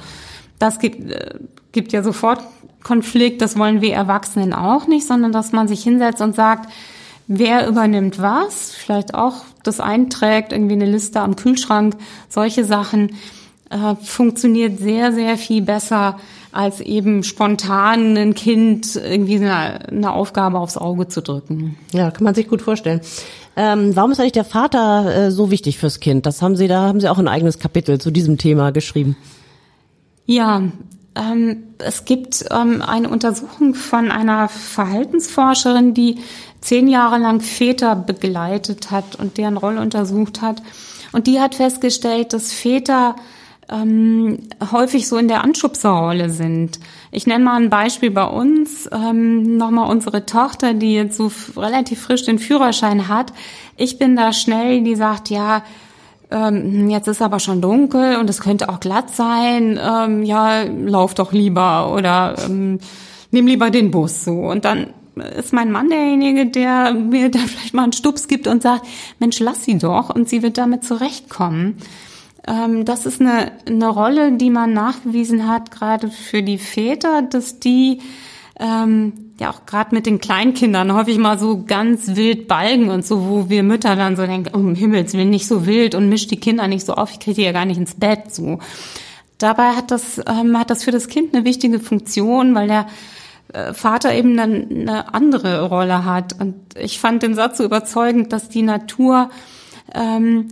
das 0.59 0.79
gibt, 0.79 1.11
äh, 1.11 1.35
gibt 1.73 1.93
ja 1.93 2.03
sofort 2.03 2.41
Konflikt, 2.83 3.41
das 3.43 3.59
wollen 3.59 3.81
wir 3.81 3.95
Erwachsenen 3.95 4.53
auch 4.53 4.87
nicht, 4.87 5.07
sondern 5.07 5.33
dass 5.33 5.53
man 5.53 5.69
sich 5.69 5.83
hinsetzt 5.83 6.21
und 6.21 6.35
sagt, 6.35 6.71
wer 7.29 7.67
übernimmt 7.69 8.21
was, 8.21 8.73
vielleicht 8.73 9.15
auch 9.15 9.45
das 9.63 9.81
einträgt, 9.81 10.53
irgendwie 10.53 10.75
eine 10.75 10.87
Liste 10.87 11.21
am 11.21 11.37
Kühlschrank, 11.37 11.97
solche 12.29 12.65
Sachen, 12.65 13.17
äh, 13.71 13.95
funktioniert 14.03 14.79
sehr, 14.79 15.13
sehr 15.13 15.39
viel 15.39 15.63
besser, 15.63 16.19
als 16.53 16.81
eben 16.81 17.23
spontan 17.23 18.17
ein 18.17 18.35
Kind 18.35 18.97
irgendwie 18.97 19.37
eine, 19.37 19.89
eine 19.89 20.13
Aufgabe 20.13 20.59
aufs 20.59 20.77
Auge 20.77 21.09
zu 21.09 21.23
drücken. 21.23 21.77
Ja, 21.93 22.11
kann 22.11 22.25
man 22.25 22.35
sich 22.35 22.49
gut 22.49 22.63
vorstellen. 22.63 23.01
Ähm, 23.57 23.97
warum 23.97 24.13
ist 24.13 24.21
eigentlich 24.21 24.33
der 24.33 24.45
Vater 24.45 25.27
äh, 25.27 25.31
so 25.31 25.51
wichtig 25.51 25.79
fürs 25.79 26.01
Kind? 26.01 26.27
Das 26.27 26.41
haben 26.41 26.57
Sie, 26.57 26.69
da 26.69 26.83
haben 26.83 27.01
Sie 27.01 27.09
auch 27.09 27.19
ein 27.19 27.29
eigenes 27.29 27.59
Kapitel 27.59 28.01
zu 28.01 28.11
diesem 28.11 28.39
Thema 28.39 28.71
geschrieben. 28.71 29.17
Ja, 30.27 30.63
ähm, 31.15 31.63
es 31.79 32.05
gibt 32.05 32.45
ähm, 32.51 32.83
eine 32.83 33.09
Untersuchung 33.09 33.75
von 33.75 34.11
einer 34.11 34.49
Verhaltensforscherin, 34.49 35.95
die 35.95 36.19
zehn 36.61 36.89
Jahre 36.89 37.19
lang 37.19 37.41
Väter 37.41 37.97
begleitet 37.97 38.91
hat 38.91 39.17
und 39.17 39.37
deren 39.37 39.57
Rolle 39.57 39.81
untersucht 39.81 40.41
hat. 40.41 40.63
Und 41.13 41.27
die 41.27 41.41
hat 41.41 41.55
festgestellt, 41.55 42.33
dass 42.33 42.53
Väter 42.53 43.17
ähm, 43.71 44.39
häufig 44.71 45.09
so 45.09 45.17
in 45.17 45.29
der 45.29 45.45
Anschubserrolle 45.45 46.31
sind. 46.31 46.81
Ich 47.11 47.27
nenne 47.27 47.45
mal 47.45 47.61
ein 47.61 47.71
Beispiel 47.71 48.11
bei 48.11 48.25
uns, 48.25 48.89
ähm, 48.93 49.57
nochmal 49.57 49.91
unsere 49.91 50.27
Tochter, 50.27 50.75
die 50.75 50.95
jetzt 50.95 51.17
so 51.17 51.31
relativ 51.57 52.01
frisch 52.01 52.25
den 52.25 52.39
Führerschein 52.39 53.09
hat. 53.09 53.33
Ich 53.77 53.99
bin 53.99 54.17
da 54.17 54.33
schnell, 54.33 54.83
die 54.83 54.95
sagt, 54.95 55.31
ja, 55.31 55.63
ähm, 56.31 56.89
jetzt 56.89 57.09
ist 57.09 57.23
aber 57.23 57.39
schon 57.39 57.61
dunkel 57.61 58.17
und 58.17 58.29
es 58.31 58.41
könnte 58.41 58.69
auch 58.69 58.81
glatt 58.81 59.15
sein, 59.15 59.79
ähm, 59.83 60.23
ja, 60.23 60.63
lauf 60.63 61.15
doch 61.15 61.33
lieber 61.33 61.93
oder 61.95 62.37
ähm, 62.47 62.79
nimm 63.31 63.47
lieber 63.47 63.71
den 63.71 63.91
Bus 63.91 64.25
so. 64.25 64.33
Und 64.33 64.65
dann 64.65 64.89
ist 65.37 65.53
mein 65.53 65.71
Mann 65.71 65.91
derjenige, 65.91 66.47
der 66.47 66.95
mir 66.95 67.31
da 67.31 67.39
vielleicht 67.47 67.75
mal 67.75 67.85
einen 67.85 67.93
Stups 67.93 68.29
gibt 68.29 68.47
und 68.47 68.63
sagt, 68.63 68.87
Mensch, 69.19 69.39
lass 69.41 69.65
sie 69.65 69.79
doch 69.79 70.11
und 70.11 70.29
sie 70.29 70.43
wird 70.43 70.59
damit 70.59 70.85
zurechtkommen. 70.85 71.77
Ähm, 72.47 72.85
das 72.85 73.07
ist 73.07 73.21
eine, 73.21 73.53
eine 73.67 73.89
Rolle, 73.89 74.33
die 74.33 74.51
man 74.51 74.73
nachgewiesen 74.73 75.49
hat, 75.49 75.71
gerade 75.71 76.11
für 76.11 76.43
die 76.43 76.59
Väter, 76.59 77.23
dass 77.23 77.61
die 77.61 78.01
ähm, 78.59 79.13
ja 79.41 79.51
auch 79.51 79.67
gerade 79.67 79.95
mit 79.95 80.07
den 80.07 80.21
Kleinkindern 80.21 80.93
häufig 80.93 81.19
mal 81.19 81.39
so 81.39 81.65
ganz 81.65 82.17
wild 82.17 82.49
balgen 82.49 82.91
und 82.91 83.05
so, 83.05 83.29
wo 83.29 83.49
wir 83.49 83.63
Mütter 83.63 83.97
dann 83.97 84.17
so 84.17 84.27
denken, 84.27 84.55
um 84.55 84.75
Himmels 84.75 85.15
Willen 85.15 85.31
nicht 85.31 85.47
so 85.47 85.67
wild 85.67 85.95
und 85.95 86.09
mischt 86.09 86.31
die 86.31 86.41
Kinder 86.41 86.69
nicht 86.69 86.87
so 86.87 86.95
auf, 86.95 87.13
ich 87.13 87.21
kriege 87.21 87.37
die 87.37 87.43
ja 87.43 87.53
gar 87.53 87.65
nicht 87.65 87.79
ins 87.79 87.95
Bett 87.95 88.35
so. 88.35 88.59
Dabei 89.39 89.71
hat 89.71 89.91
das, 89.91 90.21
ähm, 90.27 90.59
hat 90.59 90.71
das 90.71 90.85
für 90.85 90.93
das 90.93 91.09
Kind 91.09 91.35
eine 91.35 91.45
wichtige 91.45 91.81
Funktion, 91.81 92.55
weil 92.55 92.69
der 92.69 92.87
äh, 93.53 93.75
Vater 93.75 94.15
eben 94.15 94.39
eine, 94.39 94.67
eine 94.69 95.15
andere 95.15 95.69
Rolle 95.69 96.05
hat. 96.05 96.41
Und 96.41 96.55
ich 96.79 97.01
fand 97.01 97.23
den 97.23 97.35
Satz 97.35 97.59
so 97.59 97.65
überzeugend, 97.65 98.33
dass 98.33 98.49
die 98.49 98.63
Natur 98.63 99.31
ähm, 99.95 100.49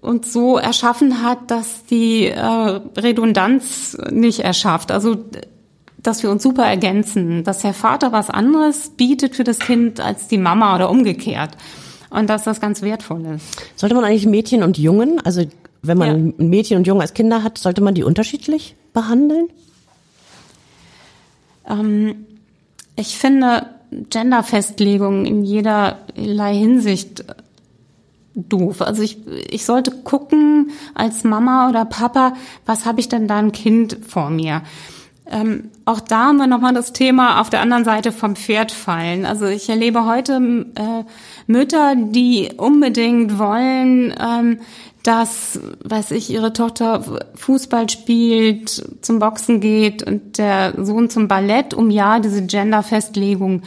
uns 0.00 0.32
so 0.32 0.58
erschaffen 0.58 1.22
hat, 1.22 1.50
dass 1.50 1.84
die 1.86 2.26
äh, 2.26 2.40
Redundanz 2.40 3.96
nicht 4.10 4.40
erschafft. 4.40 4.90
Also 4.90 5.16
dass 6.06 6.22
wir 6.22 6.30
uns 6.30 6.42
super 6.42 6.64
ergänzen, 6.64 7.42
dass 7.42 7.58
der 7.58 7.74
Vater 7.74 8.12
was 8.12 8.30
anderes 8.30 8.90
bietet 8.90 9.34
für 9.34 9.44
das 9.44 9.58
Kind 9.58 10.00
als 10.00 10.28
die 10.28 10.38
Mama 10.38 10.74
oder 10.76 10.88
umgekehrt. 10.88 11.56
Und 12.10 12.30
dass 12.30 12.44
das 12.44 12.60
ganz 12.60 12.82
wertvoll 12.82 13.26
ist. 13.34 13.44
Sollte 13.74 13.94
man 13.96 14.04
eigentlich 14.04 14.26
Mädchen 14.26 14.62
und 14.62 14.78
Jungen, 14.78 15.20
also 15.24 15.42
wenn 15.82 15.98
man 15.98 16.34
ja. 16.38 16.44
Mädchen 16.44 16.78
und 16.78 16.86
Jungen 16.86 17.00
als 17.00 17.14
Kinder 17.14 17.42
hat, 17.42 17.58
sollte 17.58 17.80
man 17.80 17.94
die 17.94 18.04
unterschiedlich 18.04 18.76
behandeln? 18.92 19.48
Ähm, 21.68 22.26
ich 22.94 23.18
finde 23.18 23.66
Genderfestlegungen 24.10 25.26
in 25.26 25.44
jederlei 25.44 26.54
Hinsicht 26.54 27.24
doof. 28.36 28.82
Also 28.82 29.02
ich, 29.02 29.18
ich 29.50 29.64
sollte 29.64 29.90
gucken 29.90 30.70
als 30.94 31.24
Mama 31.24 31.68
oder 31.68 31.84
Papa, 31.84 32.34
was 32.66 32.86
habe 32.86 33.00
ich 33.00 33.08
denn 33.08 33.26
da 33.26 33.38
ein 33.38 33.52
Kind 33.52 33.98
vor 34.06 34.30
mir? 34.30 34.62
Ähm, 35.28 35.70
auch 35.84 35.98
da 35.98 36.26
haben 36.26 36.36
wir 36.36 36.46
nochmal 36.46 36.74
das 36.74 36.92
Thema 36.92 37.40
auf 37.40 37.50
der 37.50 37.60
anderen 37.60 37.84
Seite 37.84 38.12
vom 38.12 38.36
Pferd 38.36 38.70
fallen. 38.70 39.26
Also 39.26 39.46
ich 39.46 39.68
erlebe 39.68 40.04
heute 40.04 40.34
äh, 40.76 41.04
Mütter, 41.48 41.94
die 41.96 42.50
unbedingt 42.56 43.38
wollen, 43.38 44.14
ähm, 44.20 44.60
dass, 45.02 45.58
weiß 45.84 46.12
ich, 46.12 46.30
ihre 46.30 46.52
Tochter 46.52 47.02
Fußball 47.34 47.88
spielt, 47.88 48.84
zum 49.02 49.18
Boxen 49.18 49.60
geht 49.60 50.02
und 50.02 50.38
der 50.38 50.74
Sohn 50.84 51.10
zum 51.10 51.28
Ballett, 51.28 51.74
um 51.74 51.90
ja 51.90 52.18
diese 52.20 52.44
Genderfestlegung 52.44 53.62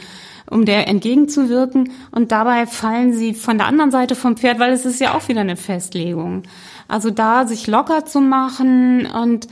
um 0.50 0.64
der 0.64 0.88
entgegenzuwirken. 0.88 1.92
Und 2.10 2.32
dabei 2.32 2.66
fallen 2.66 3.14
sie 3.14 3.34
von 3.34 3.56
der 3.56 3.66
anderen 3.66 3.90
Seite 3.90 4.14
vom 4.14 4.36
Pferd, 4.36 4.58
weil 4.58 4.72
es 4.72 4.84
ist 4.84 5.00
ja 5.00 5.14
auch 5.14 5.28
wieder 5.28 5.40
eine 5.40 5.56
Festlegung. 5.56 6.42
Also 6.88 7.10
da 7.10 7.46
sich 7.46 7.66
locker 7.66 8.04
zu 8.04 8.20
machen 8.20 9.06
und 9.06 9.46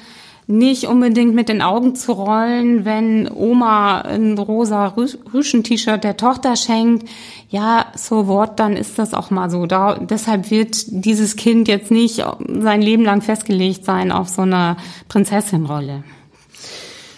nicht 0.51 0.85
unbedingt 0.85 1.35
mit 1.35 1.51
den 1.51 1.61
Augen 1.61 1.95
zu 1.95 2.13
rollen, 2.13 2.87
wenn 2.87 3.31
Oma 3.31 4.01
ein 4.01 4.39
rosa 4.39 4.95
Rüschen-T-Shirt 4.97 6.03
der 6.03 6.17
Tochter 6.17 6.57
schenkt. 6.57 7.07
Ja, 7.51 7.87
so 7.95 8.27
what, 8.29 8.59
dann 8.59 8.75
ist 8.75 8.99
das 8.99 9.13
auch 9.13 9.31
mal 9.31 9.51
so. 9.51 9.67
Da, 9.67 9.97
deshalb 9.97 10.51
wird 10.51 10.85
dieses 10.89 11.37
Kind 11.37 11.69
jetzt 11.69 11.91
nicht 11.91 12.25
sein 12.47 12.81
Leben 12.81 13.05
lang 13.05 13.21
festgelegt 13.21 13.85
sein 13.85 14.11
auf 14.11 14.31
so 14.31 14.41
einer 14.41 14.79
Prinzessinrolle. 15.09 16.03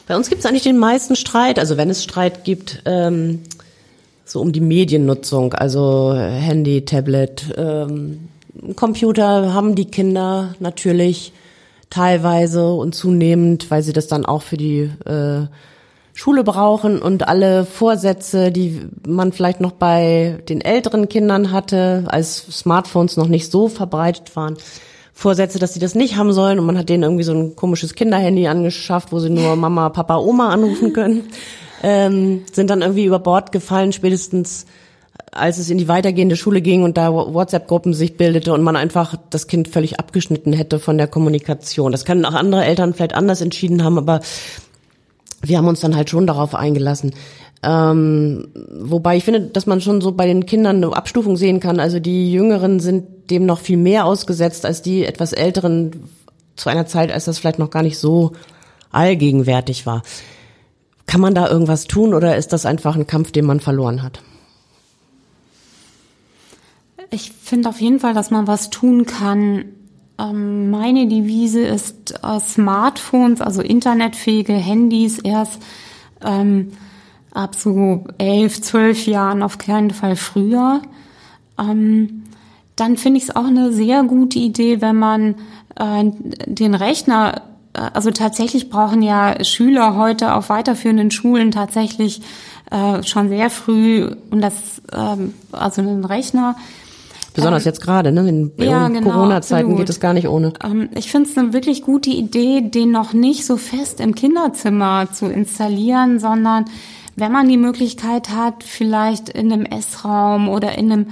Bei 0.09 0.17
uns 0.17 0.29
gibt 0.29 0.41
es 0.41 0.47
eigentlich 0.47 0.65
den 0.65 0.79
meisten 0.79 1.15
Streit, 1.15 1.61
also 1.61 1.77
wenn 1.77 1.89
es 1.89 2.03
Streit 2.03 2.43
gibt, 2.43 2.83
ähm, 2.85 3.43
so 4.31 4.41
um 4.41 4.53
die 4.53 4.61
Mediennutzung, 4.61 5.55
also 5.55 6.15
Handy, 6.15 6.85
Tablet, 6.85 7.53
ähm, 7.57 8.29
Computer 8.77 9.53
haben 9.53 9.75
die 9.75 9.87
Kinder 9.87 10.55
natürlich 10.61 11.33
teilweise 11.89 12.73
und 12.73 12.95
zunehmend, 12.95 13.73
weil 13.73 13.83
sie 13.83 13.93
das 13.93 14.07
dann 14.07 14.25
auch 14.25 14.43
für 14.43 14.57
die 14.57 14.91
äh, 15.05 15.47
Schule 16.15 16.45
brauchen 16.45 17.03
und 17.03 17.27
alle 17.27 17.65
Vorsätze, 17.65 18.53
die 18.53 18.81
man 19.05 19.33
vielleicht 19.33 19.61
noch 19.61 19.73
bei 19.73 20.39
den 20.49 20.61
älteren 20.61 21.09
Kindern 21.09 21.51
hatte, 21.51 22.05
als 22.07 22.37
Smartphones 22.37 23.17
noch 23.17 23.29
nicht 23.29 23.51
so 23.51 23.67
verbreitet 23.67 24.37
waren, 24.37 24.57
Vorsätze, 25.13 25.59
dass 25.59 25.75
sie 25.75 25.81
das 25.81 25.97
nicht 25.97 26.17
haben 26.17 26.33
sollen 26.33 26.61
und 26.61 26.67
man 26.67 26.79
hat 26.79 26.89
denen 26.89 27.03
irgendwie 27.03 27.25
so 27.25 27.33
ein 27.33 27.57
komisches 27.57 27.95
Kinderhandy 27.95 28.47
angeschafft, 28.47 29.11
wo 29.11 29.19
sie 29.19 29.31
nur 29.31 29.57
Mama, 29.57 29.89
Papa, 29.89 30.19
Oma 30.19 30.51
anrufen 30.51 30.93
können, 30.93 31.25
ähm, 31.83 32.43
sind 32.53 32.71
dann 32.71 32.83
irgendwie 32.83 33.05
über 33.05 33.19
Bord 33.19 33.53
gefallen, 33.53 33.93
spätestens 33.93 34.67
als 35.33 35.59
es 35.59 35.71
in 35.71 35.79
die 35.79 35.89
weitergehende 35.89 36.37
Schule 36.37 36.61
ging 36.61 36.83
und 36.83 36.97
da 36.97 37.13
WhatsApp-Gruppen 37.13 37.95
sich 37.95 38.17
bildete 38.17 38.53
und 38.53 38.63
man 38.63 38.77
einfach 38.77 39.15
das 39.31 39.47
Kind 39.47 39.69
völlig 39.69 40.01
abgeschnitten 40.01 40.53
hätte 40.53 40.79
von 40.79 40.99
der 40.99 41.07
Kommunikation. 41.07 41.93
Das 41.93 42.05
können 42.05 42.25
auch 42.25 42.35
andere 42.35 42.65
Eltern 42.65 42.95
vielleicht 42.95 43.15
anders 43.15 43.41
entschieden 43.41 43.85
haben, 43.85 43.99
aber 43.99 44.21
wir 45.43 45.59
haben 45.59 45.69
uns 45.69 45.81
dann 45.81 45.97
halt 45.97 46.11
schon 46.11 46.27
darauf 46.27 46.55
eingelassen. 46.55 47.13
Ähm, 47.63 48.49
wobei 48.55 49.17
ich 49.17 49.25
finde, 49.25 49.41
dass 49.43 49.67
man 49.67 49.81
schon 49.81 50.01
so 50.01 50.13
bei 50.13 50.27
den 50.27 50.47
Kindern 50.47 50.77
eine 50.77 50.97
Abstufung 50.97 51.37
sehen 51.37 51.61
kann. 51.61 51.79
Also 51.79 52.01
die 52.01 52.33
Jüngeren 52.33 52.81
sind 52.81 53.31
dem 53.31 53.47
noch 53.47 53.61
viel 53.61 53.77
mehr 53.77 54.07
ausgesetzt 54.07 54.67
als 54.67 54.83
die 54.83 55.05
etwas 55.05 55.33
Älteren 55.33 55.93
zu 56.57 56.71
einer 56.71 56.87
Zeit, 56.87 57.13
als 57.13 57.27
das 57.27 57.39
vielleicht 57.39 57.59
noch 57.59 57.71
gar 57.71 57.83
nicht 57.83 57.99
so 57.99 58.33
allgegenwärtig 58.91 59.87
war. 59.87 60.03
Kann 61.11 61.21
man 61.21 61.35
da 61.35 61.49
irgendwas 61.49 61.89
tun 61.89 62.15
oder 62.15 62.37
ist 62.37 62.53
das 62.53 62.65
einfach 62.65 62.95
ein 62.95 63.09
Kampf, 63.09 63.33
den 63.33 63.45
man 63.45 63.59
verloren 63.59 64.05
hat? 64.05 64.23
Ich 67.11 67.33
finde 67.33 67.69
auf 67.69 67.81
jeden 67.81 67.99
Fall, 67.99 68.15
dass 68.15 68.31
man 68.31 68.47
was 68.47 68.71
tun 68.71 69.07
kann. 69.07 69.65
Ähm, 70.21 70.71
meine 70.71 71.09
Devise 71.09 71.63
ist 71.63 72.15
äh, 72.23 72.39
Smartphones, 72.39 73.41
also 73.41 73.61
internetfähige 73.61 74.53
Handys 74.53 75.19
erst 75.19 75.61
ähm, 76.25 76.71
ab 77.33 77.57
so 77.57 78.05
elf, 78.19 78.63
zwölf 78.63 79.09
Jahren 79.09 79.43
auf 79.43 79.59
keinen 79.59 79.91
Fall 79.91 80.15
früher. 80.15 80.81
Ähm, 81.59 82.23
dann 82.77 82.97
finde 82.97 83.19
ich 83.19 83.25
es 83.25 83.35
auch 83.35 83.47
eine 83.47 83.73
sehr 83.73 84.05
gute 84.05 84.39
Idee, 84.39 84.81
wenn 84.81 84.95
man 84.95 85.35
äh, 85.75 86.05
den 86.47 86.75
Rechner, 86.75 87.50
also 87.73 88.11
tatsächlich 88.11 88.71
brauchen 88.71 89.03
ja 89.03 89.45
Schüler 89.45 89.97
heute 89.97 90.35
auf 90.35 90.49
weiterführenden 90.49 91.11
Schulen 91.11 91.51
tatsächlich 91.51 92.23
äh, 92.71 93.03
schon 93.03 93.29
sehr 93.29 93.51
früh 93.51 94.11
und 94.31 94.41
das 94.41 94.55
ähm, 94.93 95.35
also 95.53 95.83
einen 95.83 96.05
Rechner 96.05 96.57
Besonders 97.35 97.65
ähm, 97.65 97.69
jetzt 97.69 97.81
gerade, 97.81 98.13
ne? 98.13 98.29
In, 98.29 98.53
ja, 98.57 98.89
genau, 98.89 99.11
Corona-Zeiten 99.11 99.77
geht 99.77 99.89
es 99.89 100.01
gar 100.01 100.15
nicht 100.15 100.29
ohne. 100.29 100.53
Ähm, 100.65 100.89
ich 100.95 101.11
finde 101.11 101.31
es 101.31 101.39
eine 101.39 101.53
wirklich 101.53 101.83
gute 101.83 102.11
Idee, 102.11 102.61
den 102.61 102.91
noch 102.91 103.13
nicht 103.13 103.47
so 103.47 103.57
fest 103.57 104.01
im 104.01 104.15
Kinderzimmer 104.15 105.09
zu 105.13 105.27
installieren, 105.27 106.19
sondern 106.19 106.65
wenn 107.17 107.33
man 107.33 107.49
die 107.49 107.57
Möglichkeit 107.57 108.31
hat, 108.31 108.65
vielleicht 108.65 109.29
in 109.29 109.53
einem 109.53 109.65
Essraum 109.65 110.49
oder 110.49 110.77
in 110.77 110.93
einem 110.93 111.07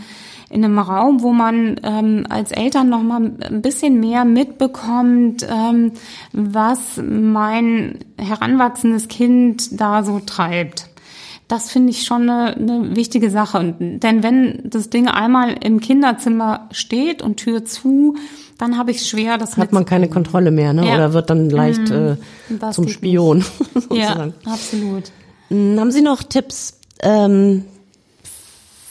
in 0.51 0.65
einem 0.65 0.79
Raum, 0.79 1.23
wo 1.23 1.33
man 1.33 1.81
ähm, 1.83 2.27
als 2.29 2.53
Eltern 2.53 2.89
noch 2.89 3.03
mal 3.03 3.33
ein 3.41 3.63
bisschen 3.63 4.01
mehr 4.01 4.25
mitbekommt, 4.25 5.47
ähm, 5.49 5.93
was 6.33 7.01
mein 7.03 7.99
heranwachsendes 8.17 9.09
Kind 9.09 9.81
da 9.81 10.03
so 10.03 10.21
treibt. 10.21 10.89
Das 11.49 11.71
finde 11.71 11.91
ich 11.91 12.05
schon 12.05 12.29
eine, 12.29 12.57
eine 12.57 12.97
wichtige 12.97 13.31
Sache. 13.31 13.75
Denn 13.79 14.23
wenn 14.23 14.61
das 14.65 14.91
Ding 14.91 15.09
einmal 15.09 15.55
im 15.63 15.81
Kinderzimmer 15.81 16.69
steht 16.73 17.23
und 17.23 17.37
Tür 17.39 17.65
zu, 17.65 18.17
dann 18.59 18.77
habe 18.77 18.91
ich 18.91 19.07
schwer, 19.07 19.39
das 19.39 19.57
hat 19.57 19.73
man 19.73 19.87
keine 19.87 20.09
Kontrolle 20.09 20.51
mehr, 20.51 20.75
ne? 20.75 20.87
Ja. 20.87 20.95
Oder 20.95 21.13
wird 21.15 21.31
dann 21.31 21.49
leicht 21.49 21.89
mhm. 21.89 22.19
äh, 22.61 22.71
zum 22.71 22.89
Spion. 22.89 23.45
ja, 23.93 24.29
absolut. 24.45 25.05
Hm, 25.49 25.81
haben 25.81 25.91
Sie 25.91 26.03
noch 26.03 26.23
Tipps 26.23 26.79
ähm, 27.01 27.65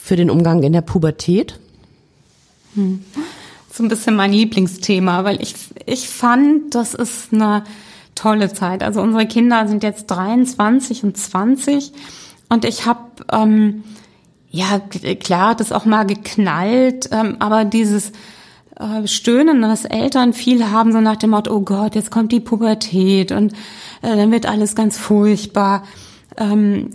für 0.07 0.15
den 0.15 0.29
Umgang 0.29 0.63
in 0.63 0.71
der 0.71 0.81
Pubertät? 0.81 1.59
Hm. 2.75 3.03
So 3.71 3.83
ein 3.83 3.89
bisschen 3.89 4.15
mein 4.15 4.31
Lieblingsthema, 4.31 5.25
weil 5.25 5.41
ich 5.41 5.53
ich 5.85 6.07
fand, 6.07 6.73
das 6.73 6.93
ist 6.93 7.33
eine 7.33 7.63
tolle 8.15 8.51
Zeit. 8.53 8.83
Also 8.83 9.01
unsere 9.01 9.27
Kinder 9.27 9.67
sind 9.67 9.83
jetzt 9.83 10.07
23 10.07 11.03
und 11.03 11.17
20 11.17 11.91
und 12.49 12.63
ich 12.63 12.85
habe, 12.85 13.01
ähm, 13.31 13.83
ja, 14.49 14.79
klar, 15.19 15.55
das 15.55 15.73
auch 15.73 15.85
mal 15.85 16.05
geknallt, 16.05 17.09
ähm, 17.11 17.35
aber 17.39 17.65
dieses 17.65 18.13
äh, 18.79 19.05
Stöhnen, 19.05 19.61
dass 19.61 19.83
Eltern 19.83 20.31
viel 20.31 20.71
haben, 20.71 20.93
so 20.93 21.01
nach 21.01 21.17
dem 21.17 21.31
Motto, 21.31 21.53
oh 21.53 21.61
Gott, 21.61 21.95
jetzt 21.95 22.11
kommt 22.11 22.31
die 22.31 22.39
Pubertät 22.39 23.33
und 23.33 23.51
äh, 24.01 24.15
dann 24.15 24.31
wird 24.31 24.45
alles 24.45 24.73
ganz 24.73 24.97
furchtbar. 24.97 25.83
Ähm, 26.37 26.91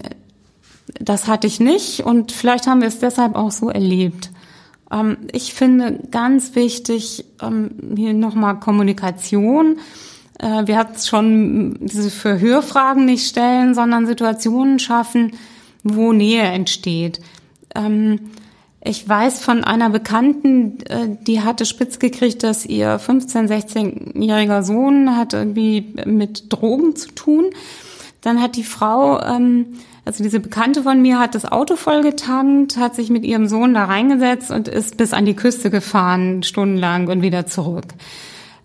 das 1.00 1.26
hatte 1.26 1.46
ich 1.46 1.60
nicht 1.60 2.00
und 2.00 2.32
vielleicht 2.32 2.66
haben 2.66 2.80
wir 2.80 2.88
es 2.88 2.98
deshalb 2.98 3.34
auch 3.34 3.50
so 3.50 3.68
erlebt. 3.68 4.30
Ähm, 4.90 5.16
ich 5.32 5.54
finde 5.54 6.00
ganz 6.10 6.54
wichtig 6.54 7.24
ähm, 7.42 7.70
hier 7.96 8.14
nochmal 8.14 8.60
Kommunikation. 8.60 9.78
Äh, 10.38 10.66
wir 10.66 10.76
hatten 10.76 10.98
schon 10.98 11.78
diese 11.80 12.10
Verhörfragen 12.10 13.04
nicht 13.04 13.26
stellen, 13.26 13.74
sondern 13.74 14.06
Situationen 14.06 14.78
schaffen, 14.78 15.32
wo 15.82 16.12
Nähe 16.12 16.42
entsteht. 16.42 17.20
Ähm, 17.74 18.20
ich 18.84 19.08
weiß 19.08 19.44
von 19.44 19.62
einer 19.62 19.90
Bekannten, 19.90 20.80
äh, 20.88 21.16
die 21.20 21.40
hatte 21.40 21.64
spitz 21.64 22.00
gekriegt, 22.00 22.42
dass 22.42 22.66
ihr 22.66 22.98
15-, 22.98 23.48
16-jähriger 23.48 24.62
Sohn 24.64 25.16
hat 25.16 25.34
irgendwie 25.34 25.94
mit 26.04 26.52
Drogen 26.52 26.96
zu 26.96 27.12
tun. 27.12 27.46
Dann 28.22 28.42
hat 28.42 28.56
die 28.56 28.64
Frau, 28.64 29.20
ähm, 29.20 29.78
also 30.04 30.24
diese 30.24 30.40
Bekannte 30.40 30.82
von 30.82 31.00
mir, 31.00 31.18
hat 31.18 31.34
das 31.34 31.44
Auto 31.44 31.76
vollgetankt, 31.76 32.76
hat 32.76 32.94
sich 32.96 33.08
mit 33.08 33.24
ihrem 33.24 33.46
Sohn 33.46 33.74
da 33.74 33.84
reingesetzt 33.84 34.50
und 34.50 34.66
ist 34.66 34.96
bis 34.96 35.12
an 35.12 35.26
die 35.26 35.36
Küste 35.36 35.70
gefahren, 35.70 36.42
stundenlang 36.42 37.08
und 37.08 37.22
wieder 37.22 37.46
zurück. 37.46 37.86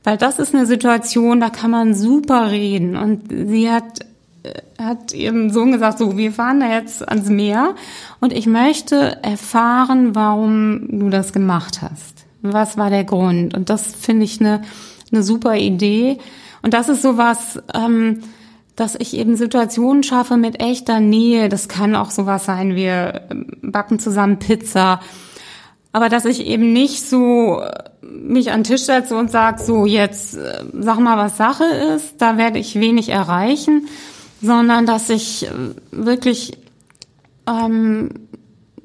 Weil 0.04 0.18
das 0.18 0.40
ist 0.40 0.56
eine 0.56 0.66
Situation, 0.66 1.40
da 1.40 1.50
kann 1.50 1.70
man 1.70 1.94
super 1.94 2.50
reden. 2.50 2.96
Und 2.96 3.30
sie 3.30 3.70
hat 3.70 4.00
äh, 4.44 4.54
hat 4.82 5.14
ihrem 5.14 5.50
Sohn 5.50 5.72
gesagt, 5.72 6.00
so, 6.00 6.18
wir 6.18 6.32
fahren 6.32 6.60
da 6.60 6.72
jetzt 6.72 7.08
ans 7.08 7.30
Meer 7.30 7.76
und 8.20 8.32
ich 8.32 8.48
möchte 8.48 9.22
erfahren, 9.24 10.16
warum 10.16 11.00
du 11.00 11.10
das 11.10 11.34
gemacht 11.34 11.82
hast. 11.82 12.26
Was 12.42 12.78
war 12.78 12.90
der 12.90 13.04
Grund? 13.04 13.56
Und 13.56 13.70
das 13.70 13.96
finde 13.96 14.24
ich 14.24 14.40
eine, 14.40 14.62
eine 15.12 15.24
super 15.24 15.56
Idee. 15.56 16.20
Und 16.62 16.74
das 16.74 16.90
ist 16.90 17.02
sowas, 17.02 17.60
ähm, 17.74 18.22
dass 18.78 18.96
ich 18.96 19.18
eben 19.18 19.36
Situationen 19.36 20.04
schaffe 20.04 20.38
mit 20.38 20.62
echter 20.62 21.02
Nähe. 21.02 21.50
Das 21.50 21.68
kann 21.68 21.96
auch 21.96 22.12
sowas 22.12 22.46
sein, 22.46 22.76
wir 22.76 23.28
backen 23.62 24.00
zusammen 24.00 24.40
Pizza 24.40 25.02
aber 25.98 26.10
dass 26.10 26.26
ich 26.26 26.46
eben 26.46 26.74
nicht 26.74 27.02
so 27.02 27.60
äh, 27.60 27.84
mich 28.04 28.52
an 28.52 28.60
den 28.60 28.66
Tisch 28.66 28.84
setze 28.84 29.18
und 29.18 29.32
sage, 29.32 29.64
so 29.64 29.88
jetzt 29.88 30.38
äh, 30.38 30.64
sag 30.74 31.00
mal, 31.00 31.18
was 31.18 31.38
Sache 31.38 31.64
ist, 31.96 32.22
da 32.22 32.38
werde 32.38 32.60
ich 32.60 32.80
wenig 32.80 33.10
erreichen, 33.10 33.88
sondern 34.40 34.86
dass 34.86 35.10
ich 35.10 35.48
äh, 35.48 35.50
wirklich 35.92 36.56
ähm, 37.48 38.10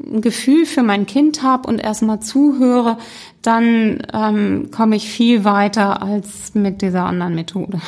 ein 0.00 0.22
Gefühl 0.22 0.64
für 0.64 0.82
mein 0.82 1.04
Kind 1.04 1.42
habe 1.42 1.68
und 1.68 1.80
erstmal 1.80 2.20
zuhöre, 2.20 2.96
dann 3.42 4.02
ähm, 4.14 4.70
komme 4.70 4.96
ich 4.96 5.10
viel 5.10 5.44
weiter 5.44 6.02
als 6.02 6.54
mit 6.54 6.80
dieser 6.80 7.04
anderen 7.04 7.34
Methode. 7.34 7.78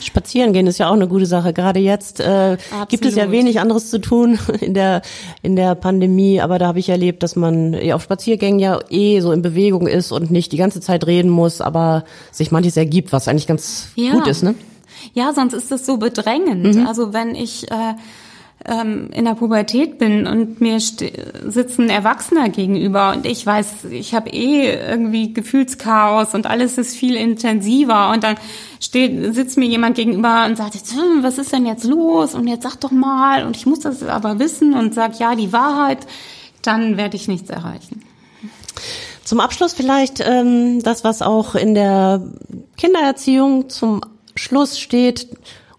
Spazieren 0.00 0.52
gehen 0.52 0.66
ist 0.66 0.78
ja 0.78 0.88
auch 0.88 0.94
eine 0.94 1.06
gute 1.06 1.26
Sache. 1.26 1.52
Gerade 1.52 1.80
jetzt 1.80 2.20
äh, 2.20 2.56
gibt 2.88 3.04
es 3.04 3.14
ja 3.14 3.30
wenig 3.30 3.60
anderes 3.60 3.90
zu 3.90 4.00
tun 4.00 4.38
in 4.60 4.74
der 4.74 5.02
in 5.42 5.54
der 5.54 5.74
Pandemie, 5.74 6.40
aber 6.40 6.58
da 6.58 6.68
habe 6.68 6.78
ich 6.78 6.88
erlebt, 6.88 7.22
dass 7.22 7.36
man 7.36 7.74
eh 7.74 7.92
auf 7.92 8.02
Spaziergängen 8.02 8.58
ja 8.58 8.78
eh 8.88 9.20
so 9.20 9.32
in 9.32 9.42
Bewegung 9.42 9.86
ist 9.86 10.12
und 10.12 10.30
nicht 10.30 10.52
die 10.52 10.56
ganze 10.56 10.80
Zeit 10.80 11.06
reden 11.06 11.30
muss, 11.30 11.60
aber 11.60 12.04
sich 12.32 12.50
manches 12.50 12.76
ergibt, 12.76 13.12
was 13.12 13.28
eigentlich 13.28 13.46
ganz 13.46 13.88
ja. 13.96 14.12
gut 14.12 14.26
ist, 14.26 14.42
ne? 14.42 14.54
Ja, 15.12 15.32
sonst 15.34 15.52
ist 15.52 15.70
es 15.70 15.84
so 15.84 15.98
bedrängend. 15.98 16.76
Mhm. 16.76 16.86
Also 16.86 17.12
wenn 17.12 17.34
ich 17.34 17.70
äh, 17.70 17.94
ähm, 18.66 19.10
in 19.12 19.24
der 19.24 19.34
Pubertät 19.34 19.98
bin 19.98 20.26
und 20.26 20.60
mir 20.60 20.80
sitzt 20.80 21.78
ein 21.78 21.88
Erwachsener 21.88 22.48
gegenüber 22.48 23.12
und 23.12 23.24
ich 23.24 23.46
weiß, 23.46 23.84
ich 23.90 24.14
habe 24.14 24.30
eh 24.30 24.74
irgendwie 24.74 25.32
Gefühlschaos 25.32 26.34
und 26.34 26.46
alles 26.46 26.76
ist 26.76 26.96
viel 26.96 27.14
intensiver 27.14 28.10
und 28.10 28.24
dann 28.24 28.36
steht, 28.80 29.34
sitzt 29.34 29.56
mir 29.56 29.66
jemand 29.66 29.96
gegenüber 29.96 30.46
und 30.46 30.56
sagt, 30.56 30.74
hm, 30.74 31.22
was 31.22 31.38
ist 31.38 31.52
denn 31.52 31.66
jetzt 31.66 31.84
los 31.84 32.34
und 32.34 32.48
jetzt 32.48 32.64
sag 32.64 32.76
doch 32.76 32.90
mal 32.90 33.46
und 33.46 33.56
ich 33.56 33.66
muss 33.66 33.80
das 33.80 34.02
aber 34.02 34.38
wissen 34.38 34.74
und 34.74 34.94
sag 34.94 35.18
ja 35.18 35.34
die 35.34 35.52
Wahrheit, 35.52 36.06
dann 36.62 36.96
werde 36.96 37.16
ich 37.16 37.28
nichts 37.28 37.50
erreichen. 37.50 38.02
Zum 39.22 39.40
Abschluss 39.40 39.72
vielleicht 39.72 40.20
ähm, 40.20 40.82
das, 40.82 41.04
was 41.04 41.22
auch 41.22 41.54
in 41.54 41.74
der 41.74 42.22
Kindererziehung 42.76 43.68
zum 43.68 44.00
Schluss 44.36 44.78
steht 44.78 45.28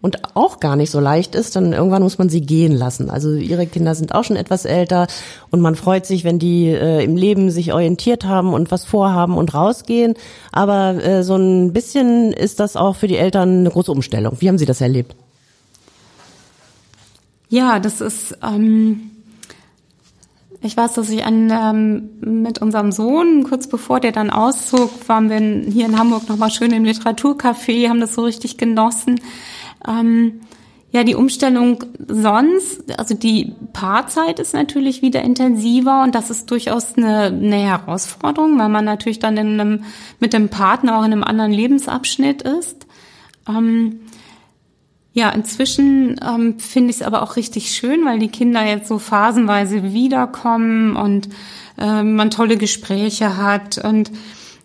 und 0.02 0.36
auch 0.36 0.60
gar 0.60 0.76
nicht 0.76 0.91
so 0.91 1.00
leicht 1.00 1.36
ist, 1.36 1.56
dann 1.56 1.74
irgendwann 1.74 2.04
muss 2.04 2.18
man 2.18 2.30
sie 2.30 2.41
gehen 2.41 2.74
lassen. 2.74 3.10
Also 3.10 3.34
ihre 3.34 3.66
Kinder 3.66 3.95
sind 3.95 4.14
auch 4.14 4.24
schon 4.24 4.36
etwas 4.36 4.66
älter 4.66 5.08
und 5.50 5.62
man 5.62 5.76
freut 5.76 6.06
sich, 6.06 6.24
wenn 6.24 6.39
die 6.39 6.68
äh, 6.68 7.04
im 7.04 7.16
Leben 7.16 7.50
sich 7.50 7.74
orientiert 7.74 8.26
haben 8.26 8.54
und 8.54 8.72
was 8.72 8.86
vorhaben 8.86 9.38
und 9.38 9.54
rausgehen. 9.54 10.14
Aber 10.52 11.04
äh, 11.04 11.24
so 11.24 11.36
ein 11.36 11.74
bisschen 11.74 12.32
ist 12.32 12.60
das 12.60 12.76
auch 12.76 12.95
für 12.95 13.08
die 13.08 13.18
Eltern 13.18 13.60
eine 13.60 13.70
große 13.70 13.91
Umstellung. 13.91 14.38
Wie 14.39 14.48
haben 14.48 14.58
Sie 14.58 14.66
das 14.66 14.82
erlebt? 14.82 15.16
Ja, 17.50 17.80
das 17.80 18.02
ist. 18.02 18.38
Ähm 18.43 19.12
ich 20.62 20.76
weiß, 20.76 20.93
dass 20.93 21.10
ich 21.10 21.24
an, 21.24 21.52
ähm, 21.52 22.10
mit 22.20 22.60
unserem 22.60 22.91
Sohn, 22.91 23.43
kurz 23.43 23.68
bevor 23.68 24.00
der 24.00 24.12
dann 24.12 24.32
auszog, 24.32 24.89
waren 25.08 25.30
wir 25.30 25.72
hier 25.72 25.86
in 25.86 26.00
Hamburg 26.00 26.28
nochmal 26.28 26.50
schön 26.50 26.72
im 26.72 26.84
Literaturcafé, 26.84 27.88
haben 27.89 28.02
das 28.02 28.16
so 28.16 28.24
richtig 28.24 28.58
genossen. 28.58 29.22
Ähm, 29.86 30.42
ja, 30.92 31.04
die 31.04 31.16
Umstellung 31.16 31.84
sonst, 32.08 32.98
also 32.98 33.14
die 33.14 33.54
Paarzeit 33.74 34.40
ist 34.40 34.54
natürlich 34.54 35.02
wieder 35.02 35.22
intensiver 35.22 36.02
und 36.04 36.16
das 36.16 36.30
ist 36.30 36.50
durchaus 36.50 36.96
eine, 36.96 37.26
eine 37.26 37.58
Herausforderung, 37.58 38.58
weil 38.58 38.70
man 38.70 38.86
natürlich 38.86 39.20
dann 39.20 39.36
in 39.36 39.60
einem, 39.60 39.84
mit 40.20 40.32
dem 40.32 40.48
Partner 40.50 40.98
auch 40.98 41.04
in 41.04 41.12
einem 41.12 41.24
anderen 41.24 41.52
Lebensabschnitt 41.52 42.42
ist. 42.42 42.88
Ähm, 43.50 44.00
ja, 45.12 45.30
inzwischen 45.30 46.20
ähm, 46.26 46.60
finde 46.60 46.92
ich 46.92 46.98
es 46.98 47.02
aber 47.02 47.22
auch 47.22 47.36
richtig 47.36 47.72
schön, 47.72 48.06
weil 48.06 48.20
die 48.20 48.30
Kinder 48.30 48.66
jetzt 48.66 48.88
so 48.88 48.98
phasenweise 48.98 49.92
wiederkommen 49.92 50.96
und 50.96 51.28
äh, 51.78 52.04
man 52.04 52.30
tolle 52.30 52.56
Gespräche 52.56 53.36
hat 53.36 53.78
und 53.84 54.12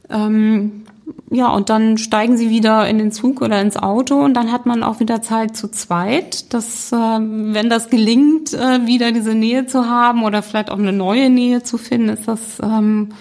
ähm, 0.09 0.85
ja, 1.33 1.49
und 1.49 1.70
dann 1.70 1.97
steigen 1.97 2.37
sie 2.37 2.51
wieder 2.51 2.87
in 2.87 2.99
den 2.99 3.11
Zug 3.11 3.41
oder 3.41 3.59
ins 3.62 3.78
Auto 3.78 4.22
und 4.22 4.35
dann 4.35 4.53
hat 4.53 4.66
man 4.66 4.83
auch 4.83 5.01
wieder 5.01 5.22
Zeit 5.22 5.57
zu 5.57 5.68
zweit. 5.68 6.53
Das, 6.53 6.93
äh, 6.93 6.97
wenn 6.97 7.70
das 7.70 7.89
gelingt, 7.89 8.53
äh, 8.53 8.87
wieder 8.87 9.12
diese 9.12 9.35
Nähe 9.35 9.66
zu 9.66 9.87
haben 9.87 10.24
oder 10.24 10.43
vielleicht 10.43 10.70
auch 10.70 10.78
eine 10.78 10.93
neue 10.93 11.30
Nähe 11.30 11.62
zu 11.62 11.78
finden, 11.78 12.11
ist 12.11 12.28
das, 12.28 12.41
ähm, 12.62 13.12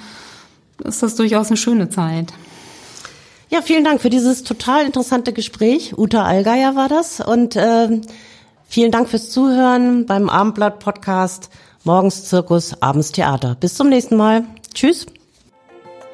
ist 0.84 1.02
das 1.02 1.16
durchaus 1.16 1.48
eine 1.48 1.56
schöne 1.56 1.90
Zeit. 1.90 2.34
Ja, 3.50 3.62
vielen 3.62 3.86
Dank 3.86 4.02
für 4.02 4.10
dieses 4.10 4.44
total 4.44 4.86
interessante 4.86 5.32
Gespräch. 5.32 5.98
Uta 5.98 6.26
Allgeier 6.26 6.76
war 6.76 6.90
das 6.90 7.22
und 7.22 7.56
äh, 7.56 8.02
vielen 8.68 8.92
Dank 8.92 9.08
fürs 9.08 9.30
Zuhören 9.30 10.06
beim 10.06 10.28
Abendblatt 10.30 10.80
Podcast 10.80 11.50
Morgens 11.86 12.26
Zirkus, 12.26 12.82
Abends 12.82 13.14
Theater. 13.14 13.56
Bis 13.58 13.76
zum 13.76 13.88
nächsten 13.88 14.18
Mal. 14.18 14.44
Tschüss. 14.74 15.06